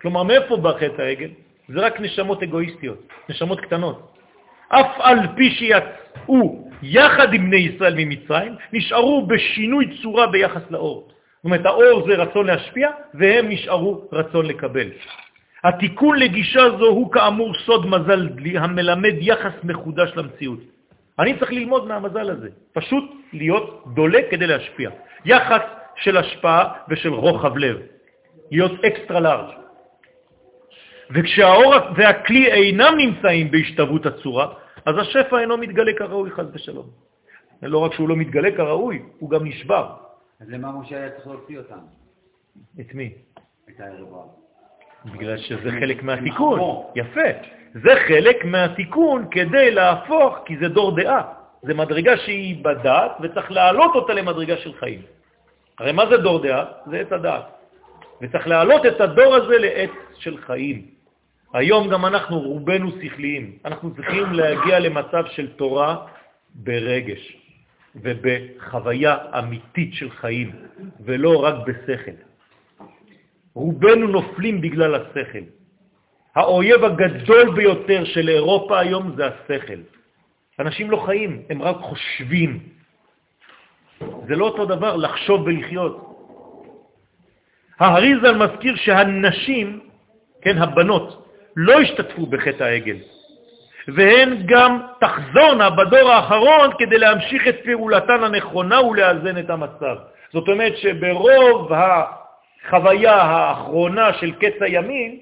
כלומר, 0.00 0.22
מאיפה 0.22 0.56
בא 0.56 0.72
חטא 0.72 1.02
העגל? 1.02 1.30
זה 1.72 1.80
רק 1.80 2.00
נשמות 2.00 2.42
אגואיסטיות, 2.42 2.98
נשמות 3.28 3.60
קטנות. 3.60 4.16
אף 4.68 4.90
על 4.98 5.18
פי 5.36 5.50
שיצאו 5.50 6.70
יחד 6.82 7.34
עם 7.34 7.46
בני 7.46 7.56
ישראל 7.56 7.94
ממצרים, 7.96 8.54
נשארו 8.72 9.26
בשינוי 9.26 9.98
צורה 10.02 10.26
ביחס 10.26 10.62
לאור. 10.70 11.08
זאת 11.08 11.44
אומרת, 11.44 11.66
האור 11.66 12.06
זה 12.08 12.14
רצון 12.14 12.46
להשפיע, 12.46 12.90
והם 13.14 13.48
נשארו 13.48 14.08
רצון 14.12 14.46
לקבל. 14.46 14.88
התיקון 15.64 16.18
לגישה 16.18 16.70
זו 16.78 16.86
הוא 16.86 17.12
כאמור 17.12 17.54
סוד 17.54 17.86
מזל 17.86 18.28
דלי, 18.28 18.58
המלמד 18.58 19.14
יחס 19.20 19.52
מחודש 19.64 20.12
למציאות. 20.16 20.60
אני 21.18 21.38
צריך 21.38 21.52
ללמוד 21.52 21.88
מהמזל 21.88 22.30
הזה, 22.30 22.48
פשוט 22.72 23.04
להיות 23.32 23.84
דולה 23.94 24.18
כדי 24.30 24.46
להשפיע. 24.46 24.90
יחס 25.24 25.62
של 25.96 26.16
השפעה 26.16 26.72
ושל 26.88 27.14
רוחב 27.14 27.56
לב, 27.56 27.76
להיות 28.50 28.84
אקסטרה 28.84 29.20
לארג'. 29.20 29.60
וכשהאור 31.14 31.74
והכלי 31.96 32.52
אינם 32.52 32.94
נמצאים 32.96 33.50
בהשתוות 33.50 34.06
הצורה, 34.06 34.48
אז 34.86 34.94
השפע 34.98 35.40
אינו 35.40 35.56
מתגלה 35.56 35.92
כראוי, 35.98 36.30
חז 36.30 36.46
ושלום. 36.52 36.86
לא 37.62 37.78
רק 37.78 37.94
שהוא 37.94 38.08
לא 38.08 38.16
מתגלה 38.16 38.50
כראוי, 38.56 39.02
הוא 39.18 39.30
גם 39.30 39.44
נשבר. 39.44 39.94
אז 40.40 40.48
למה 40.48 40.72
משה 40.72 40.96
היה 40.96 41.10
צריך 41.10 41.26
להוציא 41.26 41.58
אותם? 41.58 41.78
את 42.80 42.94
מי? 42.94 43.12
את 43.68 43.80
הערב 43.80 44.08
בגלל 45.04 45.36
שזה 45.38 45.70
חלק 45.80 46.02
מהתיקון. 46.02 46.60
יפה. 46.94 47.28
זה 47.74 47.90
חלק 48.08 48.44
מהתיקון 48.44 49.26
כדי 49.30 49.70
להפוך, 49.70 50.38
כי 50.44 50.56
זה 50.58 50.68
דור 50.68 50.96
דעה. 50.96 51.22
זה 51.62 51.74
מדרגה 51.74 52.16
שהיא 52.16 52.64
בדעת, 52.64 53.12
וצריך 53.20 53.52
להעלות 53.52 53.94
אותה 53.94 54.12
למדרגה 54.12 54.56
של 54.56 54.72
חיים. 54.72 55.02
הרי 55.78 55.92
מה 55.92 56.06
זה 56.10 56.16
דור 56.16 56.42
דעה? 56.42 56.64
זה 56.86 57.00
עת 57.00 57.12
הדעת. 57.12 57.44
וצריך 58.20 58.48
להעלות 58.48 58.86
את 58.86 59.00
הדור 59.00 59.34
הזה 59.34 59.58
לעת 59.58 59.90
של 60.18 60.36
חיים. 60.38 60.99
היום 61.52 61.88
גם 61.88 62.06
אנחנו 62.06 62.40
רובנו 62.40 62.90
שכליים. 63.02 63.58
אנחנו 63.64 63.94
צריכים 63.94 64.32
להגיע 64.32 64.78
למצב 64.78 65.24
של 65.26 65.52
תורה 65.52 66.06
ברגש 66.54 67.36
ובחוויה 67.96 69.16
אמיתית 69.38 69.94
של 69.94 70.10
חיים, 70.10 70.50
ולא 71.00 71.44
רק 71.44 71.54
בשכל. 71.66 72.16
רובנו 73.54 74.06
נופלים 74.06 74.60
בגלל 74.60 74.94
השכל. 74.94 75.44
האויב 76.34 76.84
הגדול 76.84 77.54
ביותר 77.54 78.04
של 78.04 78.28
אירופה 78.28 78.80
היום 78.80 79.14
זה 79.16 79.26
השכל. 79.26 79.80
אנשים 80.58 80.90
לא 80.90 80.96
חיים, 81.06 81.42
הם 81.50 81.62
רק 81.62 81.76
חושבים. 81.76 82.60
זה 84.00 84.36
לא 84.36 84.44
אותו 84.44 84.66
דבר 84.66 84.96
לחשוב 84.96 85.40
ולחיות. 85.42 86.06
ההריזל 87.80 88.36
מזכיר 88.36 88.76
שהנשים, 88.76 89.80
כן, 90.42 90.58
הבנות, 90.58 91.19
לא 91.56 91.80
השתתפו 91.80 92.26
בחטא 92.26 92.64
העגל, 92.64 92.96
והן 93.88 94.42
גם 94.46 94.80
תחזונה 95.00 95.70
בדור 95.70 96.10
האחרון 96.10 96.70
כדי 96.78 96.98
להמשיך 96.98 97.48
את 97.48 97.56
פעולתן 97.64 98.24
הנכונה 98.24 98.80
ולאזן 98.82 99.38
את 99.38 99.50
המצב. 99.50 99.96
זאת 100.32 100.48
אומרת 100.48 100.76
שברוב 100.76 101.72
החוויה 101.72 103.14
האחרונה 103.14 104.12
של 104.12 104.32
קץ 104.32 104.54
הימים 104.60 105.18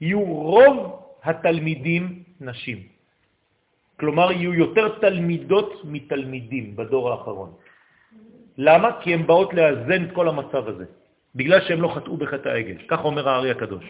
יהיו 0.00 0.20
רוב 0.24 1.02
התלמידים 1.24 2.22
נשים. 2.40 2.78
כלומר, 4.00 4.32
יהיו 4.32 4.54
יותר 4.54 4.88
תלמידות 4.88 5.82
מתלמידים 5.84 6.76
בדור 6.76 7.10
האחרון. 7.10 7.52
למה? 8.58 8.90
כי 9.00 9.14
הן 9.14 9.26
באות 9.26 9.54
לאזן 9.54 10.04
את 10.04 10.12
כל 10.12 10.28
המצב 10.28 10.68
הזה, 10.68 10.84
בגלל 11.34 11.60
שהן 11.60 11.78
לא 11.78 11.88
חטאו 11.88 12.16
בחטא 12.16 12.48
העגל. 12.48 12.76
כך 12.88 13.04
אומר 13.04 13.28
הארי 13.28 13.50
הקדוש. 13.50 13.84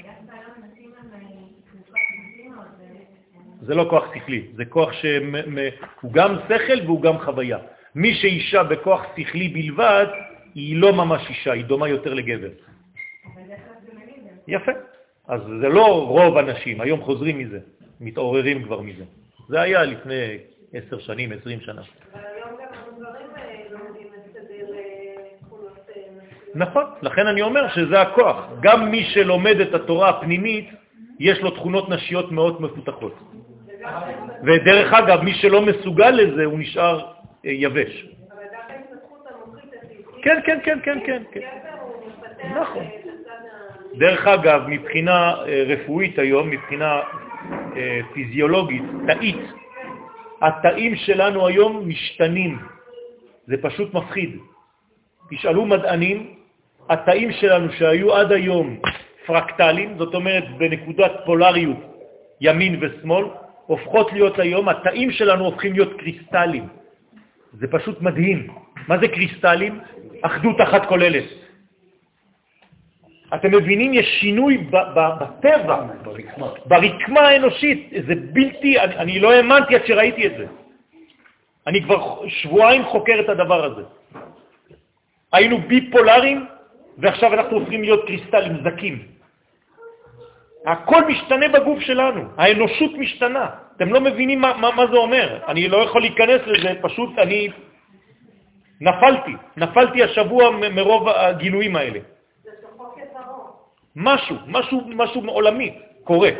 זה 3.60 3.74
לא 3.74 3.86
כוח 3.90 4.04
שכלי, 4.14 4.46
זה 4.54 4.64
כוח 4.64 4.92
שהוא 4.92 6.12
גם 6.12 6.36
שכל 6.48 6.86
והוא 6.86 7.02
גם 7.02 7.18
חוויה. 7.18 7.58
מי 7.94 8.14
שאישה 8.14 8.62
בכוח 8.62 9.02
שכלי 9.16 9.48
בלבד, 9.48 10.06
היא 10.54 10.76
לא 10.76 10.92
ממש 10.92 11.28
אישה, 11.28 11.52
היא 11.52 11.64
דומה 11.64 11.88
יותר 11.88 12.14
לגבר. 12.14 12.50
יפה. 14.48 14.72
אז 15.28 15.40
זה 15.60 15.68
לא 15.68 16.06
רוב 16.08 16.38
אנשים, 16.38 16.80
היום 16.80 17.00
חוזרים 17.00 17.38
מזה, 17.38 17.58
מתעוררים 18.00 18.62
כבר 18.62 18.80
מזה. 18.80 19.04
זה 19.48 19.60
היה 19.60 19.82
לפני 19.82 20.38
עשר 20.72 20.98
שנים, 20.98 21.32
עשרים 21.32 21.60
שנה. 21.60 21.82
נכון, 26.54 26.84
לכן 27.02 27.26
אני 27.26 27.42
אומר 27.42 27.68
שזה 27.68 28.00
הכוח. 28.00 28.36
גם 28.60 28.90
מי 28.90 29.04
שלומד 29.04 29.60
את 29.60 29.74
התורה 29.74 30.08
הפנימית, 30.08 30.68
יש 31.20 31.38
לו 31.38 31.50
תכונות 31.50 31.88
נשיות 31.88 32.32
מאוד 32.32 32.62
מפותחות. 32.62 33.14
ודרך 34.44 34.92
אגב, 34.92 35.22
מי 35.22 35.34
שלא 35.34 35.62
מסוגל 35.62 36.10
לזה, 36.10 36.44
הוא 36.44 36.58
נשאר 36.58 36.98
אה, 37.46 37.50
יבש. 37.50 38.06
כן, 40.22 40.40
כן, 40.46 40.58
כן, 40.64 40.78
כן, 40.82 40.98
כן. 41.06 41.22
כן. 41.32 41.40
נכון. 42.60 42.84
דרך 43.94 44.26
אגב, 44.26 44.62
מבחינה 44.68 45.34
אה, 45.46 45.64
רפואית 45.66 46.18
היום, 46.18 46.50
מבחינה 46.50 47.00
אה, 47.76 48.00
פיזיולוגית, 48.12 48.82
תאית, 49.06 49.40
התאים 50.42 50.96
שלנו 50.96 51.46
היום 51.46 51.88
משתנים. 51.88 52.58
זה 53.46 53.56
פשוט 53.62 53.94
מפחיד. 53.94 54.38
תשאלו 55.30 55.64
מדענים, 55.64 56.34
התאים 56.88 57.32
שלנו 57.32 57.72
שהיו 57.72 58.14
עד 58.14 58.32
היום 58.32 58.78
פרקטליים, 59.26 59.98
זאת 59.98 60.14
אומרת 60.14 60.44
בנקודת 60.58 61.12
פולריות 61.24 61.78
ימין 62.40 62.78
ושמאל, 62.80 63.24
הופכות 63.66 64.12
להיות 64.12 64.38
היום, 64.38 64.68
התאים 64.68 65.10
שלנו 65.10 65.44
הופכים 65.44 65.72
להיות 65.72 65.92
קריסטלים. 65.98 66.68
זה 67.52 67.66
פשוט 67.70 68.02
מדהים. 68.02 68.48
מה 68.88 68.98
זה 68.98 69.08
קריסטלים? 69.08 69.80
אחדות 70.22 70.60
אחת 70.60 70.86
כוללת. 70.86 71.24
אתם 73.34 73.50
מבינים, 73.50 73.94
יש 73.94 74.06
שינוי 74.20 74.56
בטבע, 74.70 75.86
ברקמה 76.66 77.20
האנושית. 77.20 77.90
זה 78.06 78.14
בלתי, 78.32 78.80
אני, 78.80 78.96
אני 78.96 79.20
לא 79.20 79.32
האמנתי 79.32 79.74
עד 79.74 79.86
שראיתי 79.86 80.26
את 80.26 80.32
זה. 80.38 80.46
אני 81.66 81.82
כבר 81.82 82.28
שבועיים 82.28 82.84
חוקר 82.84 83.20
את 83.20 83.28
הדבר 83.28 83.64
הזה. 83.64 83.82
היינו 85.32 85.58
ביפולרים, 85.58 86.46
ועכשיו 86.98 87.34
אנחנו 87.34 87.58
הופכים 87.58 87.82
להיות 87.82 88.06
קריסטלים 88.06 88.52
זקים. 88.64 89.13
הכל 90.64 91.04
משתנה 91.04 91.48
בגוף 91.48 91.80
שלנו, 91.80 92.22
האנושות 92.36 92.90
משתנה. 92.98 93.46
אתם 93.76 93.92
לא 93.92 94.00
מבינים 94.00 94.40
מה, 94.40 94.52
מה, 94.56 94.70
מה 94.70 94.86
זה 94.86 94.96
אומר. 94.96 95.38
אני 95.48 95.68
לא 95.68 95.76
יכול 95.76 96.00
להיכנס 96.00 96.40
לזה, 96.46 96.68
פשוט 96.82 97.18
אני 97.18 97.48
נפלתי. 98.80 99.32
נפלתי 99.56 100.02
השבוע 100.02 100.50
מרוב 100.50 101.08
הגילויים 101.08 101.76
האלה. 101.76 102.00
משהו, 103.96 104.36
משהו, 104.46 104.80
משהו 104.86 105.28
עולמי 105.28 105.78
קורה. 106.04 106.30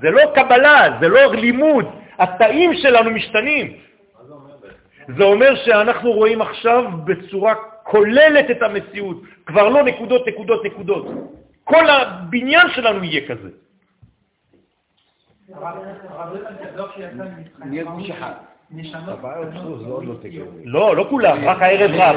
זה 0.00 0.10
לא 0.10 0.22
קבלה, 0.34 0.98
זה 1.00 1.08
לא 1.08 1.34
לימוד. 1.34 1.84
התאים 2.18 2.74
שלנו 2.74 3.10
משתנים. 3.10 3.72
זה 5.16 5.24
אומר 5.24 5.54
שאנחנו 5.64 6.12
רואים 6.12 6.42
עכשיו 6.42 6.84
בצורה 7.04 7.54
כוללת 7.82 8.50
את 8.50 8.62
המציאות, 8.62 9.16
כבר 9.46 9.68
לא 9.68 9.82
נקודות, 9.82 10.28
נקודות, 10.28 10.64
נקודות. 10.64 11.06
כל 11.68 11.90
הבניין 11.90 12.68
שלנו 12.74 13.04
יהיה 13.04 13.28
כזה. 13.28 13.48
לא. 20.64 20.96
לא, 20.96 21.06
כולם, 21.10 21.48
רק 21.48 21.62
הערב 21.62 21.90
רב. 21.94 22.16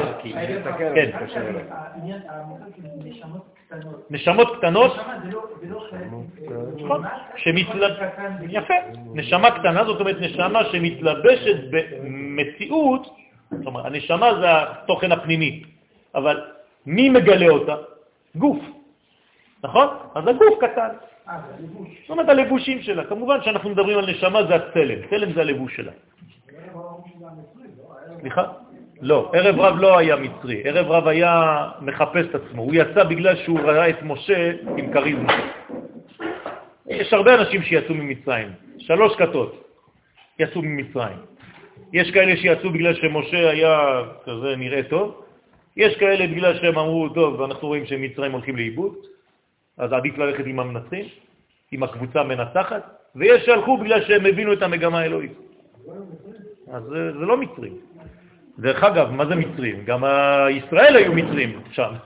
כן. 0.94 1.10
נשמות 4.10 4.56
קטנות. 4.56 4.92
יפה, 8.48 8.74
נשמה 9.14 9.50
קטנה, 9.50 9.84
זאת 9.84 10.00
אומרת 10.00 10.16
נשמה 10.20 10.64
שמתלבשת 10.64 11.56
במציאות, 11.70 13.06
זאת 13.50 13.66
אומרת, 13.66 13.84
הנשמה 13.86 14.34
זה 14.40 14.46
התוכן 14.50 15.12
הפנימי, 15.12 15.62
אבל 16.14 16.40
מי 16.86 17.08
מגלה 17.08 17.48
אותה? 17.48 17.76
גוף, 18.36 18.58
נכון? 19.64 19.86
אז 20.14 20.26
הגוף 20.26 20.58
קטן. 20.60 20.88
אה. 21.28 21.40
זאת 22.00 22.10
אומרת, 22.10 22.28
הלבושים 22.28 22.82
שלה. 22.82 23.04
כמובן 23.04 23.42
שאנחנו 23.42 23.70
מדברים 23.70 23.98
על 23.98 24.10
נשמה, 24.10 24.44
זה 24.44 24.54
הצלם. 24.54 24.98
צלם 25.10 25.32
זה 25.32 25.40
הלבוש 25.40 25.76
שלה. 25.76 25.92
סליחה? 28.20 28.44
לא, 29.00 29.30
ערב 29.34 29.60
רב 29.60 29.78
לא 29.78 29.98
היה 29.98 30.16
מצרי. 30.16 30.62
ערב 30.64 30.90
רב 30.90 31.06
היה 31.08 31.68
מחפש 31.80 32.26
את 32.30 32.34
עצמו. 32.34 32.62
הוא 32.62 32.74
יצא 32.74 33.04
בגלל 33.04 33.36
שהוא 33.36 33.60
ראה 33.60 33.88
את 33.88 34.02
משה 34.02 34.52
עם 34.76 34.92
כריזמה. 34.92 35.32
יש 36.86 37.12
הרבה 37.12 37.34
אנשים 37.34 37.62
שיצאו 37.62 37.94
ממצרים. 37.94 38.48
שלוש 38.78 39.16
כתות 39.16 39.68
יצאו 40.38 40.62
ממצרים. 40.62 41.18
יש 41.92 42.10
כאלה 42.10 42.36
שיצאו 42.36 42.70
בגלל 42.70 42.94
שמשה 42.94 43.50
היה 43.50 44.02
כזה 44.24 44.56
נראה 44.56 44.82
טוב. 44.82 45.22
יש 45.76 45.96
כאלה 45.96 46.26
בגלל 46.26 46.58
שהם 46.58 46.78
אמרו, 46.78 47.08
טוב, 47.08 47.42
אנחנו 47.42 47.68
רואים 47.68 47.86
שמצרים 47.86 48.32
הולכים 48.32 48.56
לאיבוד, 48.56 48.94
אז 49.82 49.92
עדיף 49.92 50.18
ללכת 50.18 50.46
עם 50.46 50.60
המנצחים, 50.60 51.04
עם 51.72 51.82
הקבוצה 51.82 52.20
המנצחת, 52.20 52.82
ויש 53.16 53.46
שהלכו 53.46 53.78
בגלל 53.78 54.04
שהם 54.04 54.26
הבינו 54.26 54.52
את 54.52 54.62
המגמה 54.62 54.98
האלוהית. 54.98 55.32
אז 56.72 56.82
זה, 56.82 57.12
זה 57.12 57.18
לא 57.18 57.36
מצרים. 57.36 57.72
דרך 58.58 58.84
אגב, 58.84 59.10
מה 59.10 59.26
זה 59.26 59.34
מצרים? 59.34 59.84
גם 59.84 60.04
ישראל 60.50 60.96
היו 60.96 61.12
מצרים 61.12 61.60
שם. 61.70 61.92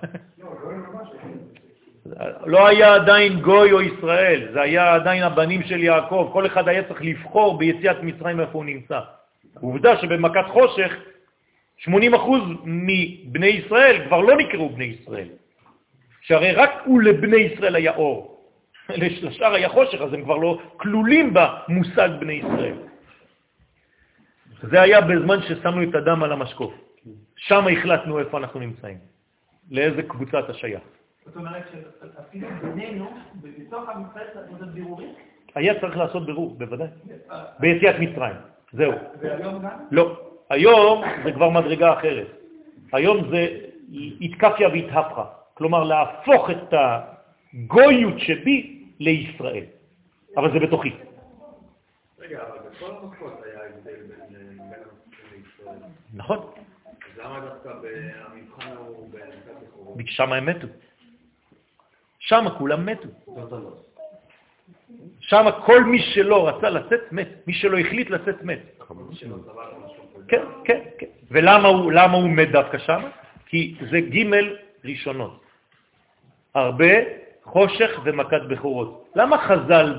לא 2.47 2.66
היה 2.66 2.95
עדיין 2.95 3.41
גוי 3.41 3.72
או 3.72 3.81
ישראל, 3.81 4.49
זה 4.53 4.61
היה 4.61 4.95
עדיין 4.95 5.22
הבנים 5.22 5.62
של 5.62 5.83
יעקב, 5.83 6.31
כל 6.33 6.47
אחד 6.47 6.68
היה 6.68 6.83
צריך 6.83 7.03
לבחור 7.03 7.59
ביציאת 7.59 7.97
מצרים 8.03 8.41
איפה 8.41 8.53
הוא 8.53 8.64
נמצא. 8.64 9.01
עובדה 9.61 9.97
שבמכת 9.97 10.47
חושך 10.49 10.93
80% 11.85 11.89
מבני 12.64 13.47
ישראל 13.47 14.07
כבר 14.07 14.20
לא 14.20 14.37
נקראו 14.37 14.68
בני 14.68 14.85
ישראל, 14.85 15.29
שהרי 16.27 16.53
רק 16.53 16.70
הוא 16.85 17.03
לבני 17.03 17.37
ישראל 17.37 17.77
היה 17.77 17.95
אור. 17.95 18.37
לשאר 19.22 19.55
היה 19.55 19.68
חושך, 19.68 20.01
אז 20.01 20.12
הם 20.12 20.22
כבר 20.22 20.37
לא 20.37 20.59
כלולים 20.77 21.35
במושג 21.35 22.09
בני 22.20 22.33
ישראל. 22.33 22.74
זה 24.62 24.83
היה 24.83 25.01
בזמן 25.01 25.43
ששמנו 25.43 25.83
את 25.83 25.95
הדם 25.95 26.22
על 26.22 26.33
המשקוף. 26.33 26.74
שם 27.37 27.64
החלטנו 27.72 28.18
איפה 28.18 28.39
אנחנו 28.39 28.61
נמצאים, 28.61 28.99
לאיזה 29.70 30.03
קבוצה 30.03 30.39
אתה 30.39 30.55
שייך. 30.55 30.83
זאת 31.27 31.37
אומרת 31.37 31.62
שאפילו 31.72 32.49
בינינו, 32.62 33.11
בתוך 33.43 33.89
עם 33.89 34.03
ישראל 34.11 34.27
צריך 34.35 34.53
לעשות 34.53 34.68
בירורים. 34.74 35.12
היה 35.55 35.81
צריך 35.81 35.97
לעשות 35.97 36.27
בירור, 36.27 36.55
בוודאי. 36.59 36.89
ביציאת 37.59 37.97
מצרים, 37.99 38.37
זהו. 38.72 38.93
והיום 39.20 39.62
גם? 39.62 39.79
לא. 39.91 40.20
היום 40.51 41.03
זה 41.24 41.33
כבר 41.33 41.51
מדרגה 41.51 41.93
אחרת. 41.93 42.27
היום 42.93 43.29
זה 43.31 43.49
התקפיה 44.20 44.68
והתהפכה, 44.68 45.24
כלומר 45.57 45.85
להפוך 45.85 46.51
את 46.51 46.75
הגויות 46.75 48.15
שבי 48.19 48.85
לישראל, 49.01 49.65
אבל 50.37 50.53
זה 50.53 50.59
בתוכי. 50.59 50.93
רגע, 52.19 52.43
אבל 52.43 52.59
בכל 52.69 52.91
המכות 52.91 53.41
היה 53.45 53.61
הבדל 53.65 54.03
בין 54.09 54.21
בין 54.29 54.59
הנוצרים 54.61 55.33
לישראל. 55.33 55.79
נכון? 56.15 56.39
אז 56.39 57.19
למה 57.19 57.41
דווקא 57.41 57.71
במבחן 57.83 58.77
הוא 58.77 59.11
בכורות? 59.63 59.97
שם 60.07 60.33
הם 60.33 60.47
מתו. 60.47 60.67
שם 62.19 62.45
כולם 62.59 62.87
מתו. 62.87 63.09
שם 65.21 65.45
כל 65.67 65.85
מי 65.85 65.99
שלא 65.99 66.49
רצה 66.49 66.71
לצאת 66.71 67.13
מת, 67.13 67.29
מי 67.47 67.55
שלא 67.55 67.79
החליט 67.79 68.11
לצאת 68.11 68.43
מת. 68.43 68.61
כן, 70.29 70.43
כן, 70.65 70.81
כן. 70.99 71.07
ולמה 71.31 71.69
הוא, 71.69 71.93
הוא 72.13 72.29
מת 72.29 72.51
דווקא 72.51 72.79
שם? 72.79 73.03
כי 73.47 73.77
זה 73.91 74.01
ג' 74.01 74.27
ראשונות. 74.85 75.45
הרבה 76.57 76.95
חושך 77.45 78.01
ומכת 78.05 78.43
בכורות. 78.49 79.05
למה 79.17 79.39
חז"ל 79.39 79.95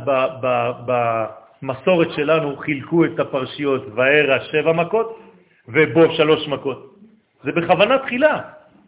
במסורת 1.61 2.07
שלנו 2.11 2.57
חילקו 2.57 3.05
את 3.05 3.19
הפרשיות 3.19 3.85
וערה 3.95 4.39
שבע 4.39 4.71
מכות 4.73 5.19
ובו 5.67 6.11
שלוש 6.11 6.47
מכות? 6.47 6.95
זה 7.43 7.51
בכוונה 7.51 7.97
תחילה, 7.97 8.41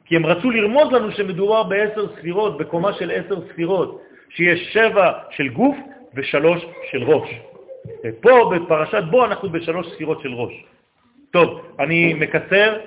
כי 0.05 0.15
הם 0.15 0.25
רצו 0.25 0.51
לרמוז 0.51 0.91
לנו 0.91 1.11
שמדובר 1.11 1.63
בעשר 1.63 2.15
ספירות, 2.15 2.57
בקומה 2.57 2.93
של 2.93 3.11
עשר 3.11 3.47
ספירות, 3.47 4.01
שיש 4.29 4.73
שבע 4.73 5.11
של 5.29 5.47
גוף 5.47 5.75
ושלוש 6.15 6.65
של 6.91 7.03
ראש. 7.03 7.29
ופה 8.05 8.51
בפרשת 8.55 9.03
בו 9.11 9.25
אנחנו 9.25 9.49
בשלוש 9.49 9.87
ספירות 9.93 10.21
של 10.21 10.33
ראש. 10.33 10.53
טוב, 11.31 11.61
אני 11.79 12.13
מקצר, 12.13 12.77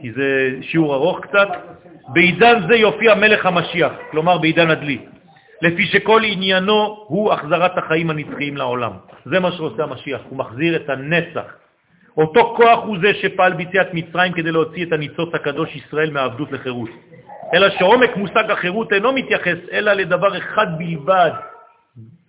כי 0.00 0.12
זה 0.12 0.56
שיעור 0.60 0.94
ארוך 0.94 1.20
קצת. 1.20 1.48
בעידן 2.08 2.60
זה 2.68 2.76
יופיע 2.76 3.14
מלך 3.14 3.46
המשיח, 3.46 3.92
כלומר 4.10 4.38
בעידן 4.38 4.70
הדלי, 4.70 4.98
לפי 5.62 5.86
שכל 5.86 6.22
עניינו 6.24 7.04
הוא 7.06 7.32
החזרת 7.32 7.78
החיים 7.78 8.10
הנצחיים 8.10 8.56
לעולם. 8.56 8.92
זה 9.24 9.40
מה 9.40 9.52
שעושה 9.52 9.82
המשיח, 9.82 10.20
הוא 10.28 10.38
מחזיר 10.38 10.76
את 10.76 10.90
הנצח. 10.90 11.44
אותו 12.16 12.54
כוח 12.56 12.78
הוא 12.84 12.96
זה 13.02 13.14
שפעל 13.14 13.52
ביציאת 13.52 13.94
מצרים 13.94 14.32
כדי 14.32 14.52
להוציא 14.52 14.86
את 14.86 14.92
הניצוץ 14.92 15.34
הקדוש 15.34 15.76
ישראל 15.76 16.10
מהעבדות 16.10 16.52
לחירות. 16.52 16.90
אלא 17.54 17.70
שעומק 17.70 18.16
מושג 18.16 18.50
החירות 18.50 18.92
אינו 18.92 19.12
מתייחס 19.12 19.58
אלא 19.72 19.92
לדבר 19.92 20.38
אחד 20.38 20.66
בלבד. 20.78 21.30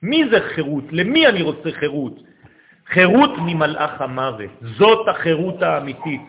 מי 0.03 0.23
זה 0.31 0.39
חירות? 0.55 0.83
למי 0.91 1.27
אני 1.27 1.41
רוצה 1.41 1.71
חירות? 1.71 2.13
חירות 2.87 3.31
ממלאך 3.37 4.01
המוות. 4.01 4.49
זאת 4.61 5.07
החירות 5.07 5.63
האמיתית. 5.63 6.21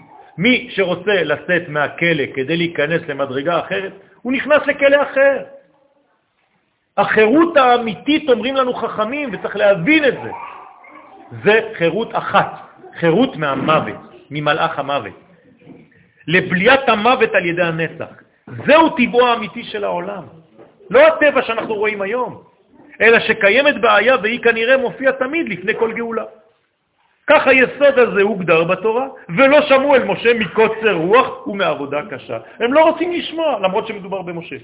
מי 0.42 0.68
שרוצה 0.70 1.22
לצאת 1.22 1.68
מהכלא 1.68 2.24
כדי 2.34 2.56
להיכנס 2.56 3.02
למדרגה 3.08 3.60
אחרת, 3.60 3.92
הוא 4.22 4.32
נכנס 4.32 4.66
לכלא 4.66 5.02
אחר. 5.02 5.42
החירות 6.96 7.56
האמיתית, 7.56 8.28
אומרים 8.28 8.56
לנו 8.56 8.74
חכמים, 8.74 9.30
וצריך 9.32 9.56
להבין 9.56 10.04
את 10.04 10.14
זה, 10.22 10.30
זה 11.44 11.60
חירות 11.74 12.08
אחת, 12.12 12.52
חירות 12.98 13.36
מהמוות, 13.36 13.96
ממלאך 14.30 14.78
המוות. 14.78 15.20
לבליית 16.26 16.88
המוות 16.88 17.34
על 17.34 17.46
ידי 17.46 17.62
הנצח. 17.62 18.12
זהו 18.66 18.90
טבעו 18.96 19.26
האמיתי 19.26 19.64
של 19.64 19.84
העולם. 19.84 20.24
לא 20.90 21.00
הטבע 21.06 21.42
שאנחנו 21.42 21.74
רואים 21.74 22.02
היום, 22.02 22.42
אלא 23.00 23.18
שקיימת 23.20 23.80
בעיה 23.80 24.16
והיא 24.22 24.42
כנראה 24.42 24.76
מופיעה 24.76 25.12
תמיד 25.12 25.48
לפני 25.48 25.74
כל 25.78 25.92
גאולה. 25.92 26.24
כך 27.26 27.46
היסוד 27.46 27.98
הזה 27.98 28.22
הוגדר 28.22 28.64
בתורה, 28.64 29.06
ולא 29.36 29.62
שמעו 29.62 29.94
אל 29.94 30.04
משה 30.04 30.34
מקוצר 30.34 30.92
רוח 30.92 31.46
ומעבודה 31.46 32.00
קשה. 32.10 32.38
הם 32.60 32.72
לא 32.72 32.90
רוצים 32.90 33.12
לשמוע, 33.12 33.58
למרות 33.58 33.86
שמדובר 33.86 34.22
במשה. 34.22 34.56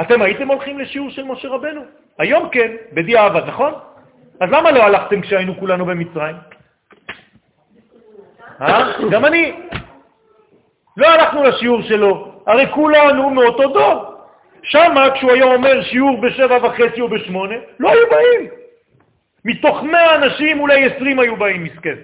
אתם 0.00 0.22
הייתם 0.22 0.48
הולכים 0.48 0.78
לשיעור 0.78 1.10
של 1.10 1.24
משה 1.24 1.48
רבנו? 1.48 1.80
היום 2.18 2.48
כן, 2.48 2.72
בדיעבד, 2.92 3.42
נכון? 3.46 3.72
אז 4.40 4.50
למה 4.50 4.70
לא 4.70 4.82
הלכתם 4.82 5.20
כשהיינו 5.20 5.58
כולנו 5.58 5.86
במצרים? 5.86 6.36
אה? 8.60 8.92
גם 9.10 9.24
אני. 9.24 9.52
לא 10.96 11.06
הלכנו 11.06 11.42
לשיעור 11.44 11.82
שלו, 11.82 12.32
הרי 12.46 12.66
כולנו 12.74 13.30
מאותו 13.30 13.68
דור. 13.68 14.14
שם, 14.62 14.94
כשהוא 15.14 15.32
היה 15.32 15.44
אומר 15.44 15.82
שיעור 15.82 16.20
בשבע 16.20 16.66
וחצי 16.66 17.00
או 17.00 17.08
בשמונה, 17.08 17.54
לא 17.80 17.88
היו 17.88 18.10
באים. 18.10 18.61
מתוך 19.44 19.82
מאה 19.82 20.14
אנשים 20.16 20.60
אולי 20.60 20.84
עשרים 20.84 21.18
היו 21.18 21.36
באים, 21.36 21.64
מסכן. 21.64 21.96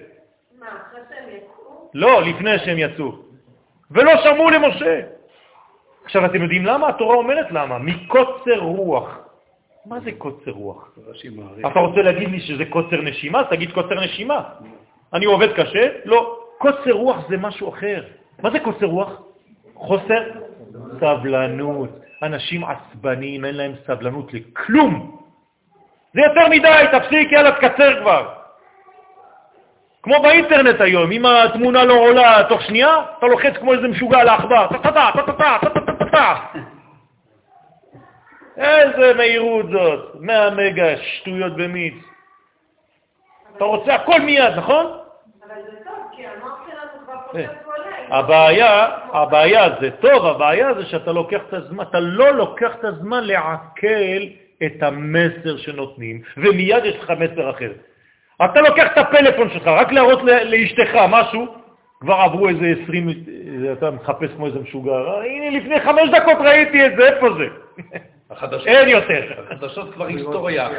מה, 0.59 0.65
אחרי 0.67 0.99
שהם 1.09 1.29
יקרו? 1.37 1.89
לא, 1.93 2.21
לפני 2.23 2.59
שהם 2.59 2.77
יצאו. 2.77 3.11
ולא 3.91 4.11
שמעו 4.23 4.49
למשה. 4.49 5.01
עכשיו, 6.05 6.25
אתם 6.25 6.41
יודעים 6.43 6.65
למה? 6.65 6.89
התורה 6.89 7.15
אומרת 7.15 7.51
למה. 7.51 7.77
מקוצר 7.77 8.59
רוח. 8.59 9.17
מה 9.85 9.99
זה 9.99 10.11
קוצר 10.17 10.51
רוח? 10.51 10.91
אתה 11.71 11.79
רוצה 11.79 12.01
להגיד 12.01 12.29
לי 12.29 12.39
שזה 12.39 12.65
קוצר 12.65 13.01
נשימה? 13.01 13.43
תגיד 13.43 13.71
קוצר 13.71 13.95
נשימה. 13.95 14.43
אני 15.13 15.25
עובד 15.25 15.53
קשה? 15.53 15.87
לא. 16.05 16.39
קוצר 16.57 16.91
רוח 16.91 17.29
זה 17.29 17.37
משהו 17.37 17.69
אחר. 17.69 18.03
מה 18.41 18.51
זה 18.51 18.59
קוצר 18.59 18.85
רוח? 18.85 19.21
חוסר 19.73 20.23
סבלנות. 20.99 21.89
אנשים 22.23 22.63
עצבניים, 22.63 23.45
אין 23.45 23.55
להם 23.55 23.71
סבלנות 23.87 24.33
לכלום. 24.33 25.19
זה 26.13 26.21
יותר 26.21 26.47
מדי, 26.49 26.85
תפסיק, 26.91 27.31
יאללה, 27.31 27.51
תקצר 27.51 27.99
כבר. 28.01 28.29
כמו 30.03 30.21
באינטרנט 30.21 30.81
היום, 30.81 31.11
אם 31.11 31.25
התמונה 31.25 31.85
לא 31.85 31.93
עולה 31.93 32.43
תוך 32.49 32.61
שנייה, 32.61 32.97
אתה 33.17 33.27
לוחץ 33.27 33.53
כמו 33.59 33.73
איזה 33.73 33.87
משוגע 33.87 34.19
על 34.19 34.27
העכבר, 34.27 34.67
טה-טה-טה, 34.67 35.09
טה-טה-טה, 35.13 35.69
טה-טה-טה-טה. 35.73 36.35
איזה 38.57 39.13
מהירות 39.17 39.65
זאת, 39.71 40.15
100 40.19 40.49
מגה, 40.49 40.97
שטויות 40.97 41.55
במיץ. 41.55 41.93
אתה 43.55 43.63
רוצה 43.63 43.95
הכל 43.95 44.21
מיד, 44.21 44.53
נכון? 44.57 44.85
אבל 44.85 45.55
זה 45.63 45.77
טוב, 45.83 45.93
כי 46.15 46.25
המוח 46.27 46.59
שלנו 46.67 47.05
כבר. 47.05 47.15
חושב 47.31 47.47
כל 47.65 47.71
רגע. 47.71 48.15
הבעיה, 48.15 48.87
הבעיה 49.13 49.69
זה 49.81 49.91
טוב, 49.91 50.25
הבעיה 50.25 50.73
זה 50.73 50.85
שאתה 50.85 51.11
לוקח 51.11 51.41
את 51.49 51.53
הזמן, 51.53 51.83
אתה 51.83 51.99
לא 51.99 52.31
לוקח 52.31 52.75
את 52.79 52.83
הזמן 52.83 53.23
לעכל 53.23 54.21
את 54.65 54.83
המסר 54.83 55.57
שנותנים, 55.57 56.21
ומיד 56.37 56.85
יש 56.85 56.95
לך 56.95 57.13
מסר 57.19 57.49
אחר. 57.49 57.71
אתה 58.45 58.61
לוקח 58.61 58.91
את 58.93 58.97
הפלאפון 58.97 59.49
שלך, 59.49 59.67
רק 59.67 59.91
להראות 59.91 60.19
לאשתך 60.23 60.95
משהו, 61.09 61.47
כבר 61.99 62.13
עברו 62.13 62.49
איזה 62.49 62.73
20, 62.83 63.09
אתה 63.77 63.91
מחפש 63.91 64.29
כמו 64.35 64.45
איזה 64.45 64.59
משוגע, 64.59 64.91
"אה, 64.91 65.23
הנה 65.25 65.49
לפני 65.59 65.79
חמש 65.79 66.09
דקות 66.09 66.37
ראיתי 66.39 66.85
את 66.85 66.91
זה, 66.97 67.07
איפה 67.07 67.27
זה? 67.33 67.45
אין 68.65 68.89
יותר. 68.89 69.43
החדשות 69.51 69.93
כבר 69.93 70.05
היסטוריה. 70.05 70.69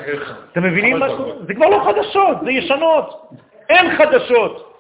אתם 0.53 0.63
מבינים 0.63 0.99
מה 0.99 1.09
זה? 1.09 1.15
זה 1.47 1.55
כבר 1.55 1.67
לא 1.69 1.85
חדשות, 1.85 2.37
זה 2.45 2.51
ישנות. 2.51 3.31
אין 3.69 3.97
חדשות. 3.97 4.75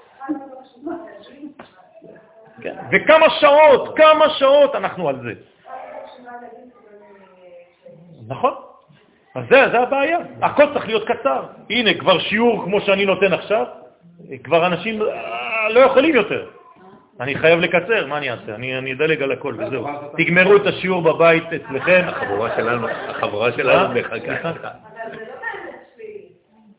כן. 2.62 2.74
וכמה 2.92 3.26
שעות, 3.30 3.96
כמה 3.96 4.30
שעות 4.30 4.74
אנחנו 4.74 5.08
על 5.08 5.16
זה. 5.22 5.32
נכון. 8.28 8.54
אז 9.34 9.44
זה, 9.50 9.68
זה 9.72 9.80
הבעיה. 9.80 10.18
הכל 10.42 10.64
צריך 10.74 10.86
להיות 10.86 11.08
קצר. 11.08 11.42
הנה, 11.70 11.94
כבר 11.94 12.18
שיעור 12.18 12.64
כמו 12.64 12.80
שאני 12.80 13.06
נותן 13.06 13.32
עכשיו, 13.32 13.66
כבר 14.44 14.66
אנשים 14.66 15.02
אה, 15.02 15.68
לא 15.68 15.80
יכולים 15.80 16.14
יותר. 16.14 16.46
אני 17.20 17.34
חייב 17.38 17.60
לקצר, 17.60 18.06
מה 18.06 18.18
אני 18.18 18.30
אעשה? 18.30 18.54
אני, 18.54 18.78
אני 18.78 18.92
אדלג 18.92 19.22
על 19.22 19.32
הכל 19.32 19.54
וזהו. 19.58 19.86
תגמרו 20.16 20.56
את 20.56 20.66
השיעור 20.66 21.02
בבית 21.02 21.44
אצלכם. 21.44 22.02
החבורה 22.06 22.56
שלנו, 22.56 22.88
החבורה 22.88 23.46
אה? 23.46 23.52
שלנו 23.52 23.94
מחכה. 23.94 24.16
סליחה? 24.18 24.50
אבל 24.50 24.58
זה 25.10 25.16
לא 25.16 25.34
באמת 25.40 25.80
שלילי. 25.96 26.28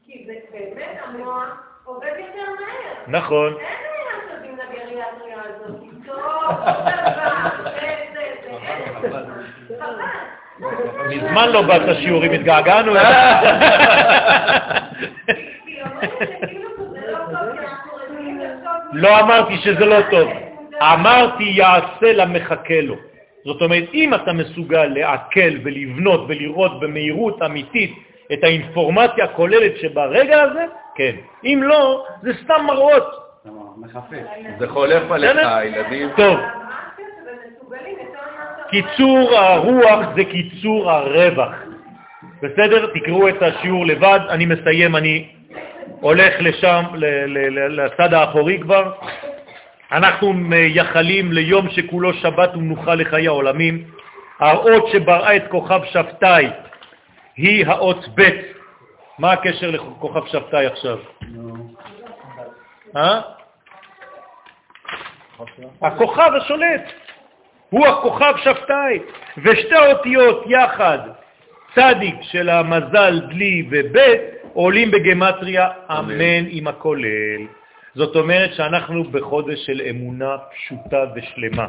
כי 0.06 0.26
באמת 0.28 0.98
המוח 1.06 1.64
עובד 1.84 2.08
יותר 2.08 2.52
מהר. 2.60 3.20
נכון. 3.20 3.54
אין 3.54 3.68
עניין 3.68 4.22
של 4.30 4.42
דין 4.42 4.58
הגריאטריה 4.60 5.42
הזאת. 5.46 5.80
טוב, 6.06 6.16
עוד 6.16 6.56
דבר, 6.62 7.64
זה, 7.64 7.80
זה, 8.14 8.24
זה, 8.44 8.50
אין. 8.50 9.80
חבל. 9.80 10.41
מזמן 11.10 11.50
לא 11.50 11.62
באת 11.62 11.82
לשיעורים, 11.82 12.32
התגעגענו. 12.32 12.94
זה 12.94 13.00
לא. 13.00 13.12
לא 18.94 19.20
אמרתי 19.20 19.58
שזה 19.58 19.86
לא 19.86 19.98
טוב, 20.12 20.30
אמרתי 20.82 21.44
יעשה 21.44 22.14
למחכה 22.14 22.82
לו. 22.82 22.96
זאת 23.46 23.62
אומרת, 23.62 23.84
אם 23.94 24.14
אתה 24.14 24.34
מסוגל 24.34 24.86
לעכל 24.86 25.58
ולבנות 25.64 26.26
ולראות 26.28 26.80
במהירות 26.80 27.42
אמיתית 27.42 27.94
את 28.34 28.44
האינפורמציה 28.44 29.24
הכוללת 29.26 29.78
שברגע 29.78 30.42
הזה, 30.42 30.66
כן. 30.96 31.16
אם 31.44 31.60
לא, 31.64 32.06
זה 32.22 32.32
סתם 32.44 32.66
מראות. 32.66 33.22
זה 34.60 34.68
חולף 34.68 35.12
עליך? 35.12 35.38
הילדים. 35.44 36.10
טוב, 36.18 36.40
קיצור 38.72 39.36
הרוח 39.38 40.00
זה 40.16 40.24
קיצור 40.26 40.92
הרווח. 40.92 41.54
בסדר? 42.42 42.88
תקראו 42.94 43.30
את 43.30 43.42
השיעור 43.42 43.86
לבד, 43.86 44.20
אני 44.30 44.46
מסיים, 44.46 44.96
אני 44.96 45.28
הולך 46.00 46.34
לשם, 46.40 46.84
לצד 47.70 48.14
האחורי 48.14 48.60
כבר. 48.60 48.92
אנחנו 49.92 50.34
מייחלים 50.34 51.32
ליום 51.32 51.70
שכולו 51.70 52.14
שבת 52.14 52.56
ומנוחה 52.56 52.96
לחיי 52.96 53.28
העולמים. 53.28 53.84
האות 54.40 54.88
שבראה 54.92 55.36
את 55.36 55.44
כוכב 55.50 55.82
שבתאי 55.86 56.48
היא 57.38 57.66
האות 57.68 58.06
ב'. 58.16 58.30
מה 59.20 59.32
הקשר 59.32 59.72
לכוכב 59.72 60.28
שבתאי 60.28 60.66
עכשיו? 60.66 60.98
אה? 62.96 63.22
הכוכב 65.82 66.32
השולט, 66.36 66.82
הוא 67.72 67.88
הכוכב 67.88 68.34
שבתאי, 68.44 69.00
ושתי 69.38 69.78
אותיות 69.78 70.44
יחד, 70.48 71.00
צדיק 71.76 72.16
של 72.22 72.50
המזל, 72.50 73.20
דלי 73.30 73.68
ובית, 73.72 74.22
עולים 74.54 74.92
בגמטריה 74.92 75.68
אמן 75.90 76.46
עם 76.50 76.68
הכולל. 76.68 77.42
זאת 77.96 78.16
אומרת 78.16 78.54
שאנחנו 78.54 79.04
בחודש 79.04 79.66
של 79.66 79.82
אמונה 79.90 80.38
פשוטה 80.38 81.06
ושלמה. 81.16 81.68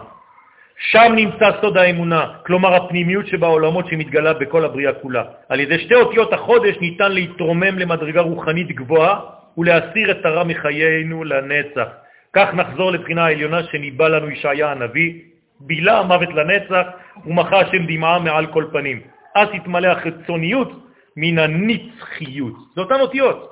שם 0.79 1.13
נמצא 1.17 1.51
סוד 1.61 1.77
האמונה, 1.77 2.27
כלומר 2.47 2.75
הפנימיות 2.75 3.27
שבעולמות 3.27 3.87
שמתגלה 3.89 4.33
בכל 4.33 4.65
הבריאה 4.65 4.93
כולה. 4.93 5.23
על 5.49 5.61
ידי 5.61 5.79
שתי 5.79 5.95
אותיות 5.95 6.33
החודש 6.33 6.77
ניתן 6.81 7.13
להתרומם 7.13 7.79
למדרגה 7.79 8.21
רוחנית 8.21 8.69
גבוהה 8.73 9.21
ולהסיר 9.59 10.11
את 10.11 10.25
הרע 10.25 10.45
מחיינו 10.45 11.25
לנצח. 11.25 11.89
כך 12.33 12.55
נחזור 12.55 12.91
לבחינה 12.93 13.25
העליונה 13.25 13.63
שניבא 13.63 14.09
לנו 14.09 14.31
ישעיה 14.31 14.71
הנביא, 14.71 15.32
בילה 15.67 15.99
המוות 15.99 16.29
לנצח 16.35 16.87
ומחה 17.27 17.61
השם 17.61 17.87
דמעה 17.87 18.19
מעל 18.19 18.47
כל 18.47 18.65
פנים. 18.73 19.01
אז 19.35 19.49
תתמלא 19.53 19.89
החיצוניות 19.89 20.73
מן 21.17 21.39
הנצחיות. 21.39 22.55
זה 22.75 22.81
אותן 22.81 23.01
אותיות. 23.01 23.49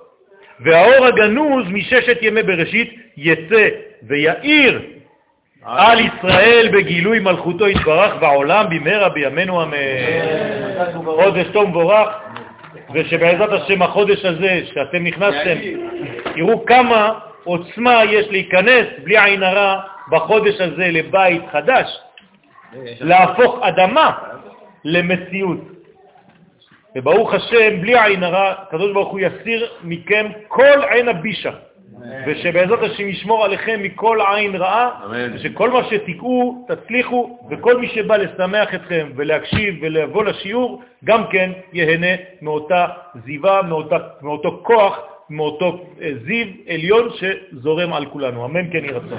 והאור 0.61 1.07
הגנוז 1.07 1.67
מששת 1.71 2.19
ימי 2.23 2.43
בראשית 2.43 2.95
יצא 3.17 3.69
ויאיר 4.03 4.81
על 5.65 5.99
ישראל 6.01 6.69
בגילוי 6.73 7.19
מלכותו 7.19 7.69
יתברך 7.69 8.15
בעולם 8.21 8.67
במהרה 8.71 9.09
בימינו 9.09 9.63
אמן. 9.63 9.77
חודש 11.05 11.47
טוב 11.53 11.69
מבורך, 11.69 12.09
ושבעזרת 12.95 13.63
השם 13.63 13.83
החודש 13.83 14.25
הזה 14.25 14.61
שאתם 14.75 15.05
נכנסתם, 15.05 15.59
תראו 16.35 16.65
כמה 16.65 17.19
עוצמה 17.45 18.05
יש 18.05 18.27
להיכנס 18.31 18.87
בלי 19.05 19.19
עין 19.19 19.43
הרע 19.43 19.81
בחודש 20.11 20.61
הזה 20.61 20.87
לבית 20.91 21.43
חדש, 21.53 21.99
להפוך 23.01 23.59
אדמה 23.63 24.13
למציאות. 24.85 25.59
וברוך 26.97 27.35
השם, 27.35 27.81
בלי 27.81 28.03
עין 28.05 28.23
הרע, 28.23 28.51
הקדוש 28.51 28.93
ברוך 28.93 29.09
הוא 29.09 29.21
יסיר 29.21 29.69
מכם 29.85 30.27
כל 30.49 30.85
עין 30.91 31.09
הבישה, 31.09 31.51
ושבעזרת 32.27 32.83
השם 32.83 33.09
ישמור 33.09 33.45
עליכם 33.45 33.81
מכל 33.83 34.19
עין 34.35 34.57
רעה. 34.57 34.91
ושכל 35.35 35.71
מה 35.71 35.85
שתקעו, 35.85 36.67
תצליחו, 36.69 37.39
וכל 37.51 37.77
מי 37.81 37.89
שבא 37.89 38.17
לשמח 38.17 38.75
אתכם 38.75 39.09
ולהקשיב 39.17 39.75
ולבוא 39.83 40.25
לשיעור, 40.25 40.83
גם 41.05 41.27
כן 41.31 41.53
יהנה 41.73 42.17
מאותה 42.43 42.87
זיווה, 43.25 43.63
מאותה, 43.63 43.97
מאותו 44.23 44.61
כוח, 44.63 44.99
מאותו 45.31 45.85
אה, 46.01 46.11
זיו 46.25 46.47
עליון 46.69 47.09
שזורם 47.15 47.93
על 47.93 48.07
כולנו. 48.07 48.45
אמן 48.45 48.73
כן 48.73 48.85
יהי 48.85 48.93
רצון. 48.93 49.19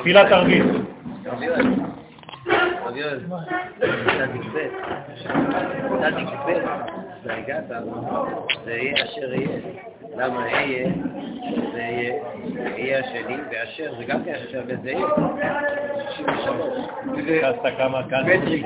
תפילת 0.00 0.32
ערבית. 0.32 0.64
זה 8.64 8.72
יהיה 8.72 8.94
אשר 9.04 9.34
יהיה. 9.34 9.58
למה 10.16 10.46
אהיה, 10.52 10.88
זה 11.72 11.80
יהיה, 12.76 13.00
השני, 13.00 13.36
ואשר 13.50 13.94
זה 13.98 14.04
גם 14.04 14.24
כן 14.24 14.34
אשר 14.34 14.62
וזה 14.66 14.90
יהיה. 14.90 15.06
63. 16.16 17.78
כמה 17.78 18.08
כאן? 18.10 18.24